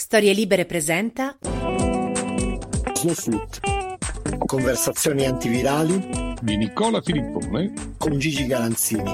Storie 0.00 0.32
Libere 0.32 0.64
presenta. 0.64 1.36
Conversazioni 4.46 5.26
antivirali 5.26 6.36
di 6.40 6.56
Nicola 6.56 7.02
Filippone 7.02 7.96
con 7.98 8.16
Gigi 8.16 8.46
Galanzini. 8.46 9.10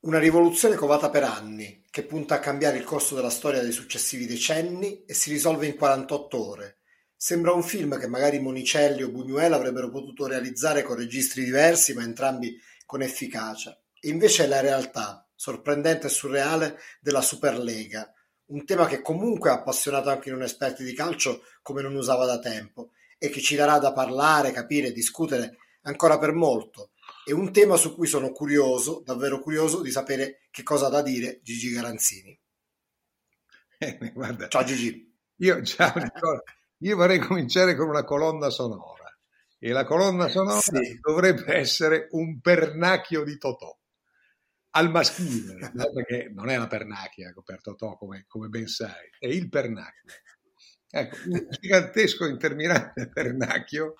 Una 0.00 0.18
rivoluzione 0.18 0.76
covata 0.76 1.10
per 1.10 1.24
anni, 1.24 1.82
che 1.90 2.04
punta 2.04 2.36
a 2.36 2.40
cambiare 2.40 2.78
il 2.78 2.84
corso 2.84 3.14
della 3.14 3.28
storia 3.28 3.60
dei 3.60 3.70
successivi 3.70 4.24
decenni 4.24 5.04
e 5.04 5.12
si 5.12 5.30
risolve 5.30 5.66
in 5.66 5.76
48 5.76 6.48
ore. 6.48 6.78
Sembra 7.14 7.52
un 7.52 7.62
film 7.62 7.98
che 7.98 8.08
magari 8.08 8.40
Monicelli 8.40 9.02
o 9.02 9.08
Buñuel 9.08 9.52
avrebbero 9.52 9.90
potuto 9.90 10.26
realizzare 10.26 10.82
con 10.82 10.96
registri 10.96 11.44
diversi, 11.44 11.92
ma 11.92 12.02
entrambi 12.02 12.58
con 12.86 13.02
efficacia. 13.02 13.78
E 14.00 14.08
invece 14.08 14.44
è 14.44 14.46
la 14.46 14.60
realtà, 14.60 15.28
sorprendente 15.34 16.06
e 16.06 16.10
surreale, 16.10 16.78
della 17.02 17.20
Superlega, 17.20 18.10
un 18.46 18.64
tema 18.64 18.86
che 18.86 19.00
comunque 19.00 19.50
ha 19.50 19.54
appassionato 19.54 20.10
anche 20.10 20.28
i 20.28 20.32
non 20.32 20.42
esperti 20.42 20.84
di 20.84 20.92
calcio 20.92 21.42
come 21.62 21.82
non 21.82 21.94
usava 21.94 22.26
da 22.26 22.38
tempo 22.38 22.90
e 23.18 23.30
che 23.30 23.40
ci 23.40 23.54
darà 23.56 23.78
da 23.78 23.92
parlare, 23.92 24.52
capire, 24.52 24.92
discutere 24.92 25.56
ancora 25.82 26.18
per 26.18 26.32
molto. 26.32 26.90
È 27.24 27.32
un 27.32 27.52
tema 27.52 27.76
su 27.76 27.94
cui 27.94 28.06
sono 28.06 28.32
curioso, 28.32 29.02
davvero 29.04 29.40
curioso, 29.40 29.80
di 29.80 29.90
sapere 29.90 30.42
che 30.50 30.62
cosa 30.62 30.86
ha 30.86 30.90
da 30.90 31.02
dire 31.02 31.40
Gigi 31.42 31.70
Garanzini. 31.70 32.38
Eh, 33.78 34.12
guarda, 34.14 34.48
ciao 34.48 34.64
Gigi. 34.64 35.12
Io, 35.36 35.62
ciao. 35.62 35.94
Io 36.78 36.96
vorrei 36.96 37.18
cominciare 37.18 37.74
con 37.74 37.88
una 37.88 38.04
colonna 38.04 38.50
sonora 38.50 39.16
e 39.58 39.70
la 39.70 39.84
colonna 39.84 40.28
sonora 40.28 40.60
sì. 40.60 40.98
dovrebbe 41.00 41.54
essere 41.54 42.08
un 42.10 42.40
pernacchio 42.40 43.24
di 43.24 43.38
Totò 43.38 43.76
al 44.76 44.90
maschile, 44.90 45.70
no? 45.72 45.92
perché 45.92 46.30
non 46.32 46.48
è 46.48 46.56
la 46.56 46.66
pernacchia 46.66 47.32
per 47.44 47.60
Totò 47.60 47.96
come, 47.96 48.24
come 48.26 48.48
ben 48.48 48.66
sai, 48.66 49.08
è 49.18 49.26
il 49.26 49.48
pernacchio. 49.48 50.12
Ecco, 50.90 51.16
un 51.26 51.46
gigantesco 51.48 52.26
interminabile 52.26 53.08
pernacchio 53.12 53.94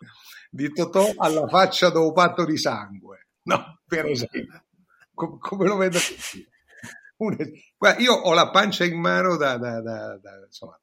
di 0.51 0.73
Totò 0.73 1.13
alla 1.17 1.47
faccia 1.49 1.91
un 1.91 2.13
patto 2.13 2.45
di 2.45 2.57
sangue, 2.57 3.29
no? 3.43 3.83
Per 3.87 4.07
esempio, 4.07 4.65
come, 5.13 5.39
come 5.39 5.67
lo 5.67 5.77
vedo 5.77 5.99
Un, 7.17 7.37
guarda, 7.77 8.03
io 8.03 8.13
ho 8.13 8.35
la 8.35 8.51
pancia 8.51 8.85
in 8.85 8.99
mano 8.99 9.37
da, 9.37 9.57
da, 9.57 9.81
da, 9.81 10.19
da 10.19 10.45
insomma, 10.45 10.79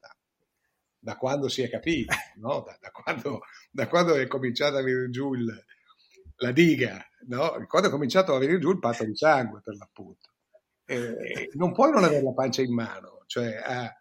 quando 1.18 1.48
si 1.48 1.60
è 1.60 1.68
capito, 1.68 2.14
no? 2.36 2.64
da, 2.80 2.90
quando, 2.90 3.40
da 3.70 3.86
quando 3.88 4.14
è 4.14 4.26
cominciato 4.26 4.76
a 4.76 4.82
venire 4.82 5.10
giù 5.10 5.34
il, 5.34 5.64
la 6.36 6.52
diga, 6.52 7.04
no? 7.26 7.64
quando 7.66 7.88
è 7.88 7.90
cominciato 7.90 8.34
a 8.34 8.38
venire 8.38 8.58
giù 8.58 8.70
il 8.70 8.78
patto 8.78 9.04
di 9.04 9.16
sangue, 9.16 9.60
per 9.62 9.76
l'appunto. 9.76 10.30
Eh, 10.84 11.50
non 11.54 11.72
puoi 11.72 11.90
non 11.90 12.04
avere 12.04 12.22
la 12.22 12.32
pancia 12.32 12.62
in 12.62 12.74
mano, 12.74 13.22
cioè 13.26 13.54
a, 13.54 13.94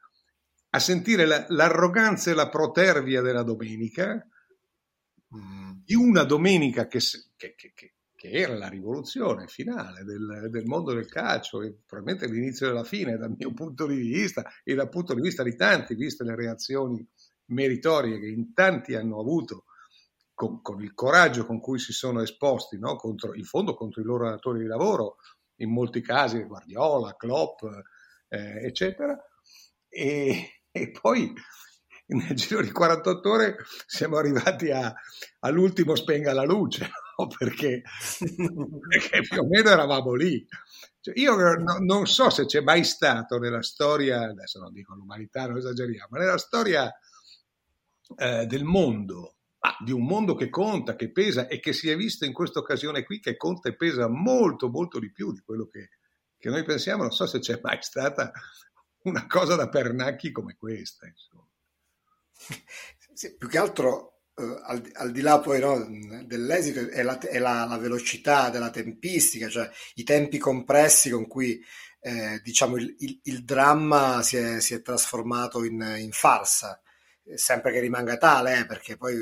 a 0.69 0.79
sentire 0.79 1.25
la, 1.25 1.45
l'arroganza 1.49 2.31
e 2.31 2.33
la 2.33 2.49
protervia 2.49 3.21
della 3.21 3.43
domenica, 3.43 4.25
mm. 5.35 5.71
di 5.83 5.95
una 5.95 6.23
domenica 6.23 6.87
che, 6.87 6.99
che, 7.35 7.55
che, 7.55 7.73
che, 7.73 8.29
era 8.29 8.57
la 8.57 8.67
rivoluzione 8.67 9.47
finale 9.47 10.03
del, 10.03 10.47
del, 10.49 10.65
mondo 10.65 10.93
del 10.93 11.07
calcio 11.07 11.61
e 11.61 11.75
probabilmente 11.85 12.31
l'inizio 12.31 12.67
della 12.67 12.83
fine 12.83 13.17
dal 13.17 13.35
mio 13.37 13.53
punto 13.53 13.85
di 13.85 13.95
vista 13.95 14.43
e 14.63 14.73
dal 14.73 14.89
punto 14.89 15.13
di 15.13 15.21
vista 15.21 15.43
di 15.43 15.55
tanti, 15.55 15.95
viste 15.95 16.23
le 16.23 16.35
reazioni 16.35 17.07
meritorie 17.45 18.19
che 18.19 18.27
in 18.27 18.53
tanti 18.53 18.95
hanno 18.95 19.19
avuto 19.19 19.65
con, 20.41 20.59
con, 20.63 20.81
il 20.81 20.95
coraggio 20.95 21.45
con 21.45 21.59
cui 21.59 21.77
si 21.77 21.93
sono 21.93 22.23
esposti, 22.23 22.79
no? 22.79 22.95
contro, 22.95 23.35
in 23.35 23.43
fondo 23.43 23.75
contro 23.75 24.01
i 24.01 24.03
loro 24.03 24.27
datori 24.27 24.61
di 24.61 24.65
lavoro, 24.65 25.17
in 25.57 25.71
molti 25.71 26.01
casi 26.01 26.41
Guardiola, 26.41 27.15
Klopp, 27.15 27.61
eh, 28.27 28.65
eccetera. 28.65 29.15
E, 29.87 30.63
e, 30.71 30.89
poi 30.89 31.31
nel 32.07 32.35
giro 32.35 32.63
di 32.63 32.71
48 32.71 33.29
ore 33.29 33.57
siamo 33.85 34.17
arrivati 34.17 34.71
a, 34.71 34.91
all'ultimo 35.41 35.93
spenga 35.93 36.33
la 36.33 36.43
luce, 36.43 36.89
no? 37.17 37.27
perché, 37.37 37.83
perché, 38.89 39.19
più 39.21 39.41
o 39.41 39.47
meno 39.47 39.69
eravamo 39.69 40.15
lì. 40.15 40.43
Cioè, 40.99 41.19
io 41.19 41.35
no, 41.35 41.77
non 41.81 42.07
so 42.07 42.31
se 42.31 42.45
c'è 42.47 42.61
mai 42.61 42.83
stato 42.83 43.37
nella 43.37 43.61
storia, 43.61 44.21
adesso 44.21 44.59
non 44.59 44.73
dico 44.73 44.95
l'umanità, 44.95 45.45
non 45.45 45.57
esageriamo, 45.57 46.07
ma 46.09 46.17
nella 46.17 46.39
storia 46.39 46.91
eh, 48.15 48.47
del 48.47 48.63
mondo 48.63 49.35
ma 49.61 49.75
di 49.79 49.91
un 49.91 50.05
mondo 50.05 50.33
che 50.35 50.49
conta, 50.49 50.95
che 50.95 51.11
pesa 51.11 51.47
e 51.47 51.59
che 51.59 51.71
si 51.71 51.89
è 51.89 51.95
visto 51.95 52.25
in 52.25 52.33
questa 52.33 52.59
occasione 52.59 53.03
qui 53.03 53.19
che 53.19 53.37
conta 53.37 53.69
e 53.69 53.75
pesa 53.75 54.07
molto, 54.07 54.69
molto 54.69 54.99
di 54.99 55.11
più 55.11 55.31
di 55.31 55.41
quello 55.41 55.67
che, 55.67 55.89
che 56.37 56.49
noi 56.49 56.63
pensiamo. 56.63 57.03
Non 57.03 57.11
so 57.11 57.27
se 57.27 57.39
c'è 57.39 57.59
mai 57.61 57.77
stata 57.81 58.31
una 59.03 59.27
cosa 59.27 59.55
da 59.55 59.69
pernacchi 59.69 60.31
come 60.31 60.55
questa. 60.57 61.07
Insomma. 61.07 61.47
Sì, 63.13 63.35
più 63.35 63.49
che 63.49 63.57
altro, 63.59 64.21
eh, 64.33 64.61
al, 64.63 64.89
al, 64.93 65.11
di 65.11 65.21
là 65.21 65.39
poi 65.41 65.59
no, 65.59 65.85
dell'esito, 66.25 66.89
è, 66.89 67.03
la, 67.03 67.19
è 67.19 67.37
la, 67.37 67.65
la, 67.65 67.77
velocità 67.77 68.49
della 68.49 68.71
tempistica, 68.71 69.47
cioè 69.47 69.69
i 69.95 70.03
tempi 70.03 70.39
compressi 70.39 71.11
con 71.11 71.27
cui 71.27 71.61
eh, 71.99 72.39
diciamo 72.41 72.77
il, 72.77 72.95
il, 72.99 73.19
il, 73.23 73.43
dramma 73.43 74.23
si 74.23 74.37
è, 74.37 74.59
si 74.59 74.73
è 74.73 74.81
trasformato 74.81 75.63
in, 75.65 75.97
in 75.99 76.11
farsa 76.13 76.81
sempre 77.35 77.71
che 77.71 77.79
rimanga 77.79 78.17
tale, 78.17 78.59
eh, 78.59 78.65
perché 78.65 78.97
poi 78.97 79.15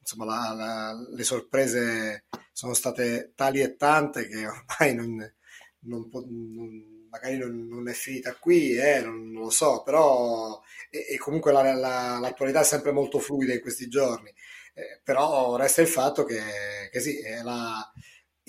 insomma 0.00 0.24
la, 0.24 0.54
la, 0.54 1.06
le 1.14 1.24
sorprese 1.24 2.24
sono 2.52 2.74
state 2.74 3.32
tali 3.34 3.60
e 3.60 3.76
tante 3.76 4.26
che 4.26 4.46
ormai 4.46 4.94
non, 4.94 5.34
non, 5.80 6.08
non, 6.10 7.06
magari 7.10 7.36
non, 7.38 7.88
è 7.88 7.92
finita 7.92 8.34
qui, 8.34 8.76
eh, 8.76 9.00
non, 9.02 9.32
lo 9.32 9.50
so, 9.50 9.82
però 9.82 10.60
e, 10.90 11.06
e 11.10 11.18
comunque 11.18 11.52
la, 11.52 11.62
l'attualità 12.18 12.60
è 12.60 12.64
sempre 12.64 12.92
molto 12.92 13.18
fluida 13.18 13.52
in 13.52 13.60
questi 13.60 13.88
giorni, 13.88 14.32
eh, 14.74 15.00
però 15.02 15.56
resta 15.56 15.82
il 15.82 15.88
fatto 15.88 16.24
che, 16.24 16.40
che 16.90 17.00
sì, 17.00 17.20
è 17.20 17.42
la, 17.42 17.92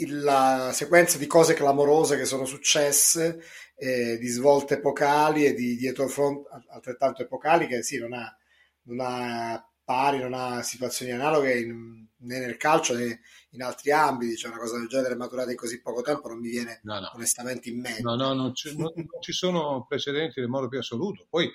la 0.07 0.71
sequenza 0.73 1.17
di 1.17 1.27
cose 1.27 1.53
clamorose 1.53 2.17
che 2.17 2.25
sono 2.25 2.45
successe, 2.45 3.41
eh, 3.75 4.17
di 4.17 4.27
svolte 4.27 4.75
epocali 4.75 5.45
e 5.45 5.53
di 5.53 5.75
dietro 5.75 6.07
front 6.07 6.47
altrettanto 6.69 7.21
epocali 7.21 7.67
che 7.67 7.83
sì, 7.83 7.97
non 7.97 8.13
ha 8.13 8.38
non 8.89 8.99
ha 9.01 9.63
pari, 9.83 10.19
non 10.19 10.33
ha 10.33 10.61
situazioni 10.61 11.11
analoghe 11.11 11.59
in, 11.59 12.07
né 12.17 12.39
nel 12.39 12.57
calcio 12.57 12.95
né 12.95 13.21
in 13.51 13.63
altri 13.63 13.91
ambiti, 13.91 14.35
cioè 14.35 14.51
una 14.51 14.59
cosa 14.59 14.77
del 14.77 14.87
genere 14.87 15.15
maturata 15.15 15.49
in 15.49 15.57
così 15.57 15.81
poco 15.81 16.01
tempo 16.01 16.27
non 16.27 16.39
mi 16.39 16.49
viene 16.49 16.79
no, 16.83 16.99
no. 16.99 17.11
onestamente 17.15 17.69
in 17.69 17.79
mente. 17.79 18.01
No, 18.01 18.15
no, 18.15 18.33
non 18.33 18.53
ci, 18.53 18.75
non, 18.77 18.91
non 18.95 19.21
ci 19.21 19.31
sono 19.31 19.85
precedenti 19.87 20.39
nel 20.39 20.49
modo 20.49 20.67
più 20.67 20.79
assoluto. 20.79 21.25
Poi 21.29 21.49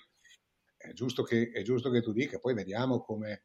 è 0.77 0.93
giusto 0.93 1.23
che, 1.23 1.50
è 1.53 1.62
giusto 1.62 1.91
che 1.91 2.03
tu 2.03 2.12
dica, 2.12 2.39
poi 2.39 2.55
vediamo 2.55 3.00
come, 3.00 3.44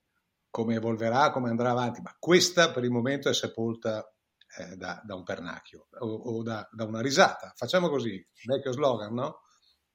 come, 0.49 0.75
evolverà, 0.75 1.31
come 1.31 1.49
andrà 1.49 1.71
avanti, 1.71 2.01
ma 2.01 2.15
questa 2.17 2.71
per 2.71 2.83
il 2.83 2.91
momento 2.91 3.29
è 3.29 3.33
sepolta 3.33 4.11
eh, 4.57 4.75
da, 4.75 5.01
da, 5.05 5.15
un 5.15 5.23
pernacchio 5.23 5.87
o, 5.99 6.07
o 6.07 6.43
da, 6.43 6.67
da, 6.71 6.85
una 6.85 7.01
risata. 7.01 7.53
Facciamo 7.55 7.89
così, 7.89 8.25
vecchio 8.45 8.71
slogan, 8.71 9.13
no? 9.13 9.41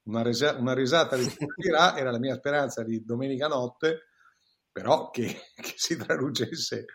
Una, 0.04 0.22
resa- 0.22 0.56
una 0.56 0.75
risata 0.75 1.16
di 1.16 1.26
dirà 1.56 1.97
era 1.98 2.10
la 2.10 2.19
mia 2.19 2.34
speranza 2.34 2.82
di 2.82 3.04
domenica 3.04 3.47
notte, 3.47 4.09
però 4.70 5.10
che, 5.10 5.25
che 5.54 5.75
si 5.76 5.97
traducesse 5.97 6.87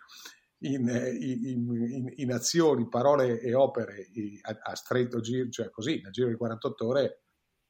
in, 0.59 0.87
in, 1.19 1.73
in, 1.73 2.13
in, 2.15 2.31
azioni, 2.31 2.87
parole 2.89 3.39
e 3.39 3.53
opere 3.53 4.09
a, 4.41 4.57
a, 4.61 4.75
stretto 4.75 5.21
giro, 5.21 5.49
cioè 5.49 5.69
così, 5.69 6.01
nel 6.01 6.11
giro 6.11 6.27
di 6.27 6.35
48 6.35 6.87
ore, 6.87 7.21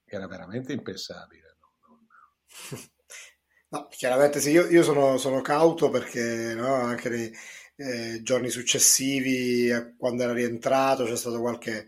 era 0.05 0.27
veramente 0.27 0.73
impensabile. 0.73 1.57
No, 3.69 3.79
no 3.79 3.87
chiaramente 3.89 4.39
sì, 4.39 4.49
io, 4.49 4.67
io 4.67 4.81
sono, 4.81 5.17
sono, 5.17 5.41
cauto 5.41 5.89
perché 5.91 6.55
no, 6.55 6.73
anche 6.73 7.09
nei 7.09 7.31
eh, 7.75 8.21
giorni 8.23 8.49
successivi, 8.49 9.69
quando 9.97 10.23
era 10.23 10.33
rientrato, 10.33 11.05
c'è 11.05 11.15
stato 11.15 11.39
qualche 11.39 11.87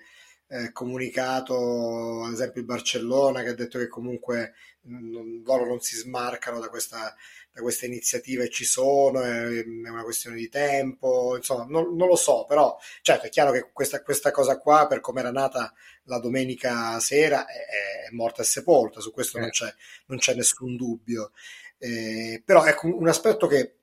eh, 0.52 0.74
comunicato, 0.74 2.24
ad 2.26 2.34
esempio 2.34 2.60
il 2.60 2.68
Barcellona, 2.68 3.42
che 3.42 3.50
ha 3.50 3.54
detto 3.54 3.80
che 3.80 3.88
comunque 3.88 4.54
non, 4.82 5.42
loro 5.46 5.66
non 5.66 5.80
si 5.80 5.96
smarcano 5.96 6.60
da 6.60 6.68
questa, 6.68 7.16
da 7.54 7.62
questa 7.62 7.86
iniziativa 7.86 8.44
e 8.44 8.50
ci 8.50 8.66
sono, 8.66 9.22
è, 9.22 9.46
è, 9.48 9.90
una 9.90 10.04
questione 10.04 10.36
di 10.36 10.50
tempo, 10.50 11.38
insomma, 11.38 11.66
non, 11.70 11.96
non, 11.96 12.08
lo 12.08 12.18
so, 12.18 12.44
però 12.46 12.78
certo 13.02 13.28
è 13.28 13.30
chiaro 13.30 13.52
che 13.52 13.70
questa, 13.72 14.02
questa 14.04 14.32
cosa 14.32 14.58
qua, 14.58 14.88
per 14.88 15.00
come 15.00 15.22
era 15.22 15.32
nata 15.32 15.74
la 16.04 16.20
domenica 16.20 17.00
sera, 17.00 17.46
è, 17.46 18.08
è 18.10 18.12
morta 18.12 18.42
e 18.42 18.46
sepolta, 18.46 19.00
su 19.00 19.14
questo 19.14 19.40
non, 19.40 19.48
eh. 19.48 19.52
c'è, 19.52 19.74
non 20.08 20.18
c'è 20.18 20.34
nessun 20.36 20.76
dubbio. 20.76 21.32
Eh, 21.78 22.44
però 22.46 22.66
ecco 22.66 22.88
un 22.88 23.08
aspetto 23.08 23.48
che 23.48 23.78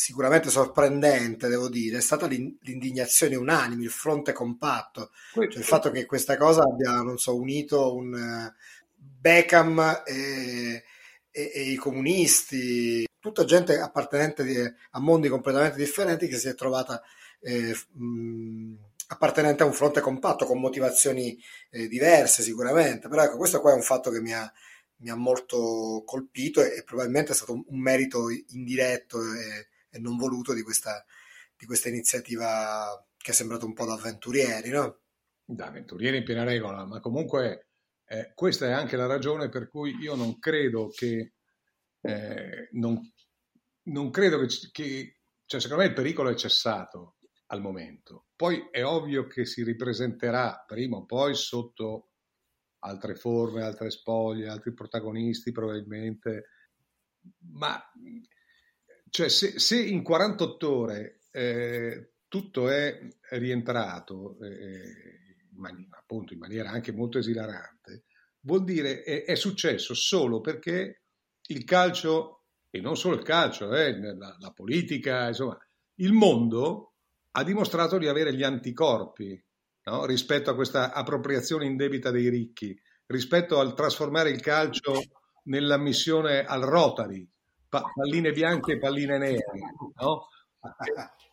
sicuramente 0.00 0.48
sorprendente, 0.48 1.46
devo 1.48 1.68
dire, 1.68 1.98
è 1.98 2.00
stata 2.00 2.26
l'indignazione 2.26 3.36
unanime, 3.36 3.84
il 3.84 3.90
fronte 3.90 4.32
compatto, 4.32 5.10
cioè 5.34 5.44
il 5.44 5.62
fatto 5.62 5.90
che 5.90 6.06
questa 6.06 6.38
cosa 6.38 6.62
abbia, 6.62 7.02
non 7.02 7.18
so, 7.18 7.36
unito 7.36 7.94
un 7.94 8.50
Beckham 8.96 10.02
e, 10.06 10.84
e, 11.30 11.52
e, 11.54 11.60
i 11.70 11.76
comunisti, 11.76 13.06
tutta 13.18 13.44
gente 13.44 13.78
appartenente 13.78 14.42
di, 14.42 14.56
a 14.56 15.00
mondi 15.00 15.28
completamente 15.28 15.76
differenti 15.76 16.28
che 16.28 16.38
si 16.38 16.48
è 16.48 16.54
trovata 16.54 17.02
eh, 17.42 17.76
mh, 17.92 18.74
appartenente 19.08 19.64
a 19.64 19.66
un 19.66 19.74
fronte 19.74 20.00
compatto 20.00 20.46
con 20.46 20.60
motivazioni 20.60 21.38
eh, 21.68 21.88
diverse 21.88 22.42
sicuramente, 22.42 23.06
però 23.08 23.24
ecco, 23.24 23.36
questo 23.36 23.60
qua 23.60 23.72
è 23.72 23.76
un 23.76 23.82
fatto 23.82 24.10
che 24.10 24.22
mi 24.22 24.32
ha, 24.32 24.50
mi 25.00 25.10
ha 25.10 25.14
molto 25.14 26.02
colpito 26.06 26.62
e, 26.62 26.78
e, 26.78 26.84
probabilmente 26.84 27.32
è 27.32 27.34
stato 27.34 27.52
un, 27.52 27.80
merito 27.80 28.30
indiretto 28.30 29.20
e, 29.20 29.68
e 29.90 29.98
non 29.98 30.16
voluto 30.16 30.54
di 30.54 30.62
questa, 30.62 31.04
di 31.56 31.66
questa, 31.66 31.88
iniziativa 31.88 33.04
che 33.16 33.32
è 33.32 33.34
sembrato 33.34 33.66
un 33.66 33.74
po' 33.74 33.84
da 33.84 33.94
avventurieri, 33.94 34.70
no? 34.70 35.00
Da 35.44 35.66
avventurieri 35.66 36.18
in 36.18 36.24
piena 36.24 36.44
regola, 36.44 36.86
ma 36.86 37.00
comunque 37.00 37.68
eh, 38.06 38.32
questa 38.34 38.66
è 38.66 38.72
anche 38.72 38.96
la 38.96 39.06
ragione 39.06 39.48
per 39.48 39.68
cui 39.68 39.96
io 40.00 40.14
non 40.14 40.38
credo 40.38 40.88
che, 40.88 41.34
eh, 42.00 42.68
non, 42.72 43.00
non, 43.84 44.10
credo 44.10 44.38
che, 44.38 44.46
che 44.70 45.20
cioè 45.44 45.60
secondo 45.60 45.82
me 45.82 45.88
il 45.88 45.94
pericolo 45.94 46.30
è 46.30 46.34
cessato 46.34 47.16
al 47.46 47.60
momento. 47.60 48.26
Poi 48.36 48.68
è 48.70 48.84
ovvio 48.84 49.26
che 49.26 49.44
si 49.44 49.62
ripresenterà 49.62 50.64
prima 50.66 50.96
o 50.96 51.04
poi 51.04 51.34
sotto 51.34 52.10
altre 52.80 53.14
forme, 53.14 53.62
altre 53.62 53.90
spoglie, 53.90 54.48
altri 54.48 54.72
protagonisti 54.72 55.52
probabilmente, 55.52 56.46
ma 57.52 57.80
cioè, 59.10 59.28
se, 59.28 59.58
se, 59.58 59.80
in 59.80 60.02
48 60.02 60.76
ore 60.76 61.20
eh, 61.30 62.12
tutto 62.28 62.68
è 62.68 62.98
rientrato, 63.30 64.38
eh, 64.40 65.48
in 65.52 65.58
man- 65.58 65.88
appunto 65.90 66.32
in 66.32 66.38
maniera 66.38 66.70
anche 66.70 66.92
molto 66.92 67.18
esilarante, 67.18 68.04
vuol 68.40 68.64
dire 68.64 69.02
è, 69.02 69.24
è, 69.24 69.34
successo 69.34 69.94
solo 69.94 70.40
perché 70.40 71.02
il 71.48 71.64
calcio, 71.64 72.44
e 72.70 72.80
non 72.80 72.96
solo 72.96 73.16
il 73.16 73.22
calcio, 73.22 73.74
eh, 73.74 73.98
la, 73.98 74.36
la 74.38 74.50
politica, 74.52 75.28
insomma, 75.28 75.58
il 75.96 76.12
mondo 76.12 76.94
ha 77.32 77.44
dimostrato 77.44 77.98
di 77.98 78.08
avere 78.08 78.34
gli 78.34 78.42
anticorpi 78.42 79.44
no? 79.84 80.04
rispetto 80.04 80.50
a 80.50 80.54
questa 80.54 80.92
appropriazione 80.92 81.66
indebita 81.66 82.10
dei 82.10 82.28
ricchi, 82.28 82.78
rispetto 83.06 83.58
al 83.58 83.74
trasformare 83.74 84.30
il 84.30 84.40
calcio 84.40 85.00
nella 85.44 85.78
missione 85.78 86.44
al 86.44 86.62
Rotary, 86.62 87.28
palline 87.70 88.32
bianche 88.32 88.72
e 88.72 88.78
palline 88.78 89.18
nere. 89.18 89.44
No? 90.00 90.28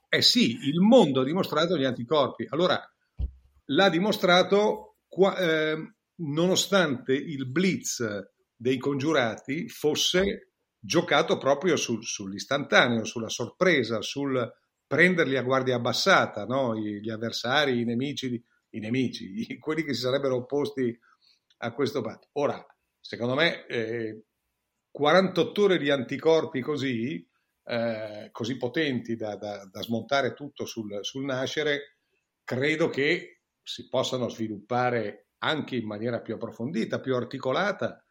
Eh 0.10 0.22
sì, 0.22 0.58
il 0.68 0.80
mondo 0.80 1.22
ha 1.22 1.26
dimostrato 1.26 1.76
gli 1.76 1.84
anticorpi. 1.84 2.46
Allora, 2.50 2.82
l'ha 3.66 3.90
dimostrato 3.90 5.00
qua, 5.08 5.36
eh, 5.38 5.96
nonostante 6.16 7.14
il 7.14 7.46
blitz 7.48 8.06
dei 8.56 8.78
congiurati 8.78 9.68
fosse 9.68 10.54
giocato 10.80 11.38
proprio 11.38 11.76
sul, 11.76 12.04
sull'istantaneo, 12.04 13.04
sulla 13.04 13.30
sorpresa, 13.30 14.02
sul 14.02 14.50
prenderli 14.88 15.36
a 15.36 15.44
guardia 15.44 15.76
abbassata, 15.76 16.46
no? 16.46 16.76
gli 16.76 17.10
avversari, 17.10 17.82
i 17.82 17.84
nemici, 17.84 18.42
i 18.70 18.80
nemici, 18.80 19.58
quelli 19.60 19.84
che 19.84 19.94
si 19.94 20.02
sarebbero 20.02 20.38
opposti 20.38 20.98
a 21.58 21.74
questo 21.74 22.02
patto. 22.02 22.30
Ora, 22.34 22.66
secondo 23.00 23.36
me, 23.36 23.66
eh, 23.66 24.24
48 24.98 25.62
ore 25.62 25.78
di 25.78 25.92
anticorpi 25.92 26.60
così, 26.60 27.24
eh, 27.66 28.30
così 28.32 28.58
potenti 28.58 29.16
da, 29.16 29.36
da, 29.36 29.64
da, 29.72 29.84
smontare 29.84 30.34
tutto 30.34 30.66
sul, 30.66 31.06
sul 31.06 31.24
nascere, 31.24 31.98
credo 32.44 32.90
che 32.90 33.44
si 33.62 33.90
possano 33.90 34.28
sviluppare 34.28 35.34
anche 35.44 35.76
in 35.76 35.86
maniera 35.86 36.20
più 36.20 36.34
approfondita, 36.34 37.00
più 37.00 37.14
articolata 37.14 38.04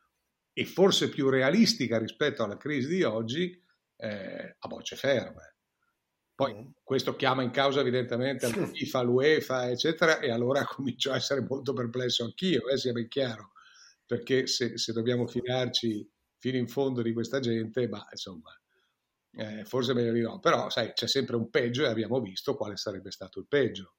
e 0.52 0.64
forse 0.64 1.08
più 1.08 1.28
realistica 1.28 1.98
rispetto 1.98 2.44
alla 2.44 2.56
crisi 2.56 2.86
di 2.86 3.02
oggi 3.02 3.60
eh, 3.96 4.56
a 4.56 4.68
bocce 4.68 4.94
ferme. 4.94 5.56
Poi 6.36 6.54
mm. 6.54 6.68
questo 6.84 7.16
chiama 7.16 7.42
in 7.42 7.50
causa 7.50 7.80
evidentemente 7.80 8.48
la 8.48 8.64
FIFA, 8.64 9.02
l'UEFA, 9.02 9.70
eccetera, 9.70 10.20
e 10.20 10.30
allora 10.30 10.62
comincio 10.72 11.10
a 11.10 11.16
essere 11.16 11.40
molto 11.40 11.72
perplesso 11.72 12.22
anch'io, 12.22 12.68
eh, 12.68 12.78
sia 12.78 12.92
ben 12.92 13.08
chiaro, 13.08 13.54
perché 14.06 14.46
se, 14.46 14.78
se, 14.78 14.92
dobbiamo 14.92 15.26
fidarci 15.26 16.08
fino 16.38 16.56
in 16.56 16.68
fondo 16.68 17.02
di 17.02 17.12
questa 17.12 17.40
gente, 17.40 17.88
ma 17.88 18.06
insomma, 18.10 18.50
eh, 19.32 19.64
forse 19.64 19.94
meglio 19.94 20.12
di 20.12 20.20
no. 20.20 20.38
Però, 20.40 20.70
sai, 20.70 20.92
c'è 20.92 21.08
sempre 21.08 21.36
un 21.36 21.50
peggio 21.50 21.84
e 21.84 21.88
abbiamo 21.88 22.20
visto 22.20 22.56
quale 22.56 22.76
sarebbe 22.76 23.10
stato 23.10 23.38
il 23.40 23.46
peggio. 23.48 23.94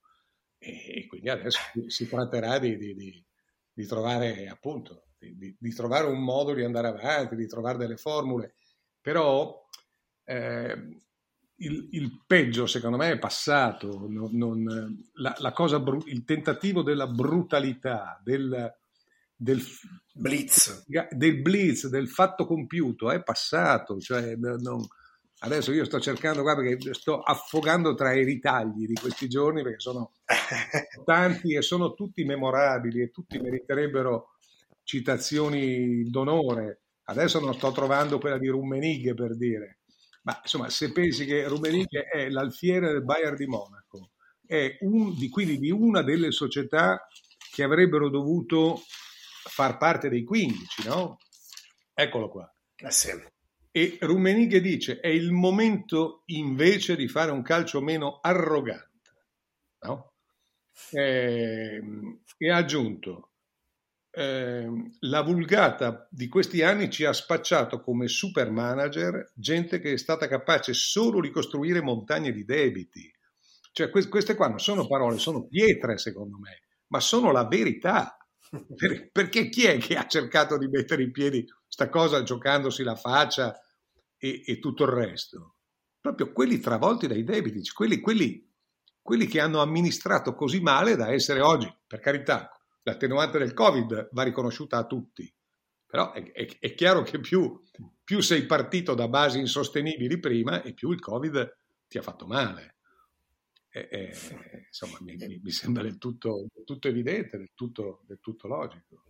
E, 0.57 1.01
e 1.01 1.07
quindi 1.07 1.30
adesso 1.30 1.60
si 1.88 2.07
tratterà 2.07 2.60
di, 2.60 2.78
di, 2.78 2.95
di, 2.95 3.25
di 3.72 3.86
trovare, 3.86 4.48
appunto, 4.48 5.10
di, 5.18 5.74
trovare 5.74 6.07
un 6.07 6.24
modo 6.24 6.54
di 6.54 6.63
andare 6.63 6.88
avanti, 6.88 7.36
di 7.36 7.48
trovare 7.48 7.78
delle 7.78 7.98
formule. 7.98 8.56
Però... 9.01 9.66
Eh, 10.24 11.00
il, 11.60 11.88
il, 11.92 12.24
peggio, 12.28 12.68
secondo 12.68 12.98
me, 12.98 13.12
è 13.12 13.19
passato. 13.19 14.07
Non, 14.07 14.30
non, 14.33 15.04
la, 15.13 15.36
la 15.40 15.51
cosa, 15.54 15.83
il 16.06 16.24
tentativo 16.24 16.83
della 16.83 17.07
brutalità, 17.07 18.19
del, 18.24 18.75
del 19.36 19.62
blitz. 20.18 20.86
del 21.12 21.42
blitz, 21.42 21.88
del 21.88 22.10
fatto 22.10 22.46
compiuto, 22.46 23.12
è 23.12 23.24
passato. 23.24 24.00
Cioè, 24.00 24.36
non, 24.36 24.86
adesso 25.40 25.72
io 25.72 25.86
sto 25.86 26.00
cercando 26.00 26.42
qua 26.42 26.56
perché 26.56 26.94
sto 26.94 27.22
affogando 27.22 27.94
tra 27.94 28.14
i 28.14 28.24
ritagli 28.24 28.86
di 28.86 28.96
questi 28.96 29.28
giorni 29.28 29.64
perché 29.64 29.80
sono 29.80 30.14
tanti 31.06 31.54
e 31.54 31.62
sono 31.62 31.94
tutti 31.94 32.24
memorabili 32.24 33.02
e 33.02 33.12
tutti 33.12 33.40
meriterebbero 33.40 34.31
citazioni 34.84 36.04
d'onore. 36.10 36.81
Adesso 37.10 37.40
non 37.40 37.54
sto 37.54 37.72
trovando 37.72 38.19
quella 38.19 38.38
di 38.38 38.48
Rummenigge 38.48 39.14
per 39.14 39.38
dire 39.38 39.78
ma 40.28 40.38
insomma, 40.42 40.69
se 40.69 40.92
pensi 40.92 41.25
che 41.25 41.48
Rummenigge 41.48 42.04
è 42.04 42.30
l'alfiere 42.30 42.92
del 42.92 43.04
Bayern 43.06 43.38
di 43.38 43.46
Monaco, 43.46 44.12
è 44.46 44.78
un, 44.81 45.16
di, 45.16 45.30
quindi 45.30 45.58
di 45.58 45.72
una 45.72 46.02
delle 46.02 46.31
società 46.31 47.08
che 47.50 47.64
avrebbero 47.64 48.10
dovuto 48.10 48.81
far 49.48 49.78
parte 49.78 50.10
dei 50.10 50.24
15, 50.24 50.88
no? 50.88 51.18
Eccolo 51.94 52.30
qua. 52.30 52.56
Sì. 52.90 53.12
E 53.72 53.98
Rummenigge 54.00 54.62
dice 54.62 55.00
è 55.00 55.08
il 55.08 55.32
momento 55.32 56.24
invece 56.28 56.96
di 56.96 57.08
fare 57.08 57.32
un 57.32 57.42
calcio 57.42 57.82
meno 57.82 58.20
arrogante, 58.22 59.12
no? 59.82 60.14
E, 60.92 61.80
ehm, 61.82 62.22
e 62.38 62.52
ha 62.52 62.58
aggiunto 62.58 63.32
eh, 64.18 64.68
la 65.02 65.22
vulgata 65.22 66.08
di 66.10 66.28
questi 66.28 66.64
anni 66.64 66.90
ci 66.90 67.06
ha 67.06 67.14
spacciato 67.14 67.82
come 67.82 68.08
super 68.08 68.50
manager 68.50 69.32
gente 69.36 69.80
che 69.80 69.94
è 69.94 69.98
stata 69.98 70.28
capace 70.28 70.74
solo 70.74 71.22
di 71.22 71.30
costruire 71.30 71.82
montagne 71.82 72.32
di 72.32 72.44
debiti. 72.44 73.14
Cioè, 73.72 73.92
que- 73.92 74.08
queste 74.08 74.34
qua 74.34 74.48
non 74.48 74.60
sono 74.60 74.88
parole, 74.88 75.20
sono 75.20 75.46
pietre 75.46 76.00
secondo 76.00 76.40
me, 76.40 76.64
ma 76.88 77.00
sono 77.00 77.32
la 77.32 77.46
verità. 77.46 78.18
Per- 78.50 79.12
perché 79.12 79.50
chi 79.50 79.66
è 79.66 79.78
che 79.78 79.96
ha 79.96 80.08
cercato 80.08 80.58
di 80.58 80.68
mettere 80.68 81.04
in 81.04 81.12
piedi 81.12 81.46
questa 81.64 81.90
cosa 81.90 82.24
giocandosi 82.24 82.84
la 82.84 82.96
faccia 82.96 83.60
e, 84.18 84.44
e, 84.45 84.60
tutto 84.60 84.83
il 84.83 84.90
resto? 84.90 85.56
Proprio 86.00 86.31
quelli 86.31 86.60
travolti 86.60 87.07
dai 87.07 87.24
debiti, 87.24 87.62
quelli, 87.71 88.00
quelli, 88.00 88.50
quelli 89.02 89.26
che 89.26 89.40
hanno 89.40 89.62
amministrato 89.62 90.33
così 90.33 90.62
male 90.62 90.95
da 90.95 91.12
essere 91.12 91.42
oggi, 91.42 91.74
per 91.86 92.00
carità, 92.00 92.50
l'attenuante 92.83 93.38
del 93.38 93.54
Covid 93.54 94.10
va 94.12 94.24
riconosciuta 94.24 94.78
a 94.78 94.86
tutti, 94.86 95.31
però 95.86 96.14
è, 96.14 96.31
è, 96.31 96.48
è 96.60 96.74
chiaro 96.74 97.02
che 97.02 97.19
più, 97.19 97.62
più, 98.04 98.21
sei 98.21 98.45
partito 98.45 98.94
da 98.94 99.07
basi 99.07 99.40
insostenibili 99.40 100.19
prima 100.19 100.62
e 100.62 100.74
più 100.74 100.92
il 100.92 101.00
Covid 101.00 101.57
ti 101.88 101.98
ha 101.98 102.02
fatto 102.02 102.26
male. 102.26 102.77
E, 103.78 103.88
e, 103.92 104.66
insomma, 104.68 104.98
mi, 105.02 105.16
mi, 105.42 105.52
sembra 105.52 105.84
del 105.84 105.98
tutto, 105.98 106.48
del 106.54 106.64
tutto 106.64 106.88
evidente, 106.88 107.38
del 107.38 107.52
tutto, 107.54 108.04
del 108.07 108.19
tutto, 108.19 108.48
logico. 108.48 109.04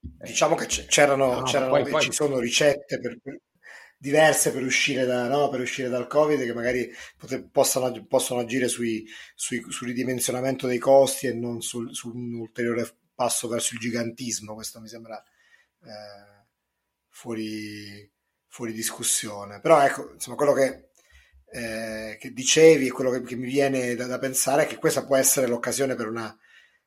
Diciamo 0.00 0.54
che 0.54 0.66
c'erano, 0.66 1.40
no, 1.40 1.42
c'erano 1.42 1.70
poi, 1.70 1.90
poi, 1.90 2.02
ci 2.02 2.12
sono 2.12 2.38
ricette 2.38 3.00
per, 3.00 3.18
diverse 3.98 4.52
per 4.52 4.62
uscire, 4.62 5.04
da, 5.04 5.26
no? 5.26 5.48
per 5.48 5.60
uscire 5.60 5.88
dal 5.88 6.06
Covid 6.06 6.44
che 6.44 6.54
magari 6.54 6.88
pot- 7.16 7.48
possano, 7.50 8.06
possono 8.06 8.40
agire 8.40 8.68
sui, 8.68 9.04
sui, 9.34 9.64
sul 9.68 9.88
ridimensionamento 9.88 10.68
dei 10.68 10.78
costi 10.78 11.26
e 11.26 11.34
non 11.34 11.60
sul, 11.60 11.92
su 11.94 12.12
un 12.14 12.34
ulteriore 12.34 12.88
passo 13.14 13.48
verso 13.48 13.74
il 13.74 13.80
gigantismo. 13.80 14.54
Questo 14.54 14.80
mi 14.80 14.88
sembra 14.88 15.20
eh, 15.82 16.46
fuori, 17.08 18.08
fuori 18.46 18.72
discussione. 18.72 19.60
Però 19.60 19.82
ecco, 19.82 20.12
insomma, 20.12 20.36
quello 20.36 20.52
che, 20.52 20.90
eh, 21.50 22.16
che 22.18 22.32
dicevi 22.32 22.90
quello 22.90 23.10
che, 23.10 23.22
che 23.22 23.36
mi 23.36 23.46
viene 23.46 23.94
da, 23.94 24.06
da, 24.06 24.18
pensare 24.18 24.64
è 24.64 24.66
che 24.66 24.76
questa 24.76 25.04
può 25.04 25.16
essere 25.16 25.46
l'occasione 25.46 25.94
per 25.94 26.08
una 26.08 26.36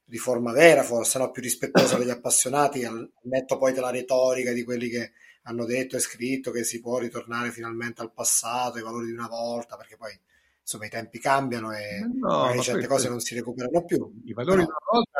riforma 0.05 0.51
vera, 0.51 0.83
forse 0.83 1.17
no? 1.17 1.31
più 1.31 1.41
rispettosa 1.41 1.97
degli 1.97 2.09
appassionati, 2.09 2.83
al 2.83 3.09
netto 3.23 3.57
poi 3.57 3.73
della 3.73 3.91
retorica 3.91 4.51
di 4.51 4.63
quelli 4.63 4.89
che 4.89 5.11
hanno 5.43 5.65
detto 5.65 5.95
e 5.95 5.99
scritto 5.99 6.51
che 6.51 6.63
si 6.63 6.79
può 6.79 6.99
ritornare 6.99 7.51
finalmente 7.51 8.01
al 8.01 8.11
passato, 8.11 8.77
ai 8.77 8.83
valori 8.83 9.05
di 9.05 9.13
una 9.13 9.27
volta, 9.27 9.77
perché 9.77 9.97
poi 9.97 10.17
insomma 10.61 10.85
i 10.85 10.89
tempi 10.89 11.19
cambiano 11.19 11.71
e 11.71 12.05
no, 12.13 12.61
certe 12.61 12.87
cose 12.87 13.09
non 13.09 13.19
si 13.19 13.33
recuperano 13.35 13.85
più. 13.85 14.21
I 14.25 14.33
valori 14.33 14.63
Però... 14.63 14.67
di 14.67 14.69
una 14.69 14.91
volta, 14.91 15.19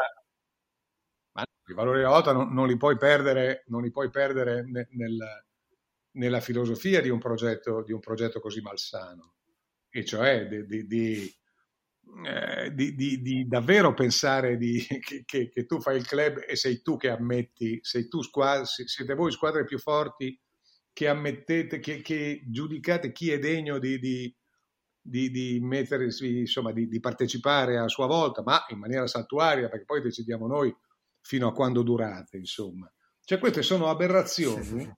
i 1.65 1.74
valori 1.74 1.98
di 1.98 2.03
una 2.03 2.13
volta 2.13 2.31
non, 2.34 2.53
non, 2.53 2.67
li 2.67 2.77
puoi 2.77 2.98
perdere, 2.98 3.63
non 3.67 3.81
li 3.81 3.91
puoi 3.91 4.10
perdere 4.10 4.63
nel, 4.69 4.88
nel, 4.91 5.17
nella 6.20 6.42
filosofia 6.42 7.02
di 7.02 7.10
un, 7.10 7.18
progetto, 7.18 7.82
di 7.82 7.94
un 7.94 8.00
progetto 8.00 8.42
così 8.42 8.60
malsano, 8.62 9.36
e 9.90 10.04
cioè 10.04 10.48
di, 10.48 10.86
di, 10.86 11.34
eh, 12.26 12.74
di, 12.74 13.48
davvero 13.48 13.94
pensare 13.94 14.58
di, 14.58 14.86
che, 15.00 15.24
che, 15.26 15.50
che, 15.50 15.66
tu 15.66 15.80
fai 15.80 15.96
il 15.96 16.06
club 16.06 16.44
e 16.46 16.56
sei 16.58 16.82
tu 16.82 16.98
che 16.98 17.10
ammetti, 17.10 17.80
sei 17.82 18.08
tu 18.10 18.22
squadra, 18.22 18.66
siete 18.66 19.16
voi 19.16 19.32
squadre 19.32 19.64
più 19.64 19.80
forti 19.80 20.38
che 20.92 21.08
ammettete, 21.08 21.80
che, 21.80 22.02
che 22.02 22.44
giudicate 22.50 23.14
chi 23.14 23.32
è 23.32 23.40
degno 23.40 23.80
di, 23.80 23.98
di, 24.00 24.36
di, 25.00 25.32
di, 25.32 25.60
mettersi, 25.62 26.40
insomma, 26.40 26.74
di, 26.74 26.90
di, 26.90 27.00
partecipare 27.00 27.78
a 27.78 27.88
sua 27.88 28.08
volta, 28.08 28.44
ma 28.44 28.66
in 28.70 28.80
maniera 28.80 29.08
saltuaria, 29.08 29.70
perché 29.70 29.86
poi 29.86 30.02
decidiamo 30.02 30.46
noi 30.48 30.76
fino 31.22 31.48
a 31.48 31.54
quando 31.54 31.84
durate, 31.84 32.36
insomma. 32.36 32.92
Cioè 33.24 33.40
queste 33.40 33.62
sono 33.62 33.88
aberrazioni 33.88 34.98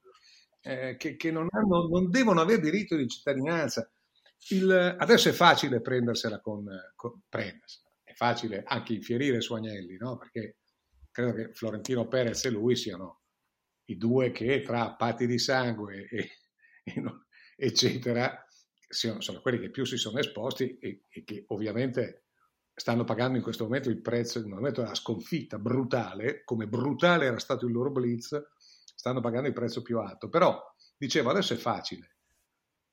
eh, 0.62 0.96
che, 0.98 1.15
che 1.15 1.32
non, 1.32 1.48
hanno, 1.51 1.88
non, 1.88 2.10
devono 2.10 2.41
avere 2.41 2.62
diritto 2.62 2.96
di 2.96 3.08
cittadinanza. 3.08 3.89
Il, 4.50 4.72
adesso 4.98 5.30
è 5.30 5.34
facile 5.34 5.82
prendersela 5.82 6.39
con, 6.39 6.65
con 6.96 7.22
prendersela. 7.27 7.89
è 8.03 8.13
facile 8.13 8.63
anche 8.65 8.94
infierire 8.94 9.41
su 9.41 9.53
Agnelli, 9.53 9.98
no? 9.98 10.18
perché 10.18 10.58
credo 11.12 11.34
che 11.34 11.53
Florentino 11.53 12.08
Perez 12.08 12.46
e 12.46 12.50
lui 12.50 12.75
siano 12.75 13.22
i 13.86 13.98
due 13.98 14.32
che 14.32 14.62
tra 14.62 14.94
patti 14.96 15.27
di 15.27 15.38
sangue 15.38 16.08
e, 16.08 16.30
e 16.84 17.03
eccetera 17.58 18.46
sono, 18.88 19.22
sono, 19.22 19.41
quelli 19.41 19.60
che 19.60 19.70
più 19.70 19.86
si 19.86 19.98
sono 19.98 20.20
esposti 20.20 20.77
e, 20.77 21.03
e, 21.10 21.24
che 21.24 21.46
ovviamente 21.48 22.25
stanno 22.74 23.03
pagando 23.03 23.38
in 23.38 23.44
questo 23.44 23.65
momento 23.65 23.89
il 23.89 24.01
prezzo, 24.01 24.39
in 24.39 24.46
un 24.46 24.51
momento 24.51 24.82
della 24.82 24.96
sconfitta 24.96 25.60
brutale, 25.60 26.44
come 26.44 26.68
brutale 26.68 27.25
era 27.25 27.39
stato 27.39 27.65
il 27.65 27.74
loro 27.74 27.91
blitz, 27.91 28.32
stanno 29.01 29.20
pagando 29.20 29.48
il 29.48 29.53
prezzo 29.53 29.81
più 29.81 30.00
alto. 30.00 30.29
Però, 30.29 30.62
dicevo, 30.96 31.31
adesso 31.31 31.55
è 31.55 31.58
facile. 31.58 32.17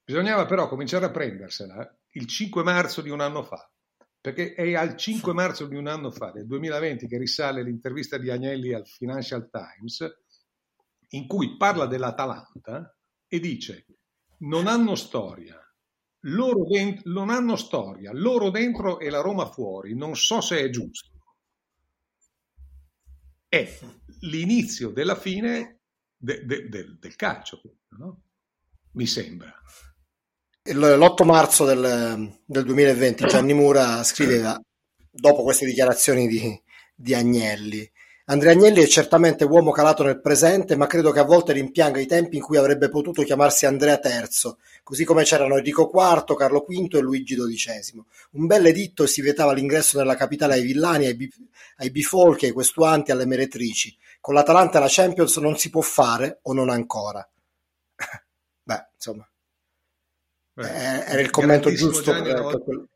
Bisognava 0.03 0.47
però 0.47 0.67
cominciare 0.67 1.05
a 1.05 1.11
prendersela 1.11 1.87
il 2.13 2.27
5 2.27 2.63
marzo 2.63 3.03
di 3.03 3.11
un 3.11 3.21
anno 3.21 3.43
fa, 3.43 3.71
perché 4.19 4.55
è 4.55 4.75
al 4.75 4.97
5 4.97 5.35
marzo 5.35 5.67
di 5.67 5.77
un 5.77 5.87
anno 5.87 6.11
fa, 6.11 6.31
del 6.31 6.47
2020, 6.47 7.07
che 7.07 7.19
risale 7.19 7.63
l'intervista 7.63 8.17
di 8.17 8.31
Agnelli 8.31 8.73
al 8.73 8.87
Financial 8.87 9.51
Times, 9.51 10.23
in 11.11 11.27
cui 11.27 11.59
parla 11.59 11.85
dell'Atalanta 11.85 12.97
e 13.29 13.39
dice 13.39 13.85
non 14.39 14.67
hanno 14.67 14.95
storia, 14.95 15.61
loro 16.21 16.65
dentro, 16.65 17.11
non 17.11 17.29
hanno 17.29 17.57
storia, 17.57 18.13
loro 18.15 18.49
dentro 18.49 18.99
e 18.99 19.11
la 19.11 19.21
Roma 19.21 19.45
fuori, 19.51 19.95
non 19.95 20.17
so 20.17 20.41
se 20.41 20.61
è 20.61 20.71
giusto. 20.71 21.11
È 23.47 23.79
l'inizio 24.21 24.91
della 24.91 25.17
fine 25.17 25.78
de, 26.19 26.45
de, 26.45 26.69
de, 26.69 26.97
del 26.99 27.17
calcio, 27.17 27.61
no? 27.91 28.23
mi 28.93 29.07
sembra. 29.07 29.55
L'8 30.65 31.25
marzo 31.25 31.65
del, 31.65 32.37
del 32.45 32.65
2020 32.65 33.27
Gianni 33.27 33.55
Mura 33.55 34.03
scriveva, 34.03 34.61
dopo 35.11 35.43
queste 35.43 35.65
dichiarazioni 35.65 36.27
di, 36.27 36.63
di 36.95 37.15
Agnelli, 37.15 37.91
Andrea 38.31 38.53
Agnelli 38.53 38.83
è 38.83 38.87
certamente 38.87 39.45
uomo 39.45 39.71
calato 39.71 40.03
nel 40.03 40.21
presente, 40.21 40.77
ma 40.77 40.87
credo 40.87 41.13
che 41.13 41.19
a 41.19 41.25
volte 41.25 41.55
rimpianga 41.55 41.99
i 41.99 42.07
tempi 42.07 42.37
in 42.37 42.43
cui 42.43 42.59
avrebbe 42.59 42.91
potuto 42.91 43.23
chiamarsi 43.23 43.65
Andrea 43.65 43.99
III, 44.03 44.55
così 44.83 45.05
come 45.05 45.25
c'erano 45.25 45.57
Enrico 45.57 45.91
IV, 45.91 46.37
Carlo 46.37 46.67
V 46.69 46.95
e 46.95 47.01
Luigi 47.01 47.35
XII. 47.37 48.05
Un 48.33 48.45
bel 48.45 48.67
editto 48.67 49.07
si 49.07 49.23
vietava 49.23 49.55
l'ingresso 49.55 49.97
nella 49.97 50.15
capitale 50.15 50.55
ai 50.55 50.63
villani, 50.63 51.07
ai, 51.07 51.17
bi- 51.17 51.33
ai 51.77 51.91
bifolchi, 51.91 52.45
ai 52.45 52.53
questuanti, 52.53 53.13
alle 53.13 53.25
meretrici. 53.25 53.97
Con 54.21 54.35
l'Atalanta 54.35 54.79
la 54.79 54.89
Champions 54.91 55.39
non 55.39 55.57
si 55.57 55.71
può 55.71 55.81
fare 55.81 56.41
o 56.43 56.53
non 56.53 56.69
ancora. 56.69 57.27
Beh, 58.63 58.89
insomma, 58.95 59.27
Beh, 60.53 61.07
era 61.07 61.21
il 61.23 61.31
commento 61.31 61.73
giusto 61.73 62.13
per, 62.13 62.45
per 62.45 62.63
quello. 62.63 62.89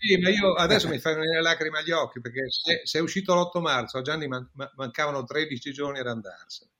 Sì, 0.00 0.16
ma 0.18 0.28
io 0.28 0.54
adesso 0.54 0.88
mi 0.88 1.00
fanno 1.00 1.18
venire 1.18 1.42
lacrime 1.42 1.80
agli 1.80 1.90
occhi 1.90 2.20
perché 2.20 2.48
se, 2.48 2.82
se 2.84 2.98
è 2.98 3.02
uscito 3.02 3.34
l'8 3.34 3.60
marzo 3.60 3.98
a 3.98 4.02
Gianni 4.02 4.28
man, 4.28 4.48
mancavano 4.76 5.24
13 5.24 5.72
giorni 5.72 5.98
ad 5.98 6.06
andarsene 6.06 6.70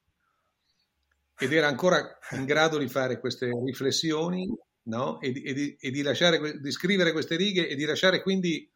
ed 1.36 1.52
era 1.52 1.66
ancora 1.66 2.16
in 2.32 2.44
grado 2.44 2.78
di 2.78 2.88
fare 2.88 3.18
queste 3.18 3.50
riflessioni 3.64 4.48
no? 4.84 5.20
e, 5.20 5.32
di, 5.32 5.42
e, 5.42 5.52
di, 5.52 5.76
e 5.80 5.90
di, 5.90 6.02
lasciare, 6.02 6.60
di, 6.60 6.70
scrivere 6.70 7.10
queste 7.10 7.34
righe 7.34 7.68
e 7.68 7.74
di 7.74 7.84
lasciare 7.84 8.22
quindi 8.22 8.70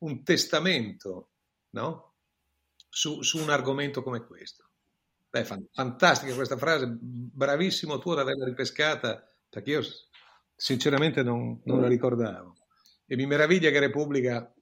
un 0.00 0.22
testamento 0.22 1.30
no? 1.70 2.12
su, 2.90 3.22
su, 3.22 3.38
un 3.38 3.48
argomento 3.48 4.02
come 4.02 4.24
questo. 4.26 4.64
Beh, 5.30 5.44
fantastica 5.44 6.34
questa 6.34 6.58
frase, 6.58 6.86
bravissimo 7.00 7.98
tu 7.98 8.10
ad 8.10 8.18
averla 8.18 8.44
ripescata 8.44 9.26
perché 9.48 9.70
io 9.70 9.82
sinceramente 10.54 11.22
non, 11.22 11.60
non 11.64 11.80
la 11.80 11.88
ricordavo 11.88 12.57
e 13.10 13.16
mi 13.16 13.26
meraviglia 13.26 13.70
che 13.70 13.78
Repubblica, 13.80 14.54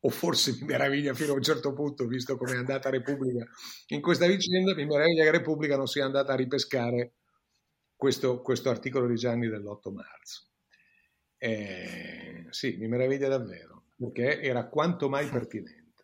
o 0.00 0.08
forse 0.10 0.56
mi 0.60 0.66
meraviglia 0.66 1.14
fino 1.14 1.32
a 1.32 1.36
un 1.36 1.42
certo 1.42 1.72
punto, 1.72 2.06
visto 2.06 2.36
come 2.36 2.52
è 2.52 2.56
andata 2.56 2.90
Repubblica 2.90 3.46
in 3.88 4.00
questa 4.00 4.26
vicenda, 4.26 4.74
mi 4.74 4.84
meraviglia 4.84 5.22
che 5.22 5.30
Repubblica 5.30 5.76
non 5.76 5.86
sia 5.86 6.04
andata 6.04 6.32
a 6.32 6.36
ripescare 6.36 7.12
questo, 7.94 8.42
questo 8.42 8.68
articolo 8.68 9.06
di 9.06 9.14
Gianni 9.14 9.46
dell'8 9.48 9.92
marzo. 9.92 10.48
Eh, 11.38 12.46
sì, 12.50 12.76
mi 12.78 12.88
meraviglia 12.88 13.28
davvero, 13.28 13.84
perché 13.96 14.40
era 14.40 14.68
quanto 14.68 15.08
mai 15.08 15.28
pertinente. 15.28 16.02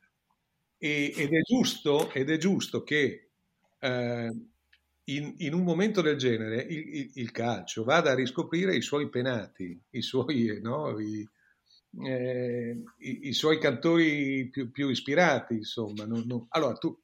E, 0.79 1.13
ed, 1.17 1.33
è 1.33 1.41
giusto, 1.41 2.13
ed, 2.13 2.31
è 2.31 2.37
giusto, 2.37 2.85
che 2.85 3.31
eh, 3.81 4.33
in, 5.05 5.35
in, 5.39 5.55
un 5.55 5.65
momento 5.65 6.01
del 6.01 6.17
genere 6.17 6.63
il, 6.63 6.95
il, 6.95 7.11
il, 7.15 7.31
calcio 7.33 7.83
vada 7.83 8.13
a 8.13 8.15
riscoprire 8.15 8.77
i 8.77 8.83
suoi 8.83 9.09
penati, 9.09 9.81
i 9.91 10.03
suoi, 10.03 10.61
no, 10.63 10.99
i, 11.01 11.29
eh, 12.05 12.83
i, 12.99 13.29
i, 13.29 13.33
suoi 13.33 13.59
cantori 13.59 14.49
più, 14.49 14.71
più 14.71 14.89
ispirati, 14.89 15.55
insomma. 15.55 16.05
Non, 16.07 16.23
non. 16.27 16.47
Allora, 16.51 16.75
tu, 16.75 16.97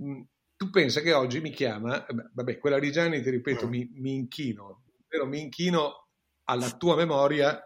mm, 0.00 0.20
tu 0.56 0.70
pensa 0.70 1.00
che 1.00 1.12
oggi 1.12 1.40
mi 1.40 1.50
chiama, 1.50 2.06
vabbè, 2.32 2.58
quella 2.58 2.78
di 2.78 2.92
Gianni, 2.92 3.22
ti 3.22 3.30
ripeto, 3.30 3.68
mi, 3.68 3.90
mi 3.94 4.14
inchino, 4.14 4.84
però 5.08 5.26
mi 5.26 5.40
inchino 5.40 6.08
alla 6.44 6.70
tua 6.70 6.94
memoria, 6.94 7.60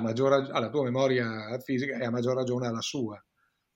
maggior, 0.00 0.48
alla 0.52 0.70
tua 0.70 0.84
memoria 0.84 1.58
fisica 1.58 1.98
e 1.98 2.04
a 2.04 2.10
maggior 2.10 2.36
ragione 2.36 2.68
alla 2.68 2.80
sua, 2.80 3.22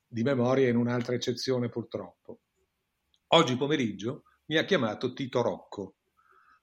di 0.07 0.23
memoria 0.23 0.69
in 0.69 0.77
un'altra 0.77 1.15
eccezione 1.15 1.69
purtroppo. 1.69 2.43
Oggi 3.29 3.57
pomeriggio 3.57 4.23
mi 4.47 4.57
ha 4.57 4.65
chiamato 4.65 5.13
Tito 5.13 5.43
Rocco. 5.43 5.97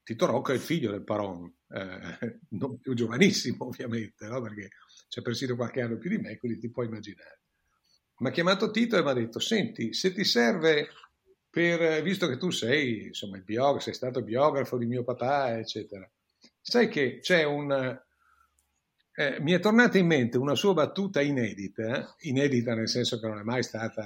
Tito 0.03 0.25
Rocco 0.25 0.51
è 0.51 0.55
il 0.55 0.61
figlio 0.61 0.91
del 0.91 1.03
Paron, 1.03 1.51
eh, 1.69 2.39
non 2.59 2.79
più 2.79 2.93
giovanissimo 2.93 3.67
ovviamente, 3.67 4.27
no? 4.27 4.41
perché 4.41 4.69
c'è 5.07 5.21
persino 5.21 5.55
qualche 5.55 5.81
anno 5.81 5.97
più 5.97 6.09
di 6.09 6.17
me, 6.17 6.37
quindi 6.37 6.59
ti 6.59 6.69
puoi 6.69 6.87
immaginare. 6.87 7.41
Mi 8.17 8.29
ha 8.29 8.31
chiamato 8.31 8.69
Tito 8.69 8.97
e 8.97 9.03
mi 9.03 9.09
ha 9.09 9.13
detto, 9.13 9.39
senti, 9.39 9.93
se 9.93 10.13
ti 10.13 10.23
serve 10.23 10.87
per, 11.49 12.01
visto 12.01 12.27
che 12.27 12.37
tu 12.37 12.49
sei, 12.49 13.07
insomma, 13.07 13.37
il 13.37 13.43
biografo, 13.43 13.79
sei 13.79 13.93
stato 13.93 14.23
biografo 14.23 14.77
di 14.77 14.85
mio 14.85 15.03
papà, 15.03 15.57
eccetera, 15.57 16.09
sai 16.59 16.89
che 16.89 17.19
c'è 17.19 17.43
un... 17.43 18.01
Eh, 19.15 19.39
mi 19.41 19.51
è 19.51 19.59
tornata 19.59 19.99
in 19.99 20.07
mente 20.07 20.39
una 20.39 20.55
sua 20.55 20.73
battuta 20.73 21.21
inedita, 21.21 22.15
inedita 22.21 22.73
nel 22.73 22.89
senso 22.89 23.19
che 23.19 23.27
non 23.27 23.37
è 23.37 23.43
mai 23.43 23.61
stata 23.61 24.01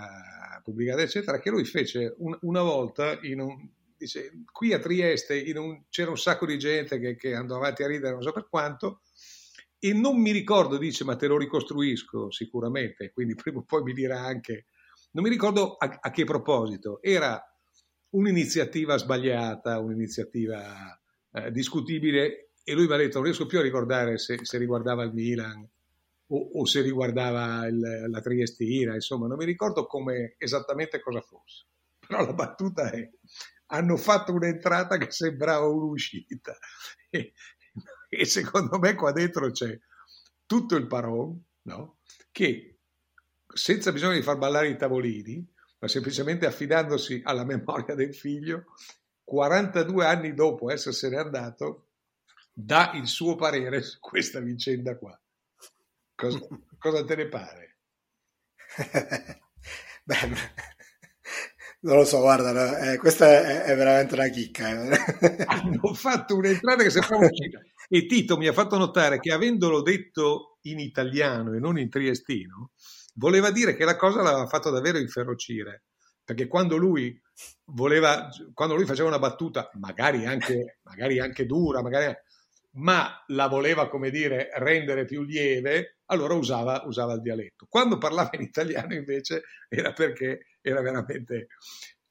pubblicata, 0.68 1.02
eccetera, 1.02 1.40
che 1.40 1.50
lui 1.50 1.64
fece 1.64 2.14
un, 2.18 2.38
una 2.42 2.62
volta 2.62 3.18
in 3.22 3.40
un, 3.40 3.70
dice, 3.98 4.44
qui 4.52 4.74
a 4.74 4.80
Trieste 4.80 5.42
un, 5.56 5.84
c'era 5.90 6.10
un 6.10 6.18
sacco 6.18 6.46
di 6.46 6.60
gente 6.60 7.00
che, 7.00 7.16
che, 7.16 7.34
andò 7.34 7.56
avanti 7.56 7.84
a 7.84 7.88
ridere 7.88 8.12
non 8.12 8.22
so 8.22 8.34
per 8.34 8.50
quanto 8.50 9.00
e 9.80 9.94
non 9.94 10.20
mi 10.20 10.32
ricordo, 10.32 10.78
dice, 10.78 11.06
ma 11.06 11.16
te 11.16 11.28
lo 11.28 11.38
ricostruisco 11.38 12.32
sicuramente, 12.32 13.12
quindi 13.12 13.34
prima 13.42 13.60
o 13.60 13.64
poi 13.64 13.84
mi 13.84 13.94
dirà 13.94 14.20
anche, 14.20 14.66
non 15.12 15.24
mi 15.24 15.30
ricordo 15.30 15.76
a, 15.78 16.00
a 16.02 16.12
che 16.12 16.26
proposito, 16.26 17.02
era 17.02 17.42
un'iniziativa 18.10 18.98
sbagliata, 18.98 19.80
un'iniziativa 19.80 21.00
eh, 21.32 21.52
discutibile 21.52 22.50
e 22.62 22.74
lui 22.74 22.88
mi 22.88 22.94
ha 22.94 22.98
detto 22.98 23.20
non 23.20 23.26
riesco 23.26 23.46
più 23.46 23.60
a 23.60 23.62
ricordare 23.62 24.18
se, 24.18 24.40
se 24.42 24.58
riguardava 24.58 25.04
il 25.04 25.14
Milan 25.14 25.66
o, 26.28 26.50
o 26.54 26.66
se 26.66 26.82
riguardava 26.82 27.66
il, 27.68 28.08
la 28.10 28.22
Triestina, 28.22 28.94
insomma 28.94 29.28
non 29.28 29.38
mi 29.38 29.46
ricordo 29.46 29.86
come, 29.86 30.36
esattamente 30.38 31.00
cosa 31.00 31.22
fosse, 31.22 31.66
però 32.00 32.26
la 32.26 32.34
battuta 32.34 32.90
è 32.92 33.10
hanno 33.68 33.98
fatto 33.98 34.34
un'entrata 34.34 34.98
che 34.98 35.12
sembrava 35.12 35.68
un'uscita. 35.68 36.58
E, 37.10 37.34
e 38.10 38.26
secondo 38.26 38.80
me 38.80 38.96
qua 38.96 39.12
dentro 39.12 39.52
c'è 39.52 39.78
tutto 40.46 40.76
il 40.76 40.88
paron 40.88 41.42
no? 41.64 41.98
che 42.32 42.80
senza 43.48 43.92
bisogno 43.92 44.14
di 44.14 44.22
far 44.22 44.38
ballare 44.38 44.70
i 44.70 44.78
tavolini 44.78 45.46
ma 45.80 45.88
semplicemente 45.88 46.46
affidandosi 46.46 47.22
alla 47.24 47.46
memoria 47.46 47.96
del 47.96 48.16
figlio 48.16 48.66
42 49.24 50.06
anni 50.06 50.34
dopo 50.34 50.72
essersene 50.72 51.18
andato 51.18 51.90
dà 52.52 52.92
il 52.96 53.08
suo 53.08 53.36
parere 53.36 53.82
su 53.82 54.00
questa 54.00 54.40
vicenda 54.40 54.98
qua 54.98 55.20
cosa, 56.18 56.40
cosa 56.78 57.06
te 57.06 57.16
ne 57.16 57.28
pare? 57.28 57.78
Beh, 60.04 60.16
Non 61.80 61.98
lo 61.98 62.06
so, 62.06 62.20
guarda, 62.20 62.94
eh, 62.94 62.98
questa 62.98 63.28
è, 63.28 63.62
è, 63.64 63.76
veramente 63.76 64.16
una 64.16 64.28
chicca. 64.30 64.90
Eh. 64.90 65.46
Hanno 65.46 65.94
fatto 65.94 66.36
un'entrata 66.36 66.84
che 66.84 66.90
sembrava 66.90 67.28
uscita. 67.28 67.62
E 67.88 68.06
Tito 68.06 68.36
mi 68.36 68.48
ha 68.48 68.54
fatto 68.54 68.78
notare 68.78 69.20
che 69.20 69.32
avendolo 69.32 69.82
detto 69.82 70.58
in 70.64 70.80
italiano 70.80 71.54
e 71.54 71.60
non 71.60 71.78
in 71.78 71.90
triestino, 71.90 72.72
voleva 73.16 73.52
dire 73.52 73.76
che 73.76 73.86
la 73.86 73.96
cosa 73.96 74.22
l'aveva 74.22 74.48
fatto 74.48 74.72
davvero 74.72 74.98
inferocire. 74.98 75.84
Perché 76.24 76.48
quando 76.48 76.76
lui 76.76 77.18
voleva, 77.66 78.28
quando 78.54 78.76
lui 78.76 78.86
faceva 78.86 79.08
una 79.08 79.20
battuta, 79.20 79.70
magari 79.80 80.26
anche, 80.26 80.80
magari 80.82 81.20
anche 81.20 81.46
dura, 81.46 81.82
magari, 81.82 82.14
ma 82.78 83.24
la 83.28 83.48
voleva, 83.48 83.90
come 83.90 84.10
dire, 84.10 84.50
rendere 84.56 85.06
più 85.06 85.24
lieve, 85.24 85.98
allora 86.06 86.34
usava, 86.34 86.84
usava 86.86 87.14
il 87.14 87.22
dialetto. 87.22 87.66
Quando 87.70 87.98
parlava 87.98 88.32
in 88.34 88.42
italiano 88.42 88.94
invece 88.94 89.44
era 89.68 89.94
perché 89.94 90.48
era 90.62 90.82
veramente, 90.82 91.48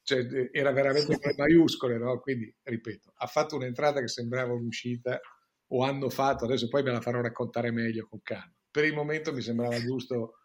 cioè, 0.02 0.26
era 0.52 0.72
veramente 0.72 1.18
con 1.18 1.30
le 1.30 1.34
maiuscole, 1.36 1.98
no? 1.98 2.18
Quindi, 2.20 2.52
ripeto, 2.62 3.12
ha 3.16 3.26
fatto 3.26 3.56
un'entrata 3.56 4.00
che 4.00 4.08
sembrava 4.08 4.52
un'uscita, 4.52 5.20
o 5.68 5.84
hanno 5.84 6.08
fatto, 6.10 6.44
adesso 6.44 6.68
poi 6.68 6.82
me 6.82 6.92
la 6.92 7.00
farò 7.00 7.20
raccontare 7.20 7.70
meglio 7.72 8.06
con 8.08 8.20
calma. 8.22 8.52
Per 8.70 8.84
il 8.84 8.94
momento 8.94 9.32
mi 9.32 9.40
sembrava 9.40 9.78
giusto 9.80 10.38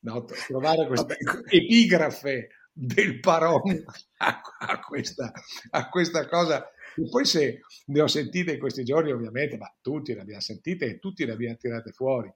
no, 0.00 0.24
trovare 0.46 0.86
questa 0.86 1.16
epigrafe 1.48 2.48
del 2.72 3.20
Paron 3.20 3.84
a, 4.18 4.40
a, 4.60 4.80
questa, 4.80 5.30
a 5.70 5.88
questa 5.88 6.26
cosa 6.26 6.66
e 6.96 7.08
poi 7.08 7.24
se 7.24 7.60
ne 7.86 8.00
ho 8.00 8.06
sentite 8.06 8.52
in 8.52 8.58
questi 8.58 8.84
giorni, 8.84 9.10
ovviamente, 9.12 9.56
ma 9.56 9.72
tutti 9.80 10.14
le 10.14 10.20
abbiamo 10.20 10.40
sentite 10.40 10.86
e 10.86 10.98
tutti 10.98 11.24
le 11.24 11.32
abbiamo 11.32 11.56
tirate 11.56 11.92
fuori. 11.92 12.32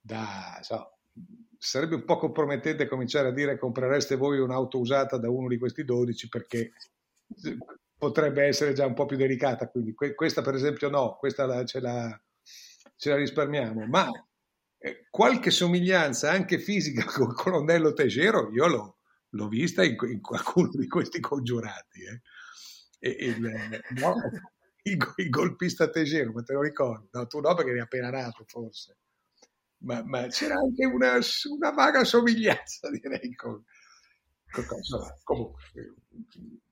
Da, 0.00 0.58
so, 0.62 0.98
sarebbe 1.58 1.96
un 1.96 2.04
po' 2.04 2.16
compromettente 2.16 2.86
cominciare 2.86 3.28
a 3.28 3.32
dire 3.32 3.58
comprereste 3.58 4.16
voi 4.16 4.38
un'auto 4.38 4.78
usata 4.78 5.18
da 5.18 5.28
uno 5.28 5.48
di 5.48 5.58
questi 5.58 5.84
12 5.84 6.28
perché 6.28 6.72
potrebbe 7.98 8.44
essere 8.44 8.72
già 8.72 8.86
un 8.86 8.94
po' 8.94 9.06
più 9.06 9.16
delicata. 9.16 9.68
Quindi 9.68 9.92
questa 9.92 10.42
per 10.42 10.54
esempio 10.54 10.88
no, 10.88 11.16
questa 11.18 11.46
la, 11.46 11.64
ce, 11.64 11.80
la, 11.80 12.20
ce 12.96 13.10
la 13.10 13.16
risparmiamo. 13.16 13.86
Ma 13.86 14.08
eh, 14.78 15.06
qualche 15.10 15.50
somiglianza 15.50 16.30
anche 16.30 16.58
fisica 16.58 17.04
con 17.10 17.28
il 17.28 17.34
colonnello 17.34 17.92
Tegero 17.92 18.50
io 18.52 18.66
l'ho, 18.66 18.98
l'ho 19.30 19.48
vista 19.48 19.84
in, 19.84 19.96
in, 20.10 20.20
qualcuno 20.20 20.70
di 20.72 20.86
questi 20.86 21.20
congiurati. 21.20 22.04
Eh 22.04 22.20
il, 23.08 23.40
no, 23.98 24.14
il, 24.82 25.12
il, 25.16 25.28
golpista 25.30 25.88
Tegero, 25.88 26.32
ma 26.32 26.42
te 26.42 26.52
lo 26.52 26.62
ricordi? 26.62 27.08
No, 27.12 27.26
tu 27.26 27.40
no 27.40 27.54
perché 27.54 27.70
eri 27.70 27.80
appena 27.80 28.10
nato 28.10 28.44
forse, 28.46 28.98
ma, 29.78 30.02
ma 30.04 30.26
c'era 30.26 30.56
anche 30.56 30.84
una, 30.84 31.18
una, 31.50 31.70
vaga 31.70 32.04
somiglianza 32.04 32.90
direi 32.92 33.34
con, 33.34 33.62
con 34.50 34.66
cosa. 34.66 35.18
Comunque, 35.22 35.94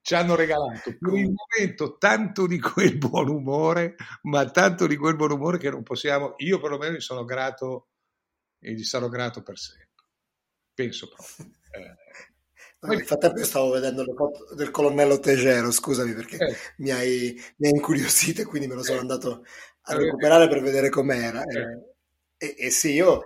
ci 0.01 0.15
hanno 0.15 0.35
regalato 0.35 0.95
per 0.97 1.13
il 1.13 1.33
momento 1.33 1.97
tanto 1.97 2.47
di 2.47 2.59
quel 2.59 2.97
buon 2.97 3.29
umore, 3.29 3.95
ma 4.23 4.49
tanto 4.49 4.87
di 4.87 4.95
quel 4.95 5.15
buon 5.15 5.31
umore 5.31 5.57
che 5.57 5.69
non 5.69 5.83
possiamo, 5.83 6.33
io 6.37 6.59
perlomeno 6.59 6.95
gli 6.95 7.01
sono 7.01 7.25
grato 7.25 7.89
e 8.59 8.73
gli 8.73 8.83
sarò 8.83 9.07
grato 9.07 9.41
per 9.41 9.57
sempre. 9.57 9.87
Penso 10.73 11.09
proprio. 11.09 11.57
Eh, 11.71 11.95
nel 12.81 13.05
frattempo 13.05 13.39
io 13.39 13.45
stavo 13.45 13.71
vedendo 13.71 14.03
le 14.03 14.13
foto 14.13 14.53
del 14.55 14.71
colonnello 14.71 15.19
Tegero, 15.19 15.71
scusami 15.71 16.13
perché 16.13 16.37
eh. 16.37 16.55
mi, 16.77 16.91
hai, 16.91 17.41
mi, 17.57 17.67
hai, 17.67 17.73
incuriosito 17.73 18.41
e 18.41 18.45
quindi 18.45 18.67
me 18.67 18.75
lo 18.75 18.83
sono 18.83 18.97
eh. 18.97 19.01
andato 19.01 19.45
a 19.81 19.95
recuperare 19.95 20.47
per 20.47 20.61
vedere 20.61 20.89
com'era. 20.89 21.43
Eh. 21.43 21.87
E, 22.37 22.55
e, 22.57 22.69
sì, 22.69 22.93
io, 22.93 23.23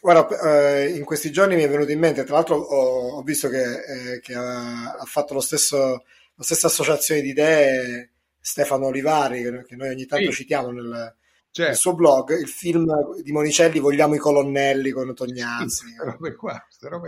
guarda, 0.00 0.80
eh, 0.80 0.88
in 0.88 1.04
questi 1.04 1.30
giorni 1.30 1.54
mi 1.54 1.62
è 1.62 1.68
venuto 1.68 1.92
in 1.92 2.00
mente, 2.00 2.24
tra 2.24 2.34
l'altro 2.34 2.56
ho, 2.56 3.16
ho 3.16 3.22
visto 3.22 3.48
che, 3.48 3.62
eh, 3.62 4.20
che 4.20 4.34
ha, 4.34 4.94
ha, 4.94 5.04
fatto 5.04 5.34
lo 5.34 5.40
stesso, 5.40 6.04
la 6.34 6.42
stessa 6.42 6.66
associazione 6.66 7.20
di 7.20 7.28
idee 7.28 8.10
Stefano 8.40 8.86
Olivari, 8.86 9.64
che 9.66 9.76
noi 9.76 9.90
ogni 9.90 10.06
tanto 10.06 10.30
sì. 10.30 10.38
citiamo 10.38 10.72
nel, 10.72 11.14
Certo. 11.54 11.70
il 11.70 11.78
suo 11.78 11.94
blog, 11.94 12.36
il 12.36 12.48
film 12.48 12.84
di 13.22 13.30
Monicelli 13.30 13.78
Vogliamo 13.78 14.16
i 14.16 14.18
colonnelli 14.18 14.90
con 14.90 15.14
Tognazzi, 15.14 15.84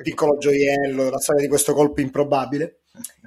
piccolo 0.03 0.39
gioiello, 0.39 1.11
la 1.11 1.19
storia 1.19 1.43
di 1.43 1.49
questo 1.49 1.75
colpo 1.75 2.01
improbabile. 2.01 2.83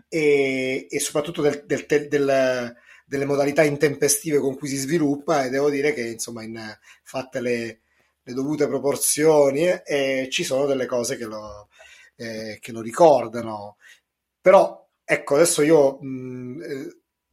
E, 0.07 0.87
e 0.89 0.99
soprattutto 1.01 1.41
del, 1.41 1.65
del, 1.65 1.85
del, 2.07 2.73
delle 3.05 3.25
modalità 3.25 3.63
intempestive 3.63 4.39
con 4.39 4.55
cui 4.55 4.69
si 4.69 4.77
sviluppa 4.77 5.43
e 5.43 5.49
devo 5.49 5.69
dire 5.69 5.91
che 5.91 6.07
insomma 6.07 6.41
in, 6.43 6.57
fatte 7.03 7.41
le, 7.41 7.81
le 8.23 8.33
dovute 8.33 8.67
proporzioni 8.67 9.67
eh, 9.67 10.29
ci 10.31 10.45
sono 10.45 10.65
delle 10.67 10.85
cose 10.85 11.17
che 11.17 11.25
lo, 11.25 11.67
eh, 12.15 12.59
che 12.61 12.71
lo 12.71 12.79
ricordano. 12.79 13.75
Però 14.39 14.87
ecco 15.03 15.35
adesso 15.35 15.63
io 15.63 15.97
mh, 15.99 16.61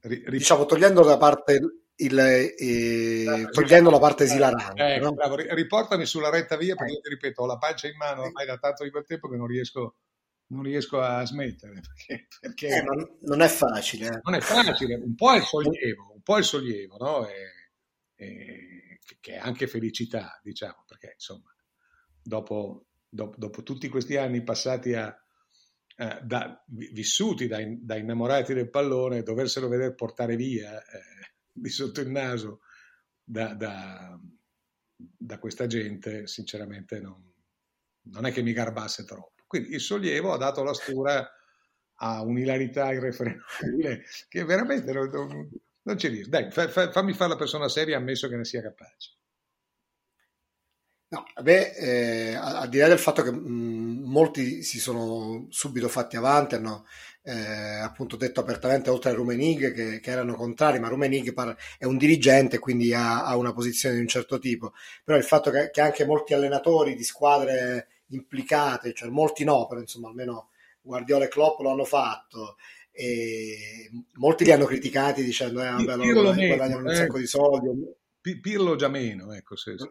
eh, 0.02 0.24
diciamo 0.28 0.66
togliendo 0.66 1.04
da 1.04 1.16
parte 1.18 1.60
il, 1.96 2.18
eh, 2.18 3.48
togliendo 3.50 3.90
la 3.90 3.98
parte 3.98 4.24
esilarante. 4.24 4.94
Eh, 4.94 4.98
no? 4.98 5.12
bravo, 5.12 5.36
riportami 5.36 6.04
sulla 6.04 6.30
retta 6.30 6.56
via 6.56 6.74
perché 6.74 6.92
io 6.92 7.00
ti 7.00 7.08
ripeto, 7.08 7.42
ho 7.42 7.46
la 7.46 7.58
pancia 7.58 7.88
in 7.88 7.96
mano 7.96 8.22
ormai 8.22 8.46
da 8.46 8.58
tanto 8.58 8.84
di 8.84 8.90
quel 8.90 9.04
tempo 9.06 9.28
che 9.28 9.36
non 9.36 9.46
riesco, 9.46 9.96
non 10.48 10.62
riesco 10.62 11.00
a 11.00 11.24
smettere. 11.24 11.80
Perché, 11.96 12.26
perché 12.40 12.68
eh, 12.68 12.82
non 13.22 13.40
è 13.40 13.48
facile. 13.48 14.08
Eh. 14.08 14.20
Non 14.22 14.34
è 14.34 14.40
facile, 14.40 14.96
un 14.96 15.14
po' 15.14 15.32
è 15.32 15.36
il 15.36 15.42
sollievo, 15.42 16.12
un 16.14 16.22
po' 16.22 16.36
è 16.36 16.38
il 16.38 16.44
sollievo, 16.44 16.96
no? 16.98 17.26
E, 17.26 17.34
e, 18.14 18.98
che 19.20 19.34
è 19.34 19.38
anche 19.38 19.66
felicità, 19.66 20.38
diciamo, 20.42 20.84
perché 20.86 21.12
insomma, 21.14 21.54
dopo, 22.22 22.86
dopo, 23.08 23.34
dopo 23.38 23.62
tutti 23.62 23.88
questi 23.88 24.16
anni 24.16 24.42
passati 24.42 24.94
a, 24.94 25.16
eh, 25.96 26.20
da, 26.22 26.62
vissuti 26.66 27.46
da, 27.46 27.58
da, 27.66 27.96
innamorati 27.96 28.52
del 28.52 28.70
pallone, 28.70 29.22
doverselo 29.22 29.68
vedere 29.68 29.94
portare 29.94 30.36
via 30.36 30.78
eh, 30.78 31.16
di 31.56 31.70
sotto 31.70 32.00
il 32.00 32.10
naso 32.10 32.60
da, 33.22 33.54
da, 33.54 34.18
da 34.96 35.38
questa 35.38 35.66
gente, 35.66 36.26
sinceramente 36.26 37.00
non, 37.00 37.20
non, 38.12 38.26
è 38.26 38.32
che 38.32 38.42
mi 38.42 38.52
garbasse 38.52 39.04
troppo. 39.04 39.44
Quindi 39.46 39.74
il 39.74 39.80
sollievo 39.80 40.32
ha 40.32 40.36
dato 40.36 40.62
la 40.62 40.74
stura 40.74 41.28
a 41.98 42.22
un'ilarità 42.22 42.92
irrefrenabile 42.92 44.04
che 44.28 44.44
veramente 44.44 44.92
non, 44.92 45.08
non, 45.08 45.50
non 45.82 45.98
ci 45.98 46.08
riesco. 46.08 46.28
Dai, 46.28 46.50
fa, 46.50 46.68
fa, 46.68 46.90
fammi 46.90 47.14
fare 47.14 47.30
la 47.30 47.36
persona 47.36 47.68
seria 47.68 47.96
ammesso 47.96 48.28
che 48.28 48.36
ne 48.36 48.44
sia 48.44 48.62
capace. 48.62 49.15
No, 51.08 51.24
beh, 51.40 51.72
eh, 51.76 52.34
al 52.34 52.68
di 52.68 52.78
là 52.78 52.88
del 52.88 52.98
fatto 52.98 53.22
che 53.22 53.30
mh, 53.30 54.02
molti 54.04 54.62
si 54.62 54.80
sono 54.80 55.46
subito 55.50 55.88
fatti 55.88 56.16
avanti, 56.16 56.56
hanno 56.56 56.84
eh, 57.22 57.78
appunto 57.80 58.16
detto 58.16 58.40
apertamente 58.40 58.90
oltre 58.90 59.10
a 59.10 59.14
Rumenig 59.14 59.72
che, 59.72 60.00
che 60.00 60.10
erano 60.10 60.34
contrari, 60.34 60.80
ma 60.80 60.88
Rumenig 60.88 61.32
è 61.78 61.84
un 61.84 61.96
dirigente 61.96 62.58
quindi 62.58 62.92
ha, 62.92 63.24
ha, 63.24 63.36
una 63.36 63.52
posizione 63.52 63.94
di 63.94 64.00
un 64.00 64.08
certo 64.08 64.40
tipo, 64.40 64.72
però 65.04 65.16
il 65.16 65.24
fatto 65.24 65.50
che, 65.50 65.70
che, 65.70 65.80
anche 65.80 66.04
molti 66.04 66.34
allenatori 66.34 66.96
di 66.96 67.04
squadre 67.04 67.88
implicate, 68.08 68.92
cioè 68.92 69.08
molti 69.08 69.44
no, 69.44 69.66
però 69.68 69.80
insomma 69.80 70.08
almeno 70.08 70.50
Guardiola 70.80 71.26
e 71.26 71.28
Klopp 71.28 71.60
lo 71.60 71.70
hanno 71.70 71.84
fatto, 71.84 72.56
e 72.90 73.90
molti 74.14 74.44
li 74.44 74.50
hanno 74.50 74.64
criticati 74.64 75.22
dicendo 75.22 75.62
eh, 75.62 75.70
vabbè, 75.70 75.96
loro 75.96 76.34
guadagnano 76.34 76.80
un 76.80 76.90
eh. 76.90 76.96
sacco 76.96 77.18
di 77.18 77.26
soldi. 77.26 77.68
Pirlo 78.20 78.74
già 78.74 78.88
meno, 78.88 79.32
ecco, 79.32 79.54
se, 79.54 79.76
se. 79.78 79.88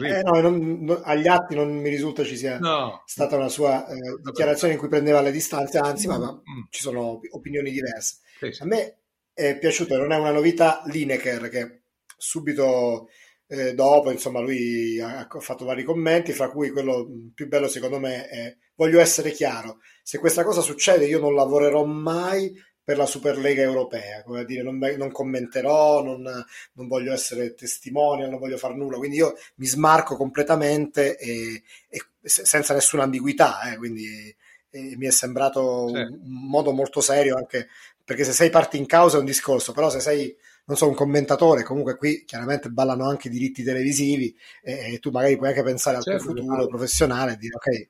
Eh, 0.00 0.22
no, 0.22 0.40
non, 0.40 0.84
non, 0.84 1.00
agli 1.04 1.26
atti 1.26 1.54
non 1.54 1.70
mi 1.76 1.90
risulta 1.90 2.24
ci 2.24 2.36
sia 2.36 2.58
no. 2.58 3.02
stata 3.04 3.36
una 3.36 3.48
sua 3.48 3.86
eh, 3.86 3.96
dichiarazione 4.22 4.72
in 4.72 4.78
cui 4.78 4.88
prendeva 4.88 5.20
le 5.20 5.30
distanze, 5.30 5.78
anzi, 5.78 6.06
ma, 6.06 6.18
ma 6.18 6.32
mm. 6.32 6.64
ci 6.70 6.80
sono 6.80 7.20
opinioni 7.30 7.70
diverse. 7.70 8.18
Sì, 8.38 8.52
sì. 8.52 8.62
A 8.62 8.66
me 8.66 8.98
è 9.34 9.58
piaciuto, 9.58 9.96
non 9.96 10.12
è 10.12 10.16
una 10.16 10.30
novità, 10.30 10.82
Lineker, 10.86 11.48
che 11.50 11.82
subito 12.16 13.08
eh, 13.46 13.74
dopo, 13.74 14.10
insomma, 14.10 14.40
lui 14.40 14.98
ha, 15.00 15.26
ha, 15.26 15.40
fatto 15.40 15.64
vari 15.64 15.84
commenti, 15.84 16.32
fra 16.32 16.50
cui 16.50 16.70
quello 16.70 17.06
più 17.34 17.46
bello 17.46 17.68
secondo 17.68 17.98
me 17.98 18.26
è 18.26 18.56
voglio 18.74 19.00
essere 19.00 19.32
chiaro, 19.32 19.80
se 20.02 20.18
questa 20.18 20.44
cosa 20.44 20.60
succede 20.60 21.06
io 21.06 21.18
non 21.18 21.34
lavorerò 21.34 21.84
mai 21.84 22.54
per 22.88 22.96
la 22.96 23.04
Superlega 23.04 23.60
europea, 23.60 24.22
come 24.22 24.40
a 24.40 24.44
dire, 24.46 24.62
non, 24.62 24.78
non 24.78 25.12
commenterò, 25.12 26.02
non, 26.02 26.22
non, 26.22 26.88
voglio 26.88 27.12
essere 27.12 27.52
testimonial, 27.52 28.30
non 28.30 28.38
voglio 28.38 28.56
fare 28.56 28.74
nulla, 28.74 28.96
quindi 28.96 29.18
io 29.18 29.34
mi 29.56 29.66
smarco 29.66 30.16
completamente 30.16 31.18
e, 31.18 31.62
e 31.86 32.02
senza 32.22 32.72
nessuna 32.72 33.02
ambiguità, 33.02 33.70
eh, 33.70 33.76
quindi 33.76 34.34
mi 34.70 35.06
è 35.06 35.10
sembrato 35.10 35.88
sì. 35.88 35.96
un, 35.96 36.18
un 36.18 36.48
modo 36.48 36.72
molto 36.72 37.02
serio 37.02 37.36
anche 37.36 37.68
perché 38.02 38.24
se 38.24 38.32
sei 38.32 38.48
parte 38.48 38.78
in 38.78 38.86
causa 38.86 39.18
è 39.18 39.20
un 39.20 39.26
discorso, 39.26 39.72
però 39.72 39.90
se 39.90 40.00
sei 40.00 40.34
non 40.64 40.78
so, 40.78 40.88
un 40.88 40.94
commentatore, 40.94 41.64
comunque 41.64 41.98
qui 41.98 42.24
chiaramente 42.24 42.70
ballano 42.70 43.06
anche 43.06 43.28
i 43.28 43.30
diritti 43.30 43.62
televisivi 43.62 44.34
e, 44.62 44.94
e 44.94 44.98
tu 44.98 45.10
magari 45.10 45.36
puoi 45.36 45.50
anche 45.50 45.62
pensare 45.62 45.98
al 45.98 46.04
certo, 46.04 46.32
tuo 46.32 46.36
futuro 46.36 46.66
professionale 46.68 47.32
e 47.32 47.36
dire 47.36 47.54
ok, 47.54 47.88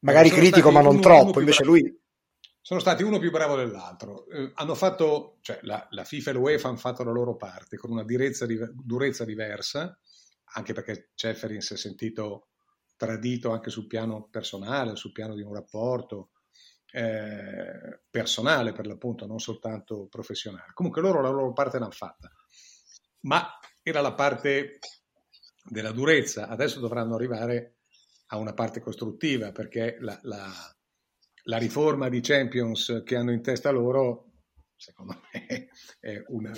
magari 0.00 0.28
critico 0.28 0.70
ma 0.70 0.82
non 0.82 1.00
troppo, 1.00 1.40
invece 1.40 1.64
lui 1.64 2.00
sono 2.62 2.78
stati 2.78 3.02
uno 3.02 3.18
più 3.18 3.32
bravo 3.32 3.56
dell'altro. 3.56 4.26
Eh, 4.28 4.52
hanno 4.54 4.76
fatto, 4.76 5.38
cioè 5.40 5.58
la, 5.62 5.84
la, 5.90 6.04
FIFA 6.04 6.30
e 6.30 6.32
l'UEFA 6.32 6.68
hanno 6.68 6.76
fatto 6.76 7.02
la 7.02 7.10
loro 7.10 7.36
parte 7.36 7.76
con 7.76 7.90
una 7.90 8.04
durezza, 8.04 8.46
durezza 8.46 9.24
diversa, 9.24 9.98
anche 10.54 10.72
perché 10.72 11.10
Ceferin 11.14 11.60
si 11.60 11.74
è 11.74 11.76
sentito 11.76 12.50
tradito 12.96 13.50
anche 13.50 13.70
sul 13.70 13.88
piano 13.88 14.28
personale, 14.30 14.94
sul 14.94 15.10
piano 15.10 15.34
di 15.34 15.42
un 15.42 15.52
rapporto, 15.52 16.30
eh, 16.92 18.02
personale 18.08 18.72
per 18.72 18.86
l'appunto, 18.86 19.26
non 19.26 19.40
soltanto 19.40 20.06
professionale. 20.08 20.70
Comunque 20.72 21.02
loro 21.02 21.20
la 21.20 21.30
loro 21.30 21.52
parte 21.52 21.80
l'hanno 21.80 21.90
fatta, 21.90 22.30
ma 23.22 23.58
era 23.82 24.00
la 24.00 24.14
parte 24.14 24.78
della 25.64 25.90
durezza, 25.90 26.46
adesso 26.46 26.78
dovranno 26.78 27.16
arrivare 27.16 27.78
a 28.26 28.36
una 28.36 28.54
parte 28.54 28.80
costruttiva 28.80 29.50
perché 29.50 29.96
la, 29.98 30.16
la, 30.22 30.48
la 31.44 31.58
riforma 31.58 32.08
di 32.08 32.20
Champions 32.20 33.02
che 33.04 33.16
hanno 33.16 33.32
in 33.32 33.42
testa 33.42 33.70
loro, 33.70 34.32
secondo 34.76 35.20
me, 35.32 35.68
è 36.00 36.22
una, 36.28 36.52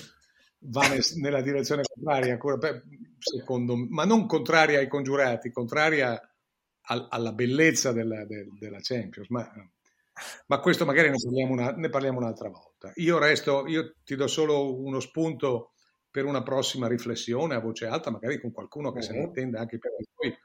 va 0.58 0.82
nella 1.16 1.42
direzione 1.42 1.82
contraria, 1.82 2.38
secondo, 3.18 3.76
ma 3.76 4.04
non 4.04 4.26
contraria 4.26 4.78
ai 4.78 4.88
congiurati, 4.88 5.50
contraria 5.50 6.20
al, 6.86 7.06
alla 7.10 7.32
bellezza 7.32 7.92
della, 7.92 8.24
de, 8.24 8.48
della 8.58 8.80
Champions. 8.80 9.28
Ma 9.28 9.50
ma 10.46 10.60
questo 10.60 10.84
magari 10.84 11.10
ne 11.10 11.16
parliamo, 11.20 11.52
una, 11.52 11.70
ne 11.72 11.88
parliamo 11.88 12.18
un'altra 12.18 12.48
volta. 12.48 12.92
Io 12.96 13.18
resto, 13.18 13.66
io 13.66 13.96
ti 14.04 14.14
do 14.14 14.26
solo 14.26 14.80
uno 14.80 15.00
spunto 15.00 15.72
per 16.08 16.24
una 16.24 16.42
prossima 16.42 16.86
riflessione 16.86 17.54
a 17.54 17.60
voce 17.60 17.86
alta, 17.86 18.10
magari 18.10 18.40
con 18.40 18.52
qualcuno 18.52 18.92
che 18.92 18.98
uh-huh. 18.98 19.04
se 19.04 19.12
ne 19.12 19.22
intenda 19.22 19.60
anche 19.60 19.78
per 19.78 19.90
voi, 20.14 20.36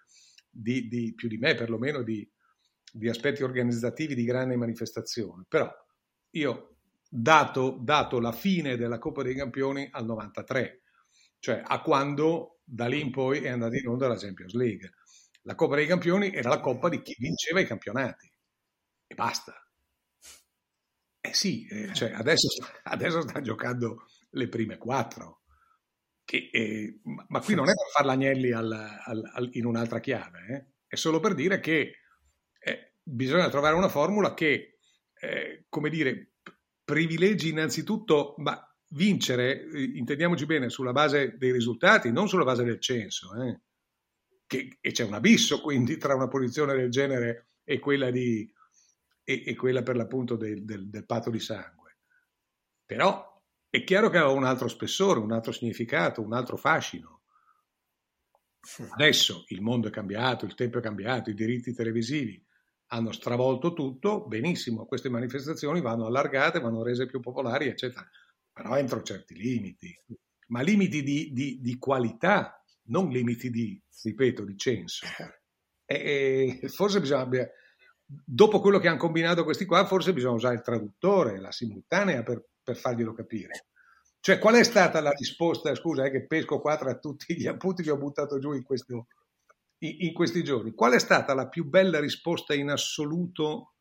di, 0.50 0.88
di, 0.88 1.14
più 1.14 1.28
di 1.28 1.38
me 1.38 1.54
perlomeno, 1.54 2.02
di, 2.02 2.28
di 2.92 3.10
aspetti 3.10 3.44
organizzativi 3.44 4.16
di 4.16 4.24
grande 4.24 4.56
manifestazione. 4.56 5.46
Però 5.48 5.70
io, 6.32 6.76
dato, 7.10 7.78
dato 7.82 8.20
la 8.20 8.32
fine 8.32 8.78
della 8.78 9.00
Coppa 9.00 9.24
dei 9.24 9.36
Campioni 9.36 9.88
al 9.92 10.06
93, 10.06 10.82
cioè 11.40 11.62
a 11.66 11.82
quando 11.82 12.60
da 12.64 12.88
lì 12.88 13.02
in 13.02 13.12
poi 13.12 13.42
è 13.42 13.50
andata 13.50 13.76
in 13.78 13.88
onda 13.88 14.08
la 14.08 14.18
Champions 14.18 14.54
League. 14.54 14.94
La 15.44 15.56
Coppa 15.56 15.76
dei 15.76 15.88
Campioni 15.88 16.32
era 16.34 16.50
la 16.50 16.60
coppa 16.60 16.90
di 16.90 17.02
chi 17.02 17.16
vinceva 17.18 17.60
i 17.60 17.66
campionati 17.66 18.32
e 19.08 19.16
basta. 19.16 19.54
Eh 21.22 21.34
sì, 21.34 21.66
eh, 21.68 21.94
cioè 21.94 22.12
adesso, 22.12 22.48
adesso, 22.84 23.22
sta 23.22 23.42
giocando 23.42 24.06
le 24.32 24.48
prime 24.48 24.78
quattro, 24.78 25.42
che, 26.24 26.50
eh, 26.52 27.00
ma 27.28 27.40
qui 27.42 27.56
non 27.56 27.68
è 27.68 27.74
per 27.74 27.92
fare 27.92 28.06
l'agnelli 28.06 28.52
al, 28.52 28.72
al, 28.72 29.32
al, 29.34 29.50
in 29.54 29.66
un'altra 29.66 30.00
chiave, 30.00 30.46
eh? 30.48 30.66
è 30.88 30.96
solo 30.96 31.20
per 31.20 31.34
dire 31.34 31.60
che 31.60 31.94
bisogna 33.10 33.50
trovare 33.50 33.76
una 33.76 33.90
formula 33.90 34.34
che, 34.34 34.80
eh, 35.20 35.66
come 35.68 35.90
dire, 35.90 36.34
privilegi 36.84 37.50
innanzitutto, 37.50 38.36
ma 38.38 38.64
vincere, 38.90 39.68
intendiamoci 39.96 40.46
bene, 40.46 40.70
sulla 40.70 40.92
base 40.92 41.36
dei 41.38 41.52
risultati, 41.52 42.12
non 42.12 42.28
sulla 42.28 42.44
base 42.44 42.64
del 42.64 42.80
censo. 42.80 43.30
Che, 44.46 44.78
e 44.82 44.92
c'è 44.92 45.04
un 45.04 45.14
abisso 45.14 45.62
quindi 45.62 45.98
tra 45.98 46.16
una 46.16 46.28
posizione 46.28 46.74
del 46.76 46.90
genere 46.90 47.50
e 47.64 47.78
quella 47.78 48.10
di, 48.10 48.52
e, 49.24 49.44
e 49.46 49.56
quella 49.56 49.84
per 49.84 49.96
l'appunto 49.96 50.36
del, 50.36 50.64
del, 50.64 50.90
del 50.90 51.06
patto 51.06 51.30
di 51.30 51.40
sangue. 51.40 51.98
Però 52.86 53.44
è 53.70 53.84
chiaro 53.84 54.10
che 54.10 54.18
aveva 54.18 54.32
un 54.34 54.46
altro 54.46 54.68
spessore, 54.68 55.20
un 55.20 55.32
altro 55.32 55.52
significato, 55.52 56.22
un 56.22 56.34
altro 56.34 56.58
fascino. 56.58 57.22
Adesso 58.90 59.46
il 59.50 59.62
mondo 59.62 59.88
è 59.88 59.92
cambiato, 59.92 60.46
il 60.46 60.56
tempo 60.56 60.80
è 60.80 60.82
cambiato, 60.82 61.30
i 61.30 61.36
diritti 61.36 61.74
televisivi 61.74 62.44
hanno 62.92 63.12
stravolto 63.12 63.74
tutto, 63.74 64.26
benissimo, 64.26 64.86
queste 64.86 65.10
manifestazioni 65.10 65.82
vanno 65.82 66.06
allargate, 66.06 66.60
vanno 66.60 66.84
rese 66.84 67.06
più 67.06 67.20
popolari, 67.20 67.68
eccetera, 67.68 68.08
però 68.52 68.78
entro 68.78 69.02
certi 69.02 69.36
limiti, 69.36 69.96
ma 70.48 70.62
limiti 70.62 71.04
di, 71.04 71.32
di, 71.32 71.60
di 71.62 71.78
qualità, 71.78 72.64
non 72.86 73.10
limiti 73.10 73.50
di, 73.52 73.80
ripeto, 74.04 74.44
di 74.44 74.58
censo. 74.58 75.06
E, 75.86 76.60
forse 76.68 77.00
bisogna, 77.00 77.48
dopo 78.06 78.60
quello 78.60 78.80
che 78.80 78.88
hanno 78.88 78.98
combinato 78.98 79.44
questi 79.44 79.66
qua, 79.66 79.86
forse 79.86 80.14
bisogna 80.14 80.36
usare 80.36 80.56
il 80.56 80.62
traduttore, 80.62 81.40
la 81.40 81.52
simultanea 81.52 82.24
per, 82.24 82.44
per 82.64 82.76
farglielo 82.76 83.14
capire. 83.14 83.68
Cioè, 84.20 84.40
qual 84.40 84.56
è 84.56 84.64
stata 84.64 85.00
la 85.00 85.12
risposta? 85.12 85.74
Scusa, 85.76 86.06
è 86.06 86.12
che 86.12 86.26
pesco 86.26 86.60
qua 86.60 86.76
tra 86.76 86.98
tutti 86.98 87.36
gli 87.38 87.48
appunti 87.48 87.84
che 87.84 87.92
ho 87.92 87.98
buttato 87.98 88.40
giù 88.40 88.52
in, 88.54 88.64
questo, 88.64 89.08
in, 89.80 90.14
questi 90.14 90.44
giorni. 90.44 90.74
Qual 90.74 90.94
è 90.94 91.00
stata 91.00 91.34
la 91.34 91.48
più 91.48 91.66
bella 91.66 92.00
risposta 92.00 92.54
in 92.54 92.70
assoluto 92.70 93.76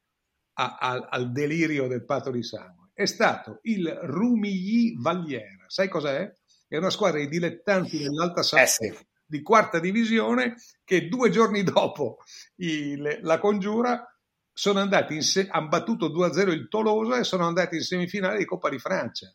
a, 0.55 0.77
a, 0.79 1.09
al 1.11 1.33
delirio 1.33 1.87
del 1.87 2.05
patto 2.05 2.31
di 2.31 2.43
sangue? 2.43 2.91
È 2.93 3.07
stato 3.07 3.61
il 3.63 3.89
Rumilly 3.89 5.01
Valliera. 5.01 5.65
Sai 5.69 5.89
cos'è? 5.89 6.31
È 6.67 6.77
una 6.77 6.91
squadra 6.91 7.19
di 7.21 7.29
dilettanti 7.29 7.99
dell'Alta 7.99 8.43
Savoia. 8.43 8.65
Eh 8.65 8.69
sì 8.69 9.07
di 9.29 9.43
quarta 9.43 9.79
divisione 9.79 10.55
che 10.85 11.07
due 11.07 11.29
giorni 11.29 11.63
dopo 11.63 12.17
il, 12.57 13.19
la 13.21 13.39
congiura 13.39 14.03
sono 14.51 14.81
andati 14.81 15.15
in 15.15 15.23
se- 15.23 15.47
hanno 15.49 15.69
battuto 15.69 16.09
2-0 16.09 16.49
il 16.49 16.67
Tolosa 16.69 17.19
e 17.19 17.25
sono 17.25 17.47
andati 17.47 17.77
in 17.77 17.83
semifinale 17.83 18.39
di 18.39 18.47
Coppa 18.47 18.71
di 18.71 18.79
Francia. 18.79 19.33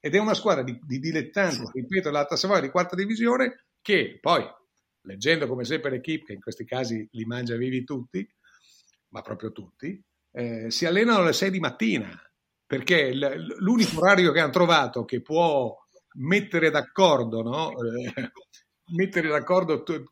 Ed 0.00 0.14
è 0.14 0.18
una 0.18 0.34
squadra 0.34 0.62
di, 0.62 0.78
di 0.82 0.98
dilettanti, 0.98 1.62
ripeto, 1.72 2.10
l'Alta 2.10 2.36
Savoia 2.36 2.60
di 2.60 2.70
quarta 2.70 2.96
divisione, 2.96 3.66
che 3.80 4.18
poi, 4.20 4.44
leggendo 5.04 5.46
come 5.46 5.64
sempre 5.64 5.90
l'equipe, 5.90 6.26
che 6.26 6.32
in 6.34 6.40
questi 6.40 6.64
casi 6.64 7.06
li 7.12 7.24
mangia 7.24 7.56
vivi 7.56 7.84
tutti, 7.84 8.26
ma 9.08 9.22
proprio 9.22 9.52
tutti, 9.52 10.02
eh, 10.32 10.70
si 10.70 10.86
allenano 10.86 11.22
alle 11.22 11.32
6 11.32 11.50
di 11.50 11.60
mattina, 11.60 12.10
perché 12.66 13.14
l- 13.14 13.56
l'unico 13.58 13.98
orario 13.98 14.32
che 14.32 14.40
hanno 14.40 14.50
trovato 14.50 15.04
che 15.04 15.22
può 15.22 15.74
mettere 16.16 16.70
d'accordo 16.70 17.42
no? 17.42 17.70
eh, 17.70 18.32
mettere 18.96 19.28
d'accordo 19.28 19.82
t- 19.82 20.04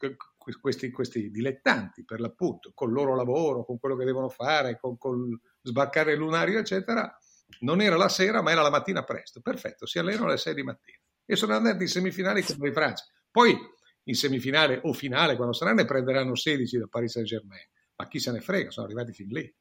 questi, 0.60 0.90
questi, 0.90 1.30
dilettanti, 1.30 2.04
per 2.04 2.20
l'appunto, 2.20 2.72
col 2.74 2.92
loro 2.92 3.14
lavoro, 3.14 3.64
con 3.64 3.78
quello 3.78 3.96
che 3.96 4.04
devono 4.04 4.28
fare, 4.28 4.78
con, 4.80 4.98
con 4.98 5.38
sbarcare 5.62 6.12
il 6.12 6.18
lunario, 6.18 6.58
eccetera, 6.58 7.16
non 7.60 7.80
era 7.80 7.96
la 7.96 8.08
sera, 8.08 8.42
ma 8.42 8.50
era 8.50 8.62
la 8.62 8.70
mattina 8.70 9.04
presto. 9.04 9.40
Perfetto, 9.40 9.86
si 9.86 9.98
allenano 9.98 10.26
alle 10.26 10.38
6 10.38 10.54
di 10.54 10.62
mattina. 10.62 10.98
E 11.24 11.36
sono 11.36 11.54
andati 11.54 11.82
in 11.82 11.88
semifinale 11.88 12.42
con 12.42 12.56
di 12.58 12.72
Francia. 12.72 13.04
Poi 13.30 13.56
in 14.04 14.14
semifinale 14.14 14.80
o 14.84 14.92
finale, 14.92 15.36
quando 15.36 15.54
saranno, 15.54 15.80
ne 15.80 15.84
prenderanno 15.84 16.34
16 16.34 16.78
da 16.78 16.86
Paris 16.88 17.12
Saint-Germain. 17.12 17.66
Ma 17.96 18.08
chi 18.08 18.18
se 18.18 18.32
ne 18.32 18.40
frega, 18.40 18.70
sono 18.70 18.86
arrivati 18.86 19.12
fin 19.12 19.28
lì. 19.28 19.54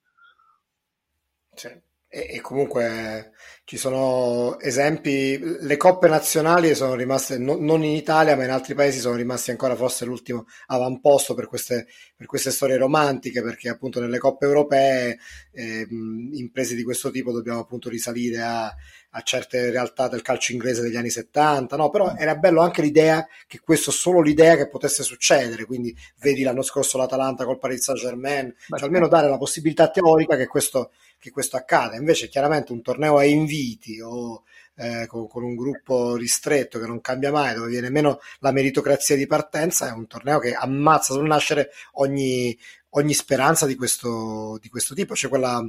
Certo. 1.54 1.90
E, 2.14 2.28
e, 2.36 2.42
comunque 2.42 3.32
ci 3.64 3.78
sono 3.78 4.60
esempi, 4.60 5.40
le 5.40 5.78
coppe 5.78 6.10
nazionali 6.10 6.76
sono 6.76 6.94
rimaste, 6.94 7.38
no, 7.38 7.56
non 7.58 7.86
in 7.86 7.96
Italia 7.96 8.36
ma 8.36 8.44
in 8.44 8.50
altri 8.50 8.74
paesi 8.74 9.00
sono 9.00 9.16
rimasti 9.16 9.52
ancora 9.52 9.78
forse 9.78 10.04
l'ultimo 10.04 10.44
avamposto 10.66 11.34
per 11.34 11.48
queste, 11.48 11.88
per 12.18 12.28
queste 12.28 12.52
storie 12.52 12.76
romantiche 12.76 13.42
perché 13.42 13.70
appunto 13.70 14.02
nelle 14.02 14.18
coppe 14.18 14.46
europee 14.46 15.20
eh, 15.54 15.88
imprese 16.34 16.76
di 16.76 16.84
questo 16.84 17.12
tipo 17.12 17.32
dobbiamo 17.32 17.60
appunto 17.62 17.88
risalire 17.88 18.42
a, 18.42 18.76
a, 19.12 19.21
certe 19.21 19.69
realtà 19.69 20.08
del 20.08 20.21
calcio 20.21 20.52
inglese 20.52 20.82
degli 20.82 20.95
anni 20.95 21.10
70, 21.10 21.76
no? 21.76 21.89
però 21.89 22.13
era 22.15 22.36
bello 22.36 22.62
anche 22.62 22.82
l'idea 22.82 23.28
che 23.47 23.60
questo 23.60 23.91
solo 23.91 24.21
l'idea 24.21 24.56
che 24.56 24.67
potesse 24.67 25.04
succedere, 25.04 25.65
quindi 25.65 25.95
vedi 26.19 26.43
l'anno 26.43 26.62
scorso 26.62 26.97
l'Atalanta 26.97 27.45
col 27.45 27.60
Paris 27.60 27.84
Saint 27.84 28.00
Germain, 28.00 28.54
cioè 28.67 28.84
almeno 28.84 29.08
dare 29.08 29.30
la 29.30 29.38
possibilità 29.38 29.89
teorica 29.89 30.36
che 30.36 30.47
questo 30.47 30.91
che 31.21 31.30
questo 31.30 31.56
accada. 31.56 31.95
Invece, 31.95 32.28
chiaramente, 32.28 32.71
un 32.71 32.82
torneo 32.82 33.17
a 33.17 33.24
inviti 33.24 34.02
o 34.02 34.43
eh, 34.76 35.06
con, 35.08 35.28
con, 35.28 35.43
un 35.43 35.56
gruppo 35.56 36.15
ristretto 36.15 36.80
che 36.80 36.88
non 36.88 37.00
cambia 37.00 37.32
mai, 37.32 37.54
dove 37.54 37.69
viene 37.69 37.91
meno 37.91 38.19
la 38.39 38.52
meritocrazia 38.52 39.15
di 39.15 39.28
partenza, 39.28 39.88
è 39.88 39.91
un 39.91 40.08
torneo 40.08 40.39
che 40.39 40.54
ammazza 40.54 41.13
sul 41.13 41.28
nascere 41.28 41.69
ogni, 41.93 42.58
ogni 42.89 43.13
speranza 43.13 43.67
di 43.67 43.76
questo, 43.76 44.58
di 44.60 44.67
questo 44.69 44.95
tipo. 44.95 45.13
C'è 45.13 45.30
quella 45.30 45.63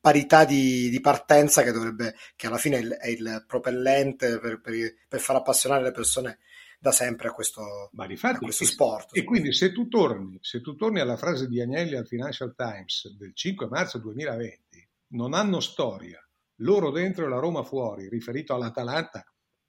parità 0.00 0.44
di, 0.44 0.88
di, 0.88 1.00
partenza 1.00 1.62
che 1.62 1.72
dovrebbe, 1.72 2.14
che 2.36 2.46
alla 2.46 2.58
fine 2.58 2.76
è 2.76 2.80
il, 2.80 2.90
è 2.92 3.08
il 3.08 3.44
propellente 3.46 4.38
per, 4.38 4.60
per, 4.60 4.94
per 5.08 5.20
far 5.20 5.36
appassionare 5.36 5.82
le 5.82 5.90
persone 5.90 6.38
da 6.78 6.92
sempre 6.92 7.28
a 7.28 7.32
questo, 7.32 7.90
Ma 7.92 8.06
difatti, 8.06 8.36
a 8.36 8.38
questo 8.38 8.64
sport. 8.64 9.16
E 9.16 9.24
quindi 9.24 9.52
se 9.52 9.72
tu, 9.72 9.88
torni, 9.88 10.38
se 10.40 10.60
tu 10.60 10.76
torni 10.76 11.00
alla 11.00 11.16
frase 11.16 11.48
di 11.48 11.60
Agnelli 11.60 11.96
al 11.96 12.06
Financial 12.06 12.54
Times 12.54 13.16
del 13.16 13.34
5 13.34 13.66
marzo 13.68 13.98
2020, 13.98 14.88
non 15.08 15.34
hanno 15.34 15.60
storia, 15.60 16.20
loro 16.60 16.90
dentro 16.90 17.26
e 17.26 17.28
la 17.28 17.38
Roma 17.38 17.64
fuori, 17.64 18.08
riferito 18.08 18.54
all'Atalanta, 18.54 19.24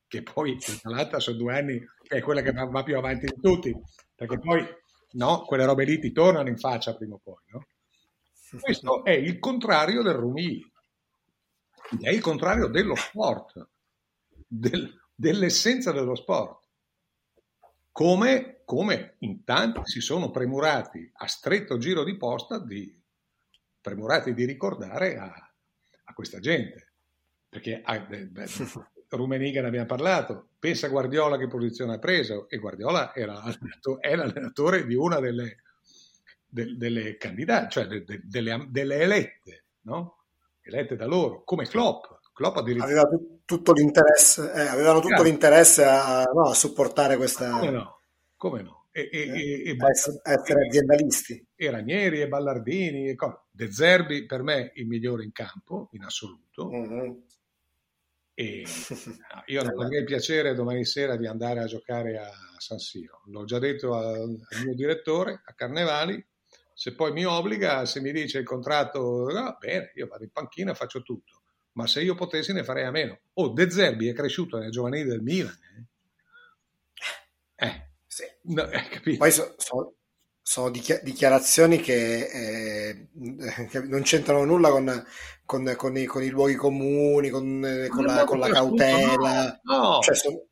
che 0.08 0.22
poi 0.22 0.58
l'Atalanta 0.66 1.20
sono 1.20 1.38
due 1.38 1.58
anni 1.58 1.80
che 2.04 2.18
è 2.18 2.22
quella 2.22 2.42
che 2.42 2.52
va 2.52 2.84
più 2.84 2.98
avanti 2.98 3.26
di 3.26 3.42
tutti, 3.42 3.74
perché 4.16 4.40
poi 4.40 4.66
no, 5.14 5.42
quelle 5.42 5.66
robe 5.66 5.86
lì 5.86 6.00
ti 6.00 6.12
tornano 6.12 6.50
in 6.50 6.58
faccia 6.58 6.96
prima 6.96 7.16
o 7.16 7.22
poi. 7.24 7.44
No? 7.48 7.66
Questo 8.62 9.04
è 9.04 9.12
il 9.12 9.40
contrario 9.40 10.02
del 10.02 10.14
Rumi, 10.14 10.62
è 12.02 12.10
il 12.10 12.22
contrario 12.22 12.68
dello 12.68 12.96
sport, 12.96 13.68
del, 14.48 14.98
dell'essenza 15.14 15.92
dello 15.92 16.16
sport. 16.16 16.66
Come, 17.92 18.62
come 18.64 19.16
in 19.20 19.44
tanti 19.44 19.82
si 19.84 20.00
sono 20.00 20.32
premurati 20.32 21.10
a 21.14 21.28
stretto 21.28 21.78
giro 21.78 22.06
di 22.06 22.16
posta 22.16 22.60
di, 22.60 22.98
premurati 23.82 24.34
di 24.34 24.46
ricordare 24.46 25.18
a, 25.18 25.54
a 26.06 26.14
questa 26.14 26.40
gente. 26.40 26.94
Perché 27.50 27.82
ah, 27.84 28.08
Rumeniga 29.10 29.62
ne 29.62 29.68
abbiamo 29.68 29.86
parlato, 29.88 30.52
pensa 30.60 30.88
Guardiola 30.88 31.38
che 31.38 31.48
posizione 31.48 31.96
ha 31.96 32.00
preso. 32.00 32.48
E 32.48 32.60
Guardiola 32.60 33.14
era, 33.14 33.42
è 34.00 34.16
l'allenatore 34.16 34.86
di 34.86 34.96
una 34.96 35.20
delle, 35.20 35.64
de, 36.48 36.76
delle 36.78 37.18
candidate, 37.18 37.70
cioè 37.70 37.88
de, 37.88 38.04
de, 38.04 38.22
delle, 38.24 38.68
delle, 38.70 39.00
elette, 39.00 39.66
no? 39.82 40.24
elette 40.62 40.96
da 40.96 41.06
loro, 41.06 41.44
come 41.44 41.68
Klopp. 41.68 42.06
Klopp 42.34 42.58
aveva 42.58 43.10
tutto 43.46 43.74
l'interesse, 43.74 44.52
eh, 44.54 44.68
avevano 44.68 45.00
tutto 45.00 45.24
l'interesse 45.24 45.84
a, 45.84 46.24
no, 46.24 46.50
a, 46.50 46.54
supportare 46.54 47.18
questa... 47.18 47.50
Come 47.50 47.72
no? 47.72 48.00
Come 48.36 48.62
no? 48.62 48.86
E, 48.92 49.10
e, 49.12 49.20
eh, 49.20 49.70
e, 49.70 49.76
essere, 49.90 50.20
essere, 50.24 50.68
aziendalisti. 50.68 51.48
E 51.56 51.70
Ranieri, 51.72 52.22
e 52.22 52.28
Ballardini, 52.28 53.10
e 53.10 53.16
De 53.50 53.72
Zerbi 53.72 54.28
per 54.28 54.44
me 54.44 54.72
il 54.76 54.86
migliore 54.86 55.24
in 55.24 55.32
campo, 55.32 55.90
in 55.94 56.04
assoluto. 56.04 56.70
Mm-hmm. 56.70 57.12
E 58.36 58.64
io 59.48 59.64
non 59.64 59.82
avrei 59.82 60.02
il 60.02 60.06
piacere 60.06 60.54
domani 60.54 60.86
sera 60.86 61.16
di 61.16 61.26
andare 61.26 61.60
a 61.62 61.66
giocare 61.66 62.20
a 62.20 62.30
San 62.60 62.78
Siro. 62.78 63.22
L'ho 63.26 63.46
già 63.46 63.58
detto 63.58 63.96
al, 63.96 64.16
al 64.16 64.64
mio 64.64 64.76
direttore, 64.76 65.42
a 65.44 65.54
Carnevali, 65.54 66.24
se 66.80 66.94
poi 66.94 67.12
mi 67.12 67.26
obbliga, 67.26 67.88
se 67.88 68.00
mi 68.02 68.12
dice 68.12 68.38
il 68.38 68.46
contratto, 68.46 69.26
no, 69.32 69.58
bene, 69.60 69.94
io 69.96 70.06
vado 70.06 70.24
in 70.24 70.30
panchina 70.30 70.74
e 70.74 70.76
faccio 70.76 71.02
tutto. 71.02 71.42
Ma 71.72 71.88
se 71.88 72.04
io 72.04 72.14
potessi 72.14 72.54
ne 72.54 72.64
farei 72.64 72.86
a 72.86 72.92
meno. 72.92 73.18
Oh, 73.34 73.48
De 73.48 73.68
Zerbi 73.72 74.08
è 74.08 74.14
cresciuto 74.14 74.60
nel 74.60 74.70
giovanile 74.70 75.06
del 75.06 75.24
Milan. 75.24 75.58
Eh, 77.56 77.66
eh 77.66 77.90
sì. 78.06 78.26
no, 78.44 78.70
eh, 78.70 79.18
Poi 79.18 79.32
so, 79.32 79.56
so, 79.58 79.96
sono 80.40 80.70
dichiarazioni 80.70 81.80
che, 81.80 82.28
eh, 82.28 83.08
che, 83.70 83.80
non 83.80 84.04
c'entrano 84.04 84.46
nulla 84.46 84.70
con, 84.70 85.04
con, 85.46 85.74
con, 85.76 85.98
i, 85.98 86.06
con 86.06 86.22
i, 86.22 86.30
luoghi 86.30 86.54
comuni, 86.54 87.32
con, 87.32 87.60
la, 87.60 88.24
con 88.24 88.38
la, 88.38 88.50
cautela. 88.50 89.60
No, 89.64 89.78
no. 89.78 90.00
Cioè, 90.02 90.14
sono, 90.14 90.47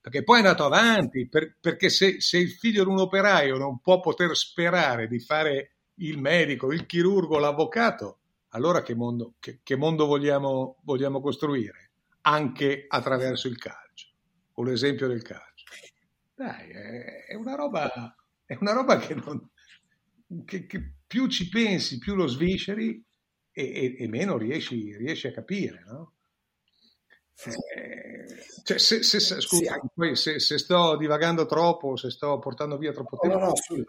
perché 0.00 0.22
poi 0.22 0.36
è 0.36 0.40
andato 0.40 0.64
avanti, 0.64 1.28
per, 1.28 1.56
perché 1.60 1.90
se, 1.90 2.20
se, 2.20 2.38
il 2.38 2.50
figlio 2.50 2.84
di 2.84 2.90
un 2.90 3.00
operaio 3.00 3.58
non 3.58 3.80
può 3.80 4.00
poter 4.00 4.34
sperare 4.34 5.06
di 5.06 5.20
fare 5.20 5.76
il 5.96 6.18
medico, 6.18 6.72
il 6.72 6.86
chirurgo, 6.86 7.38
l'avvocato, 7.38 8.20
allora 8.50 8.82
che 8.82 8.94
mondo, 8.94 9.34
che, 9.38 9.60
che 9.62 9.76
mondo 9.76 10.06
vogliamo, 10.06 10.78
vogliamo, 10.84 11.20
costruire? 11.20 11.90
Anche 12.22 12.86
attraverso 12.88 13.46
il 13.46 13.58
calcio, 13.58 14.08
o 14.54 14.62
l'esempio 14.62 15.06
del 15.06 15.22
calcio. 15.22 15.64
Dai, 16.34 16.70
è, 16.70 17.26
è 17.26 17.34
una 17.34 17.54
roba, 17.54 18.14
è 18.44 18.56
una 18.58 18.72
roba 18.72 18.96
che, 18.96 19.14
non, 19.14 19.50
che, 20.46 20.66
che 20.66 20.94
più 21.06 21.26
ci 21.28 21.48
pensi, 21.50 21.98
più 21.98 22.14
lo 22.14 22.26
svisceri 22.26 23.04
e, 23.52 23.62
e, 23.62 23.96
e 23.98 24.08
meno 24.08 24.38
riesci, 24.38 24.96
riesci, 24.96 25.26
a 25.26 25.32
capire, 25.32 25.84
no? 25.86 26.14
Eh, 27.46 28.26
cioè, 28.64 28.78
se, 28.78 29.02
se, 29.02 29.20
se, 29.20 29.40
scusa, 29.40 29.74
sì. 29.74 29.88
poi 29.94 30.16
se, 30.16 30.38
se, 30.40 30.58
sto 30.58 30.96
divagando 30.96 31.46
troppo, 31.46 31.96
se 31.96 32.10
sto 32.10 32.38
portando 32.38 32.76
via 32.76 32.92
troppo 32.92 33.16
tempo. 33.16 33.38
No, 33.38 33.44
no, 33.46 33.52
no, 33.68 33.84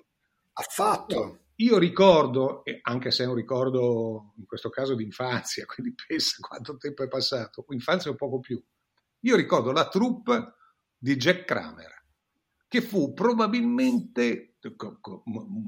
affatto. 0.54 1.40
Io 1.56 1.78
ricordo, 1.78 2.64
anche 2.82 3.12
se 3.12 3.24
è 3.24 3.28
un 3.28 3.36
ricordo 3.36 4.34
in 4.38 4.46
questo 4.46 4.70
caso 4.70 4.96
di 4.96 5.04
infanzia, 5.04 5.66
quindi 5.68 5.94
pensa 6.08 6.38
quanto 6.40 6.78
tempo 6.78 7.04
è 7.04 7.08
passato, 7.08 7.66
infanzia 7.70 8.10
un 8.10 8.18
poco 8.18 8.40
più. 8.40 8.62
Io 9.24 9.36
ricordo 9.36 9.72
la 9.72 9.88
troupe 9.88 10.56
di 10.98 11.16
Jack 11.16 11.46
Kramer, 11.46 12.06
che 12.68 12.82
fu 12.82 13.14
probabilmente 13.14 14.56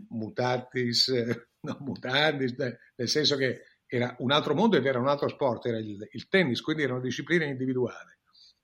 mutatis, 0.09 1.11
no, 1.61 1.77
mutatis, 1.81 2.55
nel 2.95 3.09
senso 3.09 3.35
che 3.35 3.61
era 3.95 4.15
un 4.19 4.31
altro 4.31 4.55
mondo 4.55 4.75
ed 4.75 4.87
era 4.87 4.97
un 4.97 5.07
altro 5.07 5.27
sport, 5.27 5.67
era 5.67 5.77
il, 5.77 6.07
il 6.11 6.27
tennis, 6.27 6.61
quindi 6.61 6.81
era 6.81 6.93
una 6.93 7.03
disciplina 7.03 7.45
individuale. 7.45 8.21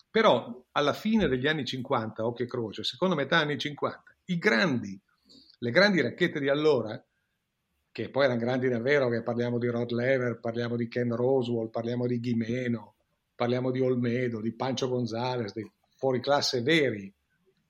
Però 0.10 0.66
alla 0.72 0.94
fine 0.94 1.28
degli 1.28 1.46
anni 1.46 1.66
50, 1.66 2.26
occhio 2.26 2.46
e 2.46 2.48
croce, 2.48 2.84
seconda 2.84 3.14
metà 3.14 3.38
anni 3.38 3.56
50, 3.56 4.16
i 4.26 4.40
grandi, 4.40 5.00
le 5.60 5.70
grandi 5.70 6.02
racchette 6.02 6.40
di 6.40 6.50
allora, 6.50 7.00
che 7.92 8.10
poi 8.10 8.24
erano 8.24 8.40
grandi 8.40 8.70
davvero, 8.70 9.08
che 9.08 9.22
parliamo 9.22 9.60
di 9.60 9.68
Rod 9.68 9.92
Lever, 9.92 10.40
parliamo 10.40 10.76
di 10.76 10.88
Ken 10.88 11.16
Roswell, 11.16 11.70
parliamo 11.70 12.08
di 12.08 12.20
Ghimeno, 12.20 12.96
parliamo 13.36 13.70
di 13.70 13.82
Olmedo, 13.82 14.42
di 14.42 14.54
Pancho 14.54 14.88
Gonzalez, 14.88 15.54
dei 15.54 15.72
fuoriclasse 15.96 16.64
veri 16.64 17.14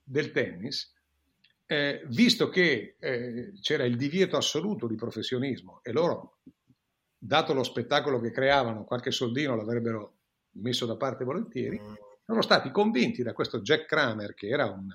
del 0.01 0.31
tennis, 0.31 0.93
eh, 1.65 2.03
visto 2.07 2.47
che 2.47 2.95
eh, 2.97 3.51
c'era 3.59 3.83
il 3.83 3.97
divieto 3.97 4.37
assoluto 4.37 4.87
di 4.87 4.95
professionismo 4.95 5.81
e 5.83 5.91
loro 5.91 6.37
dato 7.19 7.53
lo 7.53 7.63
spettacolo 7.63 8.19
che 8.19 8.31
creavano, 8.31 8.85
qualche 8.85 9.11
soldino 9.11 9.55
l'avrebbero 9.55 10.15
messo 10.51 10.85
da 10.85 10.95
parte 10.95 11.25
volentieri, 11.25 11.79
mm. 11.79 11.93
sono 12.25 12.41
stati 12.41 12.71
convinti 12.71 13.21
da 13.21 13.33
questo 13.33 13.59
Jack 13.59 13.85
Kramer, 13.85 14.33
che 14.33 14.47
era 14.47 14.65
un, 14.65 14.87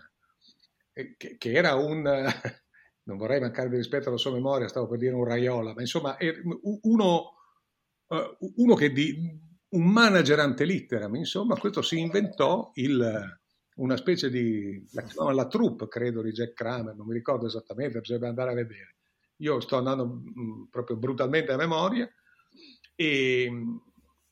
eh, 0.95 1.15
che, 1.17 1.37
che 1.37 1.53
era 1.53 1.75
un 1.75 2.03
non 3.05 3.19
vorrei 3.19 3.41
mancare 3.41 3.69
di 3.69 3.77
rispetto 3.77 4.09
alla 4.09 4.19
sua 4.19 4.33
memoria, 4.33 4.69
stavo 4.69 4.89
per 4.89 4.99
dire 4.99 5.15
un 5.15 5.25
Raiola, 5.25 5.75
ma 5.75 5.81
insomma 5.81 6.17
uno, 6.83 7.35
eh, 8.09 8.37
uno 8.57 8.75
che 8.75 8.93
di 8.93 9.43
un 9.69 9.85
manager 9.85 10.39
ante 10.39 10.65
litteram, 10.65 11.15
insomma, 11.17 11.57
questo 11.57 11.83
si 11.83 11.99
inventò 11.99 12.71
il, 12.75 13.39
una 13.77 13.97
specie 13.97 14.31
di, 14.31 14.87
la, 14.93 15.33
la 15.33 15.47
troupe, 15.47 15.89
credo, 15.89 16.23
di 16.23 16.31
Jack 16.31 16.55
Kramer, 16.55 16.95
non 16.95 17.07
mi 17.07 17.15
ricordo 17.15 17.47
esattamente, 17.47 18.01
bisogna 18.01 18.29
andare 18.29 18.53
a 18.53 18.55
vedere 18.55 18.95
io 19.39 19.61
sto 19.61 19.77
andando 19.77 20.07
mm, 20.07 20.65
proprio 20.71 20.97
brutalmente 20.97 21.53
a 21.53 21.57
memoria 21.57 22.09
e, 22.95 23.51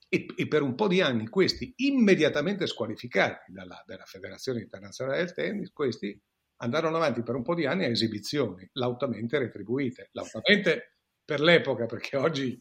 e, 0.09 0.27
e, 0.37 0.49
per 0.49 0.63
un 0.63 0.75
po' 0.75 0.89
di 0.89 1.01
anni 1.01 1.29
questi 1.29 1.73
immediatamente 1.77 2.67
squalificati 2.67 3.53
dalla, 3.53 3.83
dalla 3.87 4.05
Federazione 4.05 4.61
Internazionale 4.61 5.19
del 5.19 5.33
Tennis, 5.33 5.73
questi 5.73 6.19
andarono 6.57 6.97
avanti 6.97 7.23
per 7.23 7.35
un 7.35 7.43
po' 7.43 7.55
di 7.55 7.67
anni 7.67 7.85
a 7.85 7.89
esibizioni 7.89 8.69
lautamente 8.75 9.39
retribuite, 9.39 10.11
lautamente 10.13 10.97
per 11.25 11.41
l'epoca, 11.41 11.87
perché 11.87 12.17
oggi, 12.17 12.61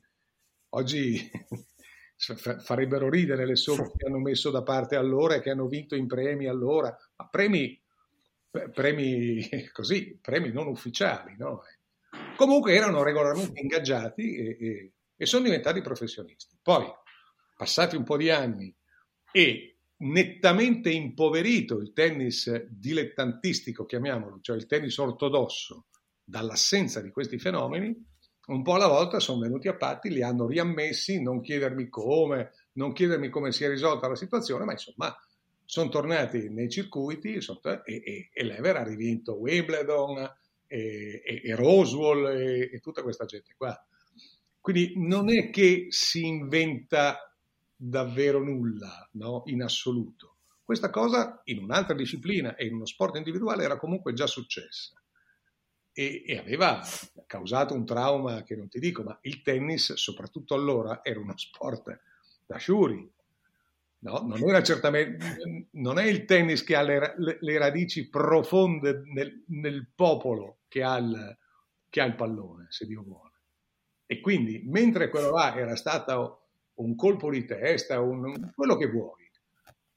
oggi 0.69 1.29
farebbero 2.15 3.09
ridere 3.09 3.45
le 3.45 3.55
somme 3.55 3.91
che 3.95 4.07
hanno 4.07 4.19
messo 4.19 4.49
da 4.49 4.63
parte 4.63 4.95
allora 4.95 5.35
e 5.35 5.41
che 5.41 5.51
hanno 5.51 5.67
vinto 5.67 5.95
in 5.95 6.07
premi 6.07 6.47
allora, 6.47 6.95
ma 7.15 7.27
premi, 7.27 7.79
premi 8.73 9.47
così, 9.71 10.17
premi 10.19 10.51
non 10.51 10.67
ufficiali, 10.67 11.35
no? 11.37 11.61
Comunque 12.35 12.73
erano 12.73 13.03
regolarmente 13.03 13.59
ingaggiati 13.59 14.35
e, 14.35 14.57
e, 14.59 14.91
e 15.15 15.25
sono 15.25 15.43
diventati 15.43 15.81
professionisti. 15.81 16.57
Poi, 16.61 16.85
passati 17.55 17.95
un 17.95 18.03
po' 18.03 18.17
di 18.17 18.29
anni 18.29 18.73
e 19.31 19.77
nettamente 19.97 20.89
impoverito 20.89 21.77
il 21.79 21.93
tennis 21.93 22.65
dilettantistico, 22.69 23.85
chiamiamolo, 23.85 24.39
cioè 24.41 24.57
il 24.57 24.65
tennis 24.65 24.97
ortodosso, 24.97 25.85
dall'assenza 26.23 27.01
di 27.01 27.11
questi 27.11 27.37
fenomeni, 27.37 27.95
un 28.47 28.63
po' 28.63 28.73
alla 28.73 28.87
volta 28.87 29.19
sono 29.19 29.41
venuti 29.41 29.67
a 29.67 29.75
patti, 29.75 30.09
li 30.09 30.23
hanno 30.23 30.47
riammessi, 30.47 31.21
non 31.21 31.41
chiedermi 31.41 31.87
come, 31.89 32.51
non 32.73 32.93
chiedermi 32.93 33.29
come 33.29 33.51
si 33.51 33.63
è 33.63 33.69
risolta 33.69 34.07
la 34.07 34.15
situazione, 34.15 34.65
ma 34.65 34.71
insomma 34.71 35.15
sono 35.63 35.89
tornati 35.89 36.49
nei 36.49 36.69
circuiti 36.69 37.35
e, 37.35 37.41
e, 37.85 38.29
e 38.33 38.43
Lever 38.43 38.77
ha 38.77 38.83
rivinto 38.83 39.35
Wimbledon, 39.35 40.29
e, 40.71 41.21
e, 41.25 41.41
e 41.43 41.55
Roswell 41.55 42.27
e, 42.27 42.69
e, 42.71 42.79
tutta 42.79 43.03
questa 43.03 43.25
gente 43.25 43.53
qua. 43.57 43.77
Quindi 44.61 44.93
non 44.95 45.29
è 45.29 45.49
che 45.49 45.87
si 45.89 46.25
inventa 46.25 47.35
davvero 47.75 48.41
nulla 48.41 49.09
no? 49.13 49.43
in 49.47 49.63
assoluto. 49.63 50.37
Questa 50.63 50.89
cosa 50.89 51.41
in 51.45 51.63
un'altra 51.63 51.93
disciplina 51.93 52.55
e 52.55 52.67
in 52.67 52.75
uno 52.75 52.85
sport 52.85 53.17
individuale 53.17 53.63
era 53.63 53.77
comunque 53.77 54.13
già 54.13 54.27
successa 54.27 54.93
e, 55.91 56.37
aveva 56.39 56.81
causato 57.25 57.73
un 57.73 57.85
trauma 57.85 58.43
che 58.43 58.55
non 58.55 58.69
ti 58.69 58.79
dico, 58.79 59.03
ma 59.03 59.17
il 59.23 59.41
tennis, 59.41 59.93
soprattutto 59.93 60.53
allora, 60.53 61.03
era 61.03 61.19
uno 61.19 61.35
sport 61.35 61.99
da 62.45 62.57
sciuri, 62.57 63.11
No, 64.03 64.23
non 64.25 64.41
era 64.49 64.63
certamente, 64.63 65.67
non 65.73 65.99
è 65.99 66.05
il 66.05 66.25
tennis 66.25 66.63
che 66.63 66.75
ha 66.75 66.81
le, 66.81 67.13
le, 67.17 67.37
le 67.39 67.57
radici 67.59 68.09
profonde 68.09 69.03
nel, 69.13 69.43
nel 69.49 69.91
popolo 69.93 70.61
che 70.67 70.81
ha, 70.81 70.97
il, 70.97 71.37
che 71.87 72.01
ha, 72.01 72.05
il, 72.05 72.15
pallone, 72.15 72.65
se 72.69 72.87
Dio 72.87 73.03
vuole. 73.03 73.41
E 74.07 74.19
quindi, 74.19 74.63
mentre 74.65 75.09
quello 75.09 75.29
là 75.29 75.55
era 75.55 75.75
stato 75.75 76.47
un 76.75 76.95
colpo 76.95 77.29
di 77.29 77.45
testa, 77.45 77.99
un, 77.99 78.51
quello 78.55 78.75
che 78.75 78.89
vuoi, 78.89 79.29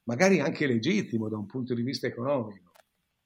magari 0.03 0.39
anche 0.39 0.67
legittimo 0.67 1.31
da 1.31 1.39
un 1.39 1.47
punto 1.47 1.73
di 1.73 1.83
vista 1.83 2.07
economico, 2.07 2.73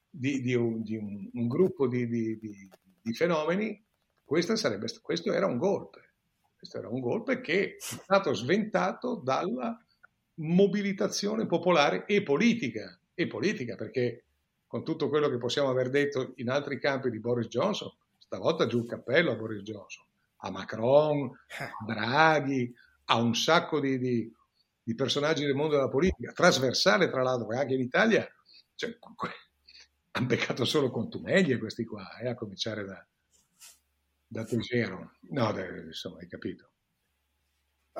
di, 0.09 0.39
di, 0.41 0.53
un, 0.53 0.81
di 0.81 0.95
un, 0.95 1.29
un, 1.33 1.47
gruppo 1.49 1.87
di, 1.89 2.07
di 2.07 3.13
fenomeni, 3.13 3.85
sarebbe, 4.53 4.87
questo 5.01 5.33
era 5.33 5.45
un 5.45 5.57
golpe. 5.57 6.13
Questo 6.55 6.77
era 6.77 6.87
un 6.87 7.01
golpe 7.01 7.41
che 7.41 7.75
è 7.75 7.75
stato 7.79 8.33
sventato 8.33 9.15
dalla 9.15 9.77
mobilitazione 10.39 11.45
popolare 11.45 12.05
e 12.05 12.23
politica, 12.23 12.99
e 13.13 13.27
politica 13.27 13.75
perché 13.75 14.25
con 14.67 14.83
tutto 14.83 15.09
quello 15.09 15.29
che 15.29 15.37
possiamo 15.37 15.69
aver 15.69 15.89
detto 15.89 16.33
in 16.35 16.49
altri 16.49 16.79
campi 16.79 17.09
di 17.09 17.19
Boris 17.19 17.47
Johnson, 17.47 17.91
stavolta 18.17 18.67
giù 18.67 18.79
il 18.79 18.87
cappello 18.87 19.31
a 19.31 19.35
Boris 19.35 19.63
Johnson, 19.63 20.05
a 20.37 20.51
Macron, 20.51 21.31
a 21.57 21.85
Draghi, 21.85 22.71
a 23.05 23.17
un 23.17 23.35
sacco 23.35 23.79
di, 23.79 23.97
di, 23.97 24.31
di 24.83 24.95
personaggi 24.95 25.43
del 25.43 25.55
mondo 25.55 25.75
della 25.75 25.89
politica, 25.89 26.31
trasversale 26.31 27.09
tra 27.09 27.23
l'altro, 27.23 27.49
anche 27.57 27.73
in 27.73 27.81
Italia, 27.81 28.27
cioè, 28.75 28.95
hanno 30.11 30.27
beccato 30.27 30.65
solo 30.65 30.91
contumeglie 30.91 31.57
questi 31.57 31.83
qua, 31.83 32.17
eh, 32.19 32.27
a 32.29 32.35
cominciare 32.35 32.85
da, 32.85 33.05
da 34.27 34.43
Tugero. 34.43 35.13
No, 35.31 35.49
insomma, 35.85 36.19
hai 36.19 36.27
capito. 36.27 36.69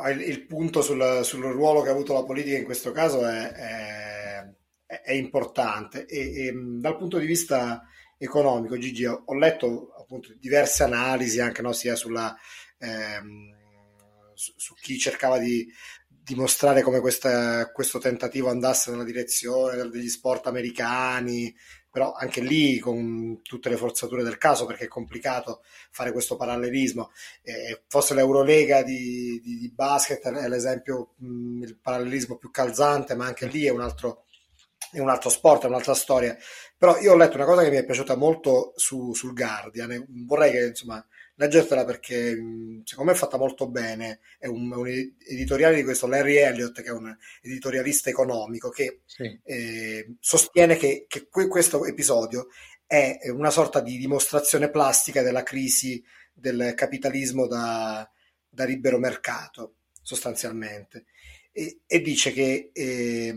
Il, 0.08 0.22
il 0.22 0.46
punto 0.46 0.82
sul, 0.82 1.22
sul, 1.24 1.42
ruolo 1.42 1.82
che 1.82 1.90
ha 1.90 1.92
avuto 1.92 2.14
la 2.14 2.24
politica 2.24 2.58
in 2.58 2.64
questo 2.64 2.92
caso 2.92 3.26
è, 3.28 3.52
è, 3.52 5.02
è 5.02 5.14
importante. 5.14 6.06
E, 6.06 6.46
e, 6.46 6.54
dal 6.54 6.98
punto 6.98 7.18
di 7.18 7.26
vista 7.26 7.84
economico, 8.18 8.78
Gigi, 8.78 9.06
ho, 9.06 9.24
ho 9.26 9.36
letto 9.36 9.94
appunto 9.98 10.34
diverse 10.40 10.84
analisi 10.84 11.40
anche 11.40 11.62
no, 11.62 11.74
sia 11.74 11.96
sulla, 11.96 12.36
ehm, 12.78 13.56
su, 14.34 14.54
su, 14.56 14.74
chi 14.76 14.98
cercava 14.98 15.38
di 15.38 15.68
dimostrare 16.08 16.82
come 16.82 17.00
questa, 17.00 17.72
questo 17.72 17.98
tentativo 18.00 18.50
andasse 18.50 18.92
nella 18.92 19.04
direzione 19.04 19.90
degli 19.90 20.10
sport 20.10 20.48
americani, 20.48 21.54
però 21.92 22.14
anche 22.14 22.42
lì 22.42 22.78
con 22.80 23.42
tutte 23.42 23.70
le 23.70 23.78
forzature 23.78 24.24
del 24.24 24.38
caso 24.38 24.66
perché 24.66 24.86
è 24.86 24.88
complicato 24.88 25.62
fare 25.92 26.12
questo 26.12 26.36
parallelismo. 26.36 27.12
Eh, 27.42 27.84
forse 27.88 28.14
l'Eurolega 28.14 28.84
di, 28.84 29.40
di, 29.44 29.58
di, 29.58 29.72
basket 29.72 30.28
è 30.28 30.48
l'esempio, 30.48 31.14
mh, 31.18 31.64
il 31.64 31.78
parallelismo 31.78 32.38
più 32.38 32.52
calzante, 32.52 33.16
ma 33.16 33.26
anche 33.26 33.48
lì 33.48 33.66
è 33.66 33.70
un 33.70 33.82
altro, 33.82 34.26
è 34.92 35.00
un 35.00 35.10
altro 35.10 35.30
sport, 35.30 35.64
è 35.64 35.68
un'altra 35.68 35.96
storia. 35.96 36.38
Però 36.78 36.98
io 37.00 37.14
ho 37.14 37.18
letto 37.18 37.36
una 37.36 37.46
cosa 37.46 37.64
che 37.64 37.70
mi 37.70 37.78
è 37.78 37.86
piaciuta 37.86 38.16
molto 38.16 38.74
su, 38.76 39.14
sul 39.14 39.34
Guardian, 39.34 40.06
vorrei 40.26 40.52
che 40.52 40.66
insomma 40.68 41.04
leggertela 41.40 41.86
perché 41.86 42.38
secondo 42.84 43.12
me 43.12 43.16
è 43.16 43.20
fatta 43.20 43.38
molto 43.38 43.70
bene. 43.70 44.20
È 44.38 44.48
un, 44.48 44.72
un, 44.72 44.88
editoriale 44.88 45.76
di 45.76 45.84
questo 45.84 46.06
Larry 46.06 46.36
Elliott, 46.36 46.82
che 46.82 46.90
è 46.90 46.92
un 46.92 47.16
editorialista 47.42 48.10
economico, 48.10 48.70
che 48.70 49.02
sì. 49.06 49.40
eh, 49.44 50.16
sostiene 50.20 50.76
che, 50.76 51.06
che, 51.08 51.30
questo 51.30 51.86
episodio 51.86 52.48
è 52.86 53.20
una 53.30 53.52
sorta 53.52 53.80
di 53.80 53.98
dimostrazione 53.98 54.70
plastica 54.70 55.22
della 55.22 55.44
crisi 55.44 56.04
del 56.34 56.74
capitalismo 56.76 57.48
da, 57.48 58.10
da 58.50 58.66
libero 58.66 58.98
mercato, 58.98 59.76
sostanzialmente. 60.02 61.06
E, 61.52 61.80
e 61.88 62.02
dice 62.02 62.34
che 62.34 62.70
eh, 62.74 63.34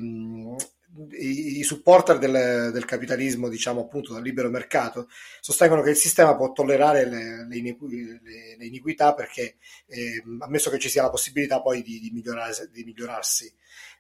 i, 1.13 1.63
supporter 1.63 2.19
del, 2.19 2.71
del, 2.73 2.85
capitalismo, 2.85 3.49
diciamo 3.49 3.81
appunto 3.81 4.13
del 4.13 4.23
libero 4.23 4.51
mercato, 4.51 5.09
sostengono 5.41 5.83
che 5.83 5.91
il 5.91 5.97
sistema 5.97 6.37
può 6.37 6.53
tollerare 6.53 7.07
le, 7.07 7.47
le, 7.47 7.57
iniqu- 7.57 7.91
le, 7.91 8.57
le 8.59 8.65
iniquità 8.67 9.15
perché, 9.15 9.57
eh, 9.87 10.23
ammesso 10.41 10.71
che 10.71 10.79
ci 10.79 10.89
sia 10.89 11.03
la 11.03 11.11
possibilità 11.11 11.63
poi 11.63 11.83
di, 11.83 11.99
di, 11.99 12.11
migliorare, 12.11 12.69
di 12.71 12.85
migliorarsi. 12.85 13.53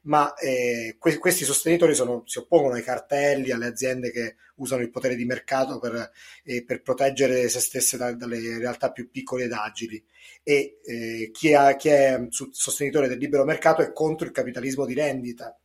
Ma 0.02 0.35
eh, 0.35 0.96
que- 0.98 1.18
questi 1.18 1.44
sostenitori 1.44 1.94
sono, 1.94 2.24
si 2.26 2.38
oppongono 2.38 2.74
ai 2.74 2.83
cartelli, 2.83 3.52
alle 3.52 3.66
aziende 3.66 4.11
che 4.11 4.37
usano 4.57 4.83
il 4.83 4.90
potere 4.90 5.14
di 5.14 5.24
mercato 5.24 5.78
per, 5.78 6.11
eh, 6.44 6.64
per 6.64 6.83
proteggere 6.83 7.48
se 7.48 7.61
stesse 7.61 7.96
da, 7.96 8.12
dalle 8.12 8.59
realtà 8.59 8.90
più 8.92 9.11
piccole 9.11 9.44
ed 9.44 9.52
agili. 9.52 10.05
E 10.42 10.81
eh, 10.85 11.31
chi, 11.33 11.55
ha, 11.55 11.74
chi 11.76 11.88
è 11.88 12.26
sostenitore 12.28 13.09
del 13.09 13.18
libero 13.18 13.44
mercato 13.44 13.81
è 13.81 13.92
contro 13.92 14.26
il 14.26 14.33
capitalismo 14.33 14.85
di 14.85 14.94
rendita 14.94 15.57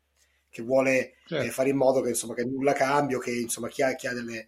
che 0.57 0.63
vuole 0.63 0.99
eh, 0.99 1.15
certo. 1.27 1.45
eh, 1.45 1.49
fare 1.51 1.69
in 1.69 1.77
modo 1.77 2.01
che, 2.01 2.09
insomma, 2.09 2.33
che 2.33 2.43
nulla 2.43 2.73
cambi 2.73 3.13
o 3.13 3.19
che 3.19 3.31
insomma, 3.31 3.67
chi, 3.67 3.83
ha, 3.83 3.93
chi 3.93 4.07
ha 4.07 4.13
delle... 4.13 4.47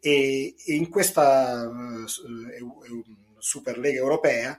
E, 0.00 0.54
e, 0.66 0.74
in 0.74 0.88
questa 0.88 1.68
uh, 1.68 2.06
super 3.38 3.78
lega 3.78 3.98
europea 3.98 4.58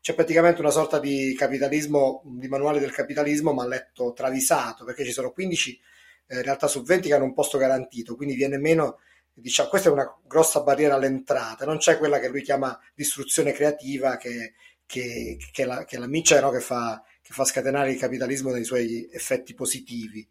c'è 0.00 0.14
praticamente 0.14 0.60
una 0.60 0.70
sorta 0.70 0.98
di 0.98 1.34
capitalismo, 1.36 2.22
di 2.24 2.48
manuale 2.48 2.80
del 2.80 2.92
capitalismo, 2.92 3.52
ma 3.52 3.66
letto 3.66 4.12
travisato, 4.12 4.84
perché 4.84 5.04
ci 5.04 5.12
sono 5.12 5.32
15 5.32 5.80
eh, 6.26 6.42
realtà 6.42 6.66
su 6.66 6.82
20 6.82 7.08
che 7.08 7.14
hanno 7.14 7.24
un 7.24 7.34
posto 7.34 7.58
garantito, 7.58 8.14
quindi 8.16 8.34
viene 8.34 8.58
meno 8.58 8.98
diciamo, 9.32 9.68
questa 9.68 9.88
è 9.88 9.92
una 9.92 10.12
grossa 10.26 10.60
barriera 10.62 10.94
all'entrata, 10.94 11.64
non 11.64 11.78
c'è 11.78 11.98
quella 11.98 12.18
che 12.18 12.28
lui 12.28 12.42
chiama 12.42 12.78
distruzione 12.94 13.52
creativa, 13.52 14.16
che, 14.16 14.54
che, 14.86 15.36
che, 15.52 15.64
la, 15.64 15.84
che 15.84 15.98
la 15.98 16.06
miccia 16.06 16.40
no? 16.40 16.50
che, 16.50 16.60
fa, 16.60 17.02
che 17.28 17.34
fa 17.34 17.44
scatenare 17.44 17.92
il 17.92 17.98
capitalismo 17.98 18.50
nei 18.50 18.64
suoi 18.64 19.06
effetti 19.12 19.52
positivi. 19.52 20.26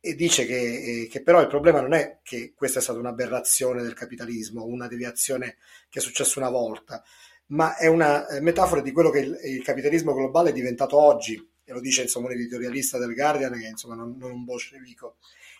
E 0.00 0.14
dice 0.14 0.46
che, 0.46 1.02
eh, 1.02 1.06
che, 1.08 1.22
però 1.22 1.42
il 1.42 1.48
problema 1.48 1.82
non 1.82 1.92
è 1.92 2.20
che 2.22 2.54
questa 2.54 2.78
è 2.78 2.82
stata 2.82 2.98
un'aberrazione 2.98 3.82
del 3.82 3.92
capitalismo, 3.92 4.64
una 4.64 4.88
deviazione 4.88 5.58
che 5.90 5.98
è 5.98 6.02
successa 6.02 6.38
una 6.38 6.48
volta, 6.48 7.04
ma 7.48 7.76
è 7.76 7.88
una 7.88 8.26
eh, 8.26 8.40
metafora 8.40 8.80
di 8.80 8.90
quello 8.90 9.10
che 9.10 9.18
il, 9.18 9.38
il 9.44 9.62
capitalismo 9.62 10.14
globale 10.14 10.48
è 10.48 10.54
diventato 10.54 10.98
oggi, 10.98 11.34
e 11.62 11.72
lo 11.74 11.80
dice 11.80 12.02
insomma 12.02 12.28
un 12.28 12.32
editorialista 12.32 12.96
del 12.96 13.14
Guardian 13.14 13.52
che 13.60 13.66
insomma 13.66 13.94
non, 13.94 14.16
non 14.16 14.30
un 14.30 14.44
bolscevico, 14.44 15.16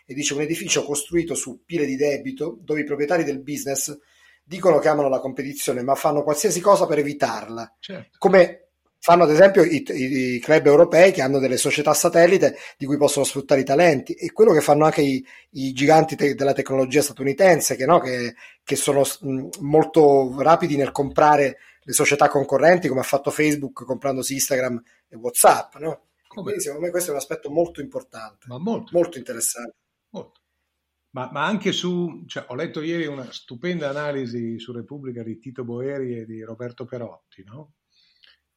e 0.06 0.14
dice 0.14 0.32
un 0.32 0.40
edificio 0.40 0.82
costruito 0.82 1.34
su 1.34 1.62
pile 1.66 1.84
di 1.84 1.96
debito 1.96 2.56
dove 2.62 2.80
i 2.80 2.84
proprietari 2.84 3.22
del 3.22 3.42
business 3.42 3.94
dicono 4.42 4.78
che 4.78 4.88
amano 4.88 5.10
la 5.10 5.20
competizione 5.20 5.82
ma 5.82 5.94
fanno 5.94 6.22
qualsiasi 6.22 6.60
cosa 6.60 6.86
per 6.86 7.00
evitarla, 7.00 7.76
certo. 7.78 8.16
come 8.16 8.69
fanno 9.02 9.24
ad 9.24 9.30
esempio 9.30 9.64
i, 9.64 9.82
i, 9.88 10.34
i, 10.34 10.38
club 10.40 10.66
europei 10.66 11.10
che 11.10 11.22
hanno 11.22 11.38
delle 11.38 11.56
società 11.56 11.94
satellite 11.94 12.56
di 12.76 12.84
cui 12.84 12.98
possono 12.98 13.24
sfruttare 13.24 13.62
i 13.62 13.64
talenti 13.64 14.12
e 14.12 14.30
quello 14.30 14.52
che 14.52 14.60
fanno 14.60 14.84
anche 14.84 15.00
i, 15.00 15.26
i 15.52 15.72
giganti 15.72 16.16
te, 16.16 16.34
della 16.34 16.52
tecnologia 16.52 17.00
statunitense 17.00 17.76
che, 17.76 17.86
no, 17.86 17.98
che, 17.98 18.34
che 18.62 18.76
sono 18.76 19.02
mh, 19.02 19.48
molto 19.60 20.36
rapidi 20.38 20.76
nel 20.76 20.92
comprare 20.92 21.56
le 21.82 21.92
società 21.94 22.28
concorrenti 22.28 22.88
come 22.88 23.00
ha 23.00 23.04
fatto 23.04 23.30
Facebook 23.30 23.84
comprandosi 23.86 24.34
Instagram 24.34 24.82
e 25.08 25.16
Whatsapp 25.16 25.76
no? 25.76 26.08
quindi 26.28 26.60
secondo 26.60 26.84
me 26.84 26.90
questo 26.90 27.08
è 27.08 27.12
un 27.14 27.20
aspetto 27.20 27.50
molto 27.50 27.80
importante 27.80 28.44
Ma 28.48 28.58
molto. 28.58 28.90
molto 28.92 29.16
interessante 29.16 29.76
molto. 30.10 30.40
Ma, 31.12 31.28
ma, 31.32 31.44
anche 31.44 31.72
su, 31.72 32.22
cioè, 32.26 32.44
ho 32.48 32.54
letto 32.54 32.82
ieri 32.82 33.06
una 33.06 33.32
stupenda 33.32 33.88
analisi 33.88 34.60
su 34.60 34.70
Repubblica 34.70 35.24
di 35.24 35.40
Tito 35.40 35.64
Boeri 35.64 36.16
e 36.16 36.24
di 36.24 36.40
Roberto 36.42 36.84
Perotti, 36.84 37.42
no? 37.42 37.72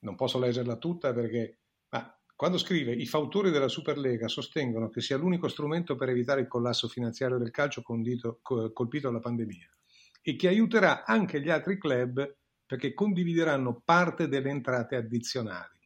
Non 0.04 0.16
posso 0.16 0.40
leggerla 0.40 0.78
tutta 0.78 1.14
perché 1.14 1.60
ma 1.90 2.16
quando 2.36 2.58
scrive 2.58 2.94
i 2.94 3.06
fautori 3.06 3.52
della 3.52 3.68
Superlega 3.68 4.28
sostengono 4.28 4.90
che 4.90 5.02
sia 5.02 5.18
l'unico 5.18 5.48
strumento 5.48 5.96
per 5.96 6.10
evitare 6.10 6.42
il 6.42 6.48
collasso 6.48 6.88
finanziario 6.88 7.38
del 7.38 7.52
calcio 7.52 7.82
condito, 7.82 8.40
colpito 8.42 9.08
dalla 9.08 9.20
pandemia 9.20 9.70
e 10.22 10.36
che 10.36 10.48
aiuterà 10.48 11.06
anche 11.06 11.42
gli 11.42 11.50
altri 11.50 11.78
club 11.78 12.38
perché 12.66 12.94
condivideranno 12.94 13.82
parte 13.84 14.28
delle 14.28 14.50
entrate 14.50 14.96
addizionali. 14.96 15.78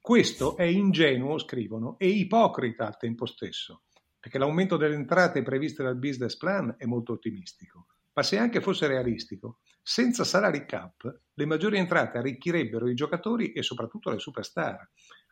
Questo 0.00 0.56
è 0.56 0.64
ingenuo, 0.64 1.38
scrivono, 1.38 1.96
e 1.98 2.08
ipocrita 2.08 2.86
al 2.86 2.96
tempo 2.96 3.26
stesso, 3.26 3.82
perché 4.18 4.38
l'aumento 4.38 4.76
delle 4.76 4.94
entrate 4.94 5.42
previste 5.42 5.82
dal 5.82 5.98
business 5.98 6.36
plan 6.36 6.74
è 6.78 6.84
molto 6.84 7.12
ottimistico 7.12 7.86
ma 8.14 8.22
se 8.22 8.38
anche 8.38 8.60
fosse 8.60 8.86
realistico, 8.86 9.58
senza 9.82 10.24
salary 10.24 10.64
cap 10.64 11.20
le 11.34 11.46
maggiori 11.46 11.78
entrate 11.78 12.18
arricchirebbero 12.18 12.88
i 12.88 12.94
giocatori 12.94 13.52
e 13.52 13.62
soprattutto 13.62 14.10
le 14.10 14.18
superstar. 14.18 14.88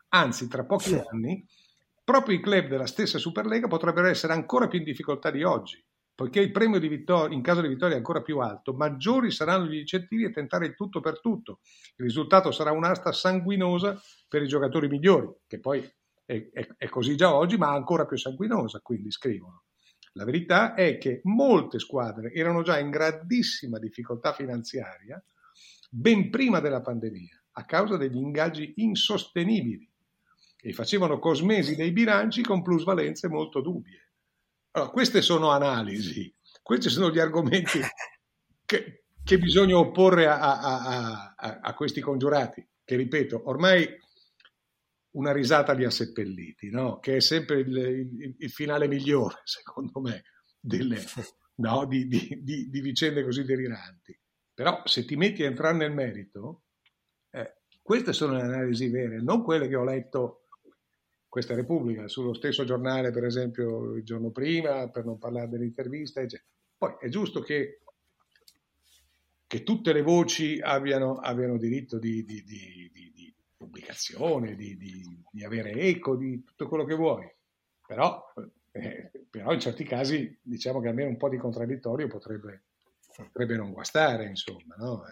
Anzi, 0.09 0.47
tra 0.47 0.65
pochi 0.65 0.89
sì. 0.89 1.01
anni, 1.09 1.45
proprio 2.03 2.35
i 2.35 2.41
club 2.41 2.67
della 2.67 2.85
stessa 2.85 3.17
Superlega 3.17 3.67
potrebbero 3.67 4.07
essere 4.07 4.33
ancora 4.33 4.67
più 4.67 4.79
in 4.79 4.85
difficoltà 4.85 5.31
di 5.31 5.43
oggi, 5.43 5.83
poiché 6.13 6.39
il 6.41 6.51
premio 6.51 6.79
di 6.79 6.87
vittoria, 6.87 7.35
in 7.35 7.41
caso 7.41 7.61
di 7.61 7.69
vittoria 7.69 7.95
è 7.95 7.97
ancora 7.97 8.21
più 8.21 8.39
alto, 8.39 8.73
maggiori 8.73 9.31
saranno 9.31 9.65
gli 9.65 9.77
incentivi 9.77 10.25
a 10.25 10.31
tentare 10.31 10.67
il 10.67 10.75
tutto 10.75 10.99
per 10.99 11.19
tutto. 11.19 11.61
Il 11.95 12.05
risultato 12.05 12.51
sarà 12.51 12.71
un'asta 12.71 13.11
sanguinosa 13.11 13.99
per 14.27 14.43
i 14.43 14.47
giocatori 14.47 14.87
migliori, 14.87 15.29
che 15.47 15.59
poi 15.59 15.81
è, 16.25 16.49
è, 16.51 16.67
è 16.77 16.89
così 16.89 17.15
già 17.15 17.33
oggi, 17.33 17.57
ma 17.57 17.71
ancora 17.71 18.05
più 18.05 18.17
sanguinosa, 18.17 18.79
quindi 18.81 19.09
scrivono. 19.09 19.63
La 20.15 20.25
verità 20.25 20.75
è 20.75 20.99
che 20.99 21.21
molte 21.23 21.79
squadre 21.79 22.31
erano 22.33 22.61
già 22.61 22.77
in 22.77 22.91
grandissima 22.91 23.79
difficoltà 23.79 24.31
finanziaria 24.31 25.19
ben 25.95 26.31
prima 26.31 26.59
della 26.59 26.81
pandemia, 26.81 27.43
a 27.51 27.65
causa 27.65 27.97
degli 27.97 28.17
ingaggi 28.17 28.73
insostenibili 28.77 29.87
e 30.59 30.73
facevano 30.73 31.19
cosmesi 31.19 31.75
dei 31.75 31.91
bilanci 31.91 32.41
con 32.41 32.63
plusvalenze 32.63 33.27
molto 33.27 33.61
dubbie. 33.61 34.09
Allora, 34.71 34.89
queste 34.89 35.21
sono 35.21 35.51
analisi, 35.51 36.33
questi 36.63 36.89
sono 36.89 37.11
gli 37.11 37.19
argomenti 37.19 37.79
che, 38.65 39.03
che 39.23 39.37
bisogna 39.37 39.77
opporre 39.77 40.25
a, 40.25 40.39
a, 40.39 41.33
a, 41.35 41.59
a, 41.61 41.73
questi 41.75 42.01
congiurati, 42.01 42.67
che 42.83 42.95
ripeto, 42.95 43.43
ormai 43.45 43.87
una 45.11 45.31
risata 45.31 45.73
li 45.73 45.85
ha 45.85 45.91
seppelliti, 45.91 46.71
no? 46.71 46.97
che 46.97 47.17
è 47.17 47.19
sempre 47.19 47.59
il, 47.59 47.77
il, 47.77 48.35
il, 48.39 48.49
finale 48.49 48.87
migliore, 48.87 49.41
secondo 49.45 49.99
me, 49.99 50.23
delle, 50.59 51.03
no? 51.57 51.85
di, 51.85 52.07
di, 52.07 52.39
di, 52.41 52.67
di, 52.67 52.81
vicende 52.81 53.23
così 53.23 53.43
deliranti. 53.43 54.17
Però 54.53 54.81
se 54.85 55.05
ti 55.05 55.15
metti 55.15 55.43
a 55.43 55.47
entrare 55.47 55.75
nel 55.77 55.93
merito, 55.93 56.63
eh, 57.31 57.55
queste 57.81 58.13
sono 58.13 58.33
le 58.35 58.41
analisi 58.41 58.89
vere, 58.89 59.21
non 59.21 59.43
quelle 59.43 59.67
che 59.67 59.75
ho 59.75 59.83
letto 59.83 60.43
questa 61.27 61.55
Repubblica 61.55 62.07
sullo 62.07 62.33
stesso 62.33 62.63
giornale, 62.63 63.11
per 63.11 63.25
esempio, 63.25 63.95
il 63.95 64.03
giorno 64.03 64.29
prima, 64.29 64.87
per 64.89 65.03
non 65.03 65.17
parlare 65.17 65.49
dell'intervista, 65.49 66.21
eccetera. 66.21 66.47
Poi 66.77 66.95
è 66.99 67.09
giusto 67.09 67.41
che, 67.41 67.79
che 69.47 69.63
tutte 69.63 69.93
le 69.93 70.03
voci 70.03 70.59
abbiano, 70.61 71.17
abbiano 71.17 71.57
diritto 71.57 71.97
di, 71.97 72.23
di, 72.23 72.43
di, 72.43 72.73
pubblicazione, 73.73 74.55
di, 74.55 74.77
di, 74.77 75.23
di, 75.31 75.43
avere 75.43 75.71
eco, 75.71 76.15
di 76.15 76.43
tutto 76.43 76.67
quello 76.67 76.85
che 76.85 76.93
vuoi. 76.93 77.27
Però, 77.87 78.31
eh, 78.71 79.11
però, 79.29 79.53
in 79.53 79.59
certi 79.59 79.83
casi 79.83 80.37
diciamo 80.41 80.79
che 80.79 80.89
almeno 80.89 81.09
un 81.09 81.17
po' 81.17 81.29
di 81.29 81.37
contraddittorio 81.37 82.07
potrebbe, 82.07 82.63
potrebbe 83.15 83.55
non 83.55 83.71
guastare, 83.71 84.25
insomma. 84.25 84.75
No? 84.77 85.03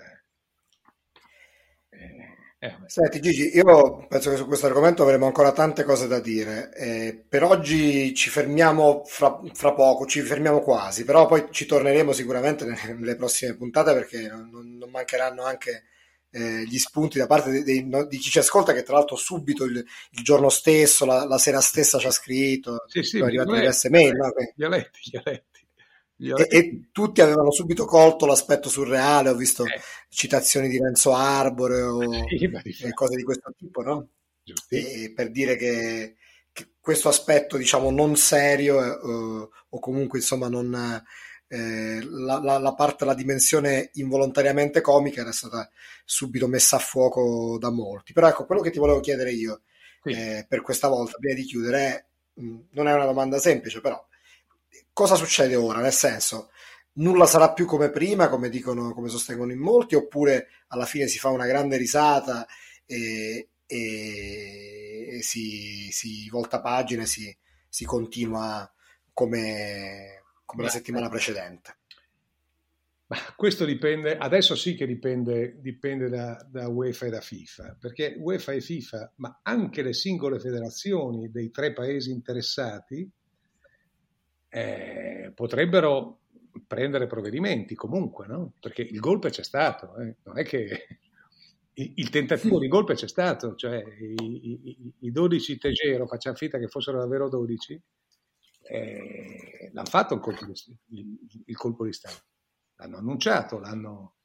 Eh, 1.90 1.98
eh. 1.98 2.40
Eh, 2.64 2.78
Senti 2.86 3.20
Gigi, 3.20 3.56
io 3.56 4.06
penso 4.08 4.30
che 4.30 4.36
su 4.36 4.46
questo 4.46 4.68
argomento 4.68 5.02
avremo 5.02 5.26
ancora 5.26 5.52
tante 5.52 5.84
cose 5.84 6.08
da 6.08 6.20
dire. 6.20 6.72
Eh, 6.76 7.26
per 7.28 7.42
oggi 7.42 8.14
ci 8.14 8.30
fermiamo 8.30 9.02
fra, 9.04 9.40
fra, 9.54 9.74
poco, 9.74 10.06
ci 10.06 10.22
fermiamo 10.22 10.60
quasi, 10.60 11.04
però 11.04 11.26
poi 11.26 11.48
ci 11.50 11.66
torneremo 11.66 12.14
sicuramente 12.14 12.64
nelle, 12.96 13.16
prossime 13.16 13.56
puntate 13.56 13.94
perché 13.94 14.28
non, 14.28 14.78
non 14.78 14.92
mancheranno 14.92 15.42
anche 15.42 15.86
eh, 16.30 16.64
gli 16.68 16.78
spunti 16.78 17.18
da 17.18 17.26
parte 17.26 17.50
dei, 17.50 17.64
dei, 17.64 18.08
di 18.08 18.18
chi 18.18 18.30
ci 18.30 18.38
ascolta, 18.38 18.74
che 18.74 18.84
tra 18.84 18.94
l'altro 18.94 19.16
subito 19.16 19.64
il, 19.66 19.78
il 19.78 20.24
giorno 20.24 20.50
stesso, 20.50 21.04
la, 21.04 21.26
la, 21.26 21.40
sera 21.40 21.62
stessa 21.62 21.98
ci 21.98 22.06
ha 22.06 22.12
scritto, 22.12 22.84
sì, 22.86 23.02
sì, 23.02 23.18
sono 23.18 23.26
arrivate 23.26 23.54
diverse 23.54 23.90
mail. 23.90 24.16
No? 24.16 24.32
Li 24.56 24.64
ho 24.66 24.70
letti, 24.70 25.00
li 25.12 25.18
ho 25.18 25.22
letti. 25.26 25.68
E, 26.22 26.48
e, 26.50 26.90
tutti 26.92 27.22
avevano 27.22 27.52
subito 27.52 27.86
colto 27.86 28.28
l'aspetto 28.28 28.70
surreale, 28.70 29.30
ho 29.30 29.36
visto 29.36 29.66
eh. 29.66 29.82
citazioni 30.08 30.70
di 30.70 30.78
Renzo 30.78 31.14
Arbore 31.14 31.82
o 31.82 32.00
sì, 32.28 32.94
cose 32.94 33.16
di 33.16 33.24
questo 33.24 33.52
tipo, 33.58 33.82
no? 33.82 34.08
per 35.16 35.32
dire 35.32 35.56
che, 35.56 36.16
che, 36.52 36.74
questo 36.80 37.10
aspetto, 37.10 37.58
diciamo, 37.58 37.90
non 37.90 38.16
serio 38.16 38.82
eh, 38.84 39.50
o 39.70 39.80
comunque, 39.80 40.20
insomma, 40.20 40.48
non, 40.48 41.04
eh, 41.48 42.00
la, 42.04 42.40
la, 42.40 42.60
la, 42.60 42.74
parte, 42.76 43.04
la 43.04 43.16
dimensione 43.16 43.90
involontariamente 43.94 44.82
comica 44.82 45.22
era 45.22 45.32
stata 45.32 45.70
subito 46.06 46.48
messa 46.48 46.76
a 46.76 46.80
fuoco 46.80 47.58
da 47.60 47.72
molti. 47.72 48.14
Però 48.14 48.28
ecco, 48.28 48.46
quello 48.46 48.62
che 48.62 48.70
ti 48.70 48.80
volevo 48.80 49.00
chiedere 49.00 49.32
io 49.32 49.62
sì. 50.04 50.12
eh, 50.12 50.46
per 50.48 50.62
questa 50.62 50.88
volta, 50.88 51.18
prima 51.18 51.34
di 51.34 51.44
chiudere, 51.44 51.80
è, 51.80 52.06
mh, 52.42 52.60
non 52.72 52.88
è 52.88 52.94
una 52.94 53.06
domanda 53.06 53.40
semplice, 53.40 53.82
però 53.82 54.00
cosa 54.94 55.16
succede 55.16 55.56
ora? 55.56 55.80
Nel 55.80 55.94
senso, 55.94 56.52
nulla 56.94 57.26
sarà 57.26 57.54
più 57.54 57.66
come 57.66 57.90
prima, 57.90 58.30
come 58.30 58.50
dicono, 58.50 58.94
come 58.94 59.10
sostengono 59.10 59.52
in 59.52 59.60
molti, 59.60 59.96
oppure 59.96 60.48
alla 60.68 60.86
fine 60.86 61.08
si 61.08 61.20
fa 61.20 61.30
una 61.30 61.46
grande 61.46 61.78
risata 61.78 62.46
e, 62.86 63.50
e, 63.66 65.20
si, 65.22 65.90
si, 65.92 66.30
volta 66.30 66.62
pagina 66.62 67.04
e 67.04 67.08
si, 67.08 67.36
si 67.68 67.86
continua 67.86 68.72
come, 69.14 70.24
come 70.46 70.64
la 70.64 70.70
settimana 70.70 71.10
precedente. 71.10 71.78
Ma 73.12 73.18
questo 73.36 73.66
dipende, 73.66 74.18
adesso 74.18 74.56
sì 74.56 74.74
che 74.74 74.88
dipende, 74.88 75.60
dipende 75.60 76.08
da, 76.08 76.48
da, 76.50 76.70
UEFA 76.70 77.08
e 77.08 77.10
da 77.10 77.20
FIFA, 77.20 77.76
perché 77.78 78.16
UEFA 78.18 78.54
e 78.54 78.62
FIFA, 78.62 79.14
ma 79.18 79.42
anche 79.44 79.82
le 79.82 79.94
singole 79.94 80.40
federazioni 80.40 81.30
dei 81.30 81.52
tre 81.52 81.74
paesi 81.74 82.12
interessati, 82.12 83.10
eh, 84.54 85.32
potrebbero 85.34 86.20
prendere 86.68 87.08
provvedimenti 87.08 87.74
comunque, 87.74 88.28
no? 88.28 88.54
perché 88.60 88.82
il 88.82 89.00
golpe 89.00 89.30
c'è 89.30 89.44
stato, 89.44 89.96
eh? 89.96 90.18
non 90.24 90.38
è 90.38 90.44
che 90.44 90.68
il, 91.74 91.94
il, 91.96 92.10
tentativo 92.10 92.60
di 92.60 92.68
golpe 92.68 92.94
c'è 92.94 93.08
stato, 93.08 93.56
cioè 93.56 93.82
i, 94.00 94.70
i, 94.70 94.94
i 95.00 95.12
12 95.12 95.58
Tegero, 95.58 96.06
facciamo 96.06 96.36
finta 96.36 96.60
che 96.60 96.68
fossero 96.68 97.00
davvero 97.00 97.30
12, 97.30 97.82
eh, 98.64 99.70
l'hanno 99.72 99.90
fatto 99.90 100.16
il 100.16 100.20
colpo, 100.20 100.46
di, 100.46 100.54
il, 101.00 101.44
il 101.46 101.56
colpo, 101.56 101.86
di, 101.86 101.94
Stato, 101.94 102.24
l'hanno 102.76 102.98
annunciato, 102.98 103.58
l'hanno, 103.58 104.16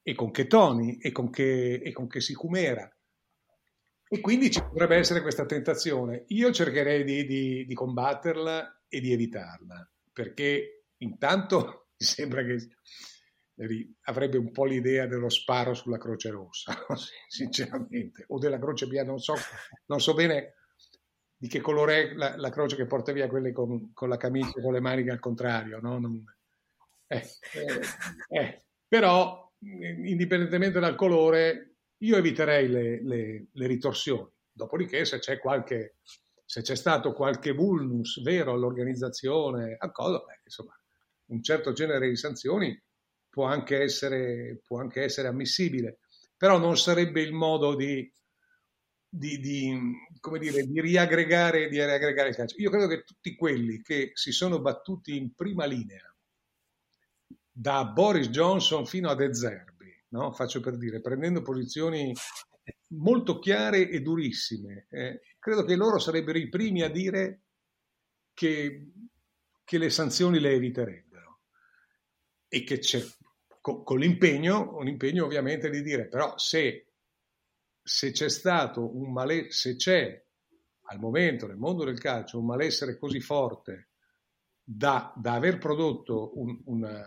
e 0.00 0.14
con 0.14 0.30
che 0.30 0.46
toni 0.46 0.98
e 0.98 1.10
con 1.10 1.28
che, 1.28 1.74
e 1.74 1.92
con 1.92 2.06
che 2.06 2.20
sicumera. 2.20 2.88
E 4.08 4.20
quindi 4.20 4.50
ci 4.50 4.62
potrebbe 4.62 4.96
essere 4.96 5.22
questa 5.22 5.46
tentazione. 5.46 6.24
Io 6.28 6.52
cercherei 6.52 7.02
di, 7.02 7.24
di, 7.24 7.64
di 7.64 7.74
combatterla 7.74 8.81
e 8.94 9.00
di 9.00 9.10
evitarla, 9.10 9.90
perché 10.12 10.84
intanto 10.98 11.88
mi 11.96 12.06
sembra 12.06 12.44
che 12.44 12.58
avrebbe 14.02 14.36
un 14.36 14.50
po' 14.50 14.66
l'idea 14.66 15.06
dello 15.06 15.30
sparo 15.30 15.72
sulla 15.72 15.96
Croce 15.96 16.30
Rossa, 16.30 16.74
sinceramente, 17.26 18.24
o 18.28 18.38
della 18.38 18.58
Croce 18.58 18.86
Bianca, 18.86 19.10
non 19.10 19.18
so, 19.18 19.34
non 19.86 20.00
so 20.00 20.12
bene 20.12 20.56
di 21.34 21.48
che 21.48 21.60
colore 21.60 22.10
è 22.10 22.14
la, 22.14 22.36
la, 22.36 22.50
croce 22.50 22.76
che 22.76 22.86
porta 22.86 23.10
via 23.10 23.26
quelle 23.26 23.50
con, 23.50 23.92
con 23.92 24.08
la 24.08 24.16
camicia 24.16 24.60
con 24.60 24.72
le 24.72 24.80
maniche 24.80 25.10
al 25.10 25.18
contrario, 25.18 25.80
no? 25.80 25.98
Non, 25.98 26.24
eh, 27.08 27.28
eh, 27.54 28.38
eh. 28.38 28.64
Però, 28.86 29.50
indipendentemente 29.58 30.78
dal 30.78 30.94
colore, 30.94 31.78
io 31.98 32.16
eviterei 32.16 32.68
le, 32.68 33.02
le, 33.02 33.46
le 33.50 33.66
ritorsioni. 33.66 34.30
Dopodiché, 34.52 35.04
se 35.04 35.18
c'è 35.18 35.38
qualche 35.38 35.96
se 36.52 36.60
c'è 36.60 36.76
stato 36.76 37.14
qualche 37.14 37.52
vulnus 37.52 38.20
vero 38.20 38.52
all'organizzazione, 38.52 39.74
a 39.78 39.90
cosa, 39.90 40.18
beh, 40.18 40.40
insomma, 40.44 40.78
un 41.30 41.42
certo 41.42 41.72
genere 41.72 42.10
di 42.10 42.16
sanzioni 42.16 42.78
può 43.30 43.46
anche, 43.46 43.80
essere, 43.80 44.60
può 44.62 44.78
anche 44.78 45.00
essere 45.00 45.28
ammissibile, 45.28 46.00
però 46.36 46.58
non 46.58 46.76
sarebbe 46.76 47.22
il 47.22 47.32
modo 47.32 47.74
di, 47.74 48.06
di, 49.08 49.38
di, 49.38 49.94
come 50.20 50.38
dire, 50.38 50.64
di 50.64 50.78
riaggregare, 50.82 51.70
di 51.70 51.82
riaggregare 51.82 52.28
il 52.28 52.34
calcio. 52.34 52.56
Io 52.58 52.68
credo 52.68 52.86
che 52.86 53.02
tutti 53.02 53.34
quelli 53.34 53.80
che 53.80 54.10
si 54.12 54.30
sono 54.30 54.60
battuti 54.60 55.16
in 55.16 55.32
prima 55.34 55.64
linea, 55.64 56.14
da 57.50 57.86
Boris 57.86 58.28
Johnson 58.28 58.84
fino 58.84 59.08
a 59.08 59.14
De 59.14 59.32
Zerbi, 59.34 59.90
no? 60.08 60.32
faccio 60.32 60.60
per 60.60 60.76
dire, 60.76 61.00
prendendo 61.00 61.40
posizioni 61.40 62.12
molto 62.88 63.38
chiare 63.38 63.88
e 63.88 64.02
durissime. 64.02 64.86
Eh, 64.90 65.18
credo 65.42 65.64
che 65.64 65.74
loro 65.74 65.98
sarebbero 65.98 66.38
i 66.38 66.48
primi 66.48 66.82
a 66.82 66.88
dire 66.88 67.40
che, 68.32 68.92
che 69.64 69.78
le 69.78 69.90
sanzioni 69.90 70.38
le 70.38 70.52
eviterebbero. 70.52 71.40
E 72.46 72.62
che 72.62 72.78
c'è 72.78 73.04
con, 73.60 73.82
con 73.82 73.98
l'impegno, 73.98 74.76
un 74.76 74.86
impegno 74.86 75.24
ovviamente 75.24 75.68
di 75.68 75.82
dire 75.82 76.06
però 76.06 76.38
se, 76.38 76.92
se 77.82 78.12
c'è 78.12 78.28
stato 78.28 78.96
un 78.96 79.10
malessere, 79.12 79.50
se 79.50 79.74
c'è 79.74 80.24
al 80.82 81.00
momento 81.00 81.48
nel 81.48 81.56
mondo 81.56 81.84
del 81.84 81.98
calcio 81.98 82.38
un 82.38 82.46
malessere 82.46 82.96
così 82.96 83.18
forte 83.18 83.88
da, 84.62 85.12
da 85.16 85.34
aver 85.34 85.58
prodotto 85.58 86.38
un, 86.38 86.56
una, 86.66 87.02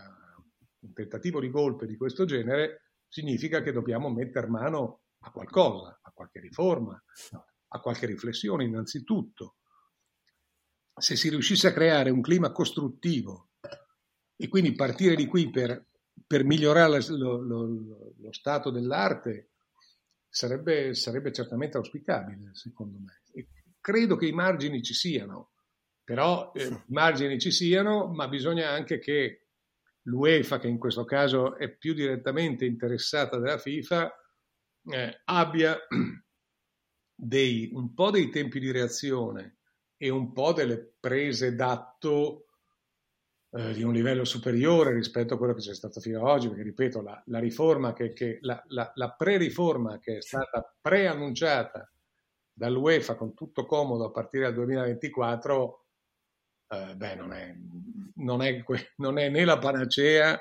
un 0.79 0.93
tentativo 0.93 1.39
di 1.39 1.49
golpe 1.49 1.85
di 1.85 1.95
questo 1.95 2.25
genere, 2.25 2.81
significa 3.07 3.61
che 3.61 3.71
dobbiamo 3.71 4.09
mettere 4.09 4.47
mano 4.47 5.03
a 5.19 5.31
qualcosa, 5.31 5.99
a 6.01 6.11
qualche 6.11 6.41
riforma, 6.41 7.01
a 7.75 7.79
qualche 7.79 8.05
riflessione 8.05 8.63
innanzitutto. 8.63 9.57
Se 10.97 11.15
si 11.15 11.29
riuscisse 11.29 11.67
a 11.67 11.73
creare 11.73 12.09
un 12.09 12.21
clima 12.21 12.51
costruttivo 12.51 13.49
e 14.35 14.47
quindi 14.47 14.73
partire 14.73 15.15
di 15.15 15.27
qui 15.27 15.49
per, 15.49 15.87
per 16.25 16.45
migliorare 16.45 17.05
lo, 17.09 17.41
lo, 17.41 17.65
lo, 18.17 18.31
stato 18.31 18.71
dell'arte, 18.71 19.51
sarebbe, 20.29 20.93
sarebbe 20.93 21.33
certamente 21.33 21.77
auspicabile, 21.77 22.51
secondo 22.53 22.97
me. 22.99 23.21
E 23.33 23.47
credo 23.81 24.15
che 24.15 24.27
i 24.27 24.31
margini 24.31 24.81
ci 24.81 24.93
siano, 24.93 25.51
però 26.03 26.51
eh, 26.53 26.67
i 26.67 26.93
margini 26.93 27.39
ci 27.39 27.51
siano, 27.51 28.07
ma 28.07 28.29
bisogna 28.29 28.69
anche 28.69 28.99
che 28.99 29.47
l'UEFA, 30.03 30.59
che 30.59 30.67
in 30.67 30.77
questo 30.77 31.03
caso 31.03 31.57
è 31.57 31.69
più 31.75 31.93
direttamente 31.93 32.63
interessata 32.63 33.37
della 33.37 33.57
FIFA, 33.57 34.11
eh, 34.91 35.21
abbia 35.25 35.77
dei, 37.15 37.69
un 37.73 37.93
po' 37.93 38.11
dei 38.11 38.29
tempi 38.29 38.59
di 38.59 38.71
reazione 38.71 39.57
e 39.97 40.09
un 40.09 40.33
po' 40.33 40.51
delle 40.51 40.95
prese 40.99 41.55
d'atto 41.55 42.45
eh, 43.51 43.73
di 43.73 43.83
un 43.83 43.93
livello 43.93 44.25
superiore 44.25 44.93
rispetto 44.93 45.35
a 45.35 45.37
quello 45.37 45.53
che 45.53 45.61
c'è 45.61 45.73
stato 45.73 46.01
fino 46.01 46.19
ad 46.19 46.27
oggi, 46.27 46.49
perché 46.49 46.63
ripeto, 46.63 47.01
la, 47.01 47.23
la 47.27 47.39
riforma 47.39 47.93
che, 47.93 48.11
che 48.11 48.37
la, 48.41 48.61
la, 48.67 48.91
la 48.95 49.11
pre-riforma 49.11 49.97
che 49.99 50.17
è 50.17 50.21
stata 50.21 50.75
preannunciata 50.81 51.89
dall'UEFA 52.51 53.15
con 53.15 53.33
tutto 53.33 53.65
comodo 53.65 54.05
a 54.05 54.11
partire 54.11 54.45
dal 54.45 54.55
2024, 54.55 55.85
eh, 56.67 56.95
beh, 56.95 57.15
non 57.15 57.31
è, 57.33 57.55
non, 58.15 58.41
è, 58.41 58.63
non 58.97 59.17
è 59.17 59.29
né 59.29 59.45
la 59.45 59.57
panacea, 59.57 60.39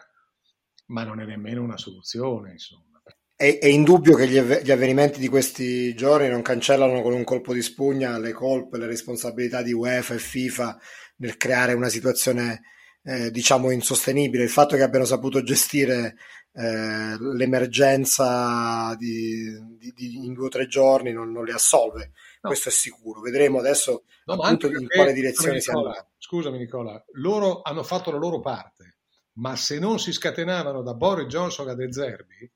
ma 0.86 1.04
non 1.04 1.20
è 1.20 1.24
nemmeno 1.24 1.62
una 1.62 1.76
soluzione, 1.76 2.52
insomma. 2.52 2.93
È, 3.36 3.58
è 3.58 3.66
indubbio 3.66 4.14
che 4.14 4.28
gli, 4.28 4.36
ev- 4.36 4.62
gli, 4.62 4.70
avvenimenti 4.70 5.18
di 5.18 5.28
questi 5.28 5.94
giorni 5.94 6.28
non 6.28 6.42
cancellano 6.42 7.02
con 7.02 7.12
un 7.12 7.24
colpo 7.24 7.52
di 7.52 7.62
spugna 7.62 8.18
le 8.18 8.32
colpe, 8.32 8.78
le 8.78 8.86
responsabilità 8.86 9.62
di 9.62 9.72
UEFA 9.72 10.14
e 10.14 10.18
FIFA 10.18 10.78
nel 11.16 11.36
creare 11.36 11.72
una 11.72 11.88
situazione 11.88 12.62
eh, 13.02 13.30
diciamo 13.30 13.70
insostenibile. 13.70 14.44
Il 14.44 14.50
fatto 14.50 14.76
che 14.76 14.82
abbiano 14.82 15.04
saputo 15.04 15.42
gestire 15.42 16.16
eh, 16.52 17.16
l'emergenza 17.18 18.94
di, 18.96 19.76
di, 19.76 19.92
di, 19.92 20.24
in 20.24 20.32
due 20.32 20.46
o 20.46 20.48
tre 20.48 20.66
giorni 20.66 21.12
non, 21.12 21.32
non 21.32 21.44
li 21.44 21.52
assolve, 21.52 22.12
no. 22.40 22.48
questo 22.48 22.68
è 22.68 22.72
sicuro. 22.72 23.20
Vedremo 23.20 23.58
adesso 23.58 24.04
no, 24.26 24.34
appunto 24.34 24.68
in 24.68 24.86
quale 24.88 25.12
direzione 25.12 25.60
si 25.60 25.70
andrà. 25.70 26.06
Scusami 26.16 26.58
Nicola, 26.58 27.02
loro 27.14 27.60
hanno 27.62 27.82
fatto 27.82 28.10
la 28.10 28.18
loro 28.18 28.40
parte, 28.40 28.98
ma 29.34 29.56
se 29.56 29.78
non 29.78 29.98
si 29.98 30.12
scatenavano 30.12 30.82
da 30.82 30.94
Boris 30.94 31.26
Johnson 31.26 31.68
a 31.68 31.74
De 31.74 31.92
Zerbi, 31.92 32.50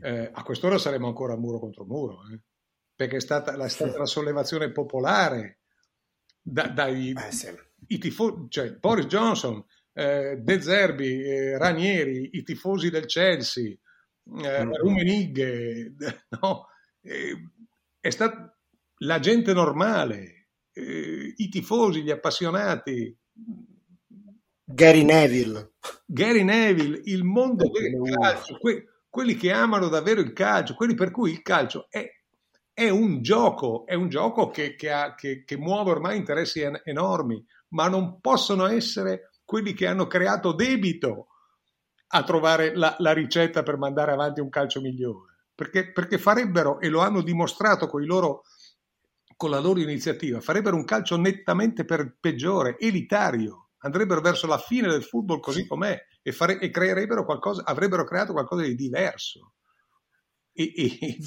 eh, 0.00 0.30
a 0.32 0.42
quest'ora 0.42 0.78
saremo 0.78 1.08
ancora 1.08 1.36
muro 1.36 1.58
contro 1.58 1.84
muro, 1.84 2.20
eh? 2.32 2.40
perché 2.94 3.16
è 3.16 3.20
stata, 3.20 3.54
è 3.56 3.68
stata 3.68 3.98
la 3.98 4.06
sollevazione 4.06 4.70
popolare 4.70 5.60
da, 6.40 6.68
dai 6.68 7.12
eh, 7.12 7.32
sì. 7.32 7.98
tifosi, 7.98 8.46
cioè 8.48 8.72
Boris 8.72 9.06
Johnson, 9.06 9.64
eh, 9.92 10.36
De 10.40 10.60
Zerbi, 10.60 11.22
eh, 11.22 11.58
Ranieri, 11.58 12.30
i 12.32 12.42
tifosi 12.42 12.90
del 12.90 13.06
Chelsea, 13.06 13.70
eh, 13.70 14.64
mm. 14.64 14.72
Rumenighe, 14.72 15.94
no? 16.40 16.66
eh, 17.02 17.50
è 18.00 18.10
stato 18.10 18.56
la 18.98 19.18
gente 19.18 19.52
normale, 19.52 20.48
eh, 20.72 21.34
i 21.36 21.48
tifosi, 21.48 22.02
gli 22.02 22.10
appassionati. 22.10 23.16
Gary 24.64 25.02
Neville. 25.02 25.72
Gary 26.04 26.42
Neville, 26.42 27.00
il 27.04 27.24
mondo 27.24 27.68
del 27.70 28.14
calcio, 28.14 28.58
que- 28.58 28.84
quelli 29.08 29.34
che 29.34 29.52
amano 29.52 29.88
davvero 29.88 30.20
il 30.20 30.32
calcio, 30.32 30.74
quelli 30.74 30.94
per 30.94 31.10
cui 31.10 31.30
il 31.30 31.42
calcio 31.42 31.86
è, 31.90 32.06
è 32.72 32.88
un 32.88 33.22
gioco, 33.22 33.86
è 33.86 33.94
un 33.94 34.08
gioco 34.08 34.50
che, 34.50 34.74
che, 34.76 34.92
ha, 34.92 35.14
che, 35.14 35.44
che 35.44 35.56
muove 35.56 35.90
ormai 35.90 36.16
interessi 36.16 36.60
en- 36.60 36.80
enormi, 36.84 37.44
ma 37.70 37.88
non 37.88 38.20
possono 38.20 38.66
essere 38.66 39.30
quelli 39.44 39.72
che 39.72 39.86
hanno 39.86 40.06
creato 40.06 40.52
debito 40.52 41.28
a 42.08 42.22
trovare 42.22 42.74
la, 42.74 42.94
la 42.98 43.12
ricetta 43.12 43.62
per 43.62 43.78
mandare 43.78 44.12
avanti 44.12 44.40
un 44.40 44.48
calcio 44.48 44.80
migliore. 44.80 45.36
Perché, 45.54 45.90
perché 45.90 46.18
farebbero, 46.18 46.78
e 46.80 46.88
lo 46.88 47.00
hanno 47.00 47.20
dimostrato 47.20 47.88
con, 47.88 48.04
loro, 48.04 48.42
con 49.36 49.50
la 49.50 49.58
loro 49.58 49.80
iniziativa, 49.80 50.40
farebbero 50.40 50.76
un 50.76 50.84
calcio 50.84 51.16
nettamente 51.16 51.84
per, 51.84 52.16
peggiore, 52.20 52.76
elitario. 52.78 53.67
Andrebbero 53.88 54.20
verso 54.20 54.46
la 54.46 54.58
fine 54.58 54.88
del 54.88 55.02
football 55.02 55.40
così 55.40 55.66
com'è 55.66 55.98
e, 56.22 56.32
fare, 56.32 56.58
e 56.58 56.70
creerebbero 56.70 57.24
qualcosa, 57.24 57.64
avrebbero 57.64 58.04
creato 58.04 58.32
qualcosa 58.32 58.62
di 58.62 58.74
diverso 58.74 59.54
e, 60.52 60.72
e, 60.76 61.18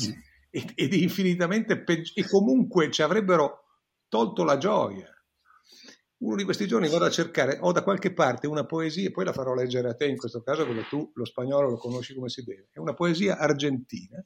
e 0.76 0.88
di 0.88 1.04
infinitamente 1.04 1.82
peggio. 1.84 2.14
E 2.16 2.28
comunque 2.28 2.90
ci 2.92 3.02
avrebbero 3.02 3.66
tolto 4.08 4.44
la 4.44 4.58
gioia 4.58 5.12
uno 6.22 6.36
di 6.36 6.44
questi 6.44 6.68
giorni 6.68 6.88
vado 6.88 7.06
a 7.06 7.10
cercare, 7.10 7.58
ho 7.62 7.72
da 7.72 7.84
qualche 7.84 8.14
parte 8.14 8.48
una 8.48 8.66
poesia, 8.66 9.10
poi 9.10 9.26
la 9.26 9.34
farò 9.34 9.54
leggere 9.54 9.90
a 9.90 9.96
te 9.96 10.06
in 10.06 10.18
questo 10.18 10.42
caso 10.44 10.66
perché 10.66 10.88
tu 10.88 11.12
lo 11.16 11.26
spagnolo 11.26 11.70
lo 11.70 11.78
conosci 11.78 12.14
come 12.14 12.30
si 12.30 12.44
deve, 12.44 12.70
è 12.72 12.80
una 12.80 12.94
poesia 12.94 13.38
argentina 13.38 14.24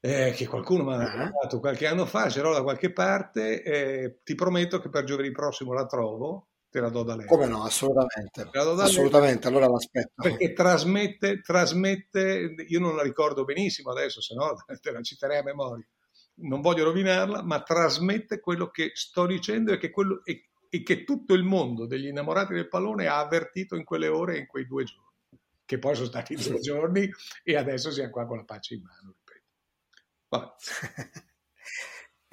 eh, 0.00 0.32
che 0.34 0.46
qualcuno 0.46 0.84
mi 0.84 0.94
ha 0.94 1.24
ah. 1.24 1.30
dato 1.42 1.60
qualche 1.60 1.86
anno 1.86 2.06
fa, 2.06 2.28
ce 2.28 2.40
l'ho 2.40 2.52
da 2.52 2.62
qualche 2.62 2.92
parte, 2.92 3.62
eh, 3.62 4.20
ti 4.22 4.34
prometto 4.34 4.78
che 4.78 4.90
per 4.90 5.04
giovedì 5.04 5.30
prossimo 5.30 5.72
la 5.72 5.86
trovo, 5.86 6.48
te 6.74 6.80
la 6.80 6.88
do 6.88 7.04
da 7.04 7.14
lei. 7.14 7.26
Come 7.26 7.46
no, 7.46 7.62
assolutamente. 7.62 8.50
Assolutamente, 8.52 9.46
allora 9.46 9.68
l'aspetto. 9.68 10.20
Perché 10.20 10.52
trasmette, 10.52 11.40
trasmette, 11.40 12.52
io 12.66 12.80
non 12.80 12.96
la 12.96 13.02
ricordo 13.02 13.44
benissimo 13.44 13.92
adesso, 13.92 14.20
se 14.20 14.34
no 14.34 14.56
te 14.82 14.90
la 14.90 15.00
citerei 15.00 15.38
a 15.38 15.44
memoria 15.44 15.86
non 16.36 16.60
voglio 16.60 16.82
rovinarla, 16.82 17.44
ma 17.44 17.62
trasmette 17.62 18.40
quello 18.40 18.68
che 18.68 18.90
sto 18.94 19.24
dicendo 19.24 19.70
e 19.72 19.78
che, 19.78 19.90
quello, 19.90 20.24
e, 20.24 20.48
e 20.68 20.82
che 20.82 21.04
tutto 21.04 21.32
il 21.34 21.44
mondo 21.44 21.86
degli 21.86 22.06
innamorati 22.06 22.54
del 22.54 22.66
pallone 22.66 23.06
ha 23.06 23.20
avvertito 23.20 23.76
in 23.76 23.84
quelle 23.84 24.08
ore 24.08 24.34
e 24.34 24.38
in 24.40 24.46
quei 24.48 24.66
due 24.66 24.82
giorni, 24.82 25.12
che 25.64 25.78
poi 25.78 25.94
sono 25.94 26.08
stati 26.08 26.34
due 26.34 26.58
giorni 26.58 27.08
e 27.44 27.56
adesso 27.56 27.92
siamo 27.92 28.10
qua 28.10 28.26
con 28.26 28.38
la 28.38 28.44
pace 28.44 28.74
in 28.74 28.82
mano, 28.82 29.14
ripeto. 30.28 30.56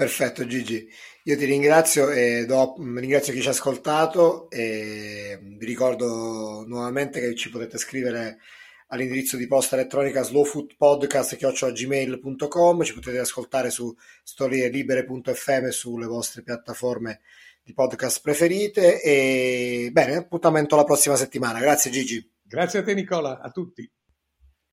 Perfetto 0.02 0.47
Gigi, 0.47 0.89
io 1.26 1.38
ti 1.38 1.45
ringrazio 1.45 2.10
e 2.10 2.47
do, 2.47 2.74
ringrazio 2.76 3.34
chi 3.34 3.41
ci 3.41 3.49
ha 3.49 3.52
ascoltato 3.52 4.49
e 4.49 5.38
vi 5.39 5.64
ricordo 5.64 6.64
nuovamente 6.66 7.20
che 7.20 7.36
ci 7.36 7.52
potete 7.52 7.78
scrivere 7.78 8.39
all'indirizzo 8.88 9.38
di 9.38 9.45
posta 9.45 9.76
elettronica 9.76 10.24
slowfoodpodcast.gmail.com 10.24 12.82
ci 12.82 12.95
potete 12.95 13.20
ascoltare 13.20 13.70
su 13.70 13.95
storielibere.fm 14.24 15.68
sulle 15.68 16.08
vostre 16.08 16.41
piattaforme 16.41 17.20
di 17.62 17.74
podcast 17.74 18.22
preferite 18.24 19.04
e 19.04 19.89
bene, 19.91 20.16
appuntamento 20.16 20.76
la 20.76 20.84
prossima 20.84 21.16
settimana. 21.16 21.60
Grazie 21.60 21.91
Gigi. 21.91 22.28
Grazie 22.41 22.80
a 22.80 22.84
te 22.84 22.95
Nicola, 22.95 23.39
a 23.39 23.52
tutti. 23.52 23.88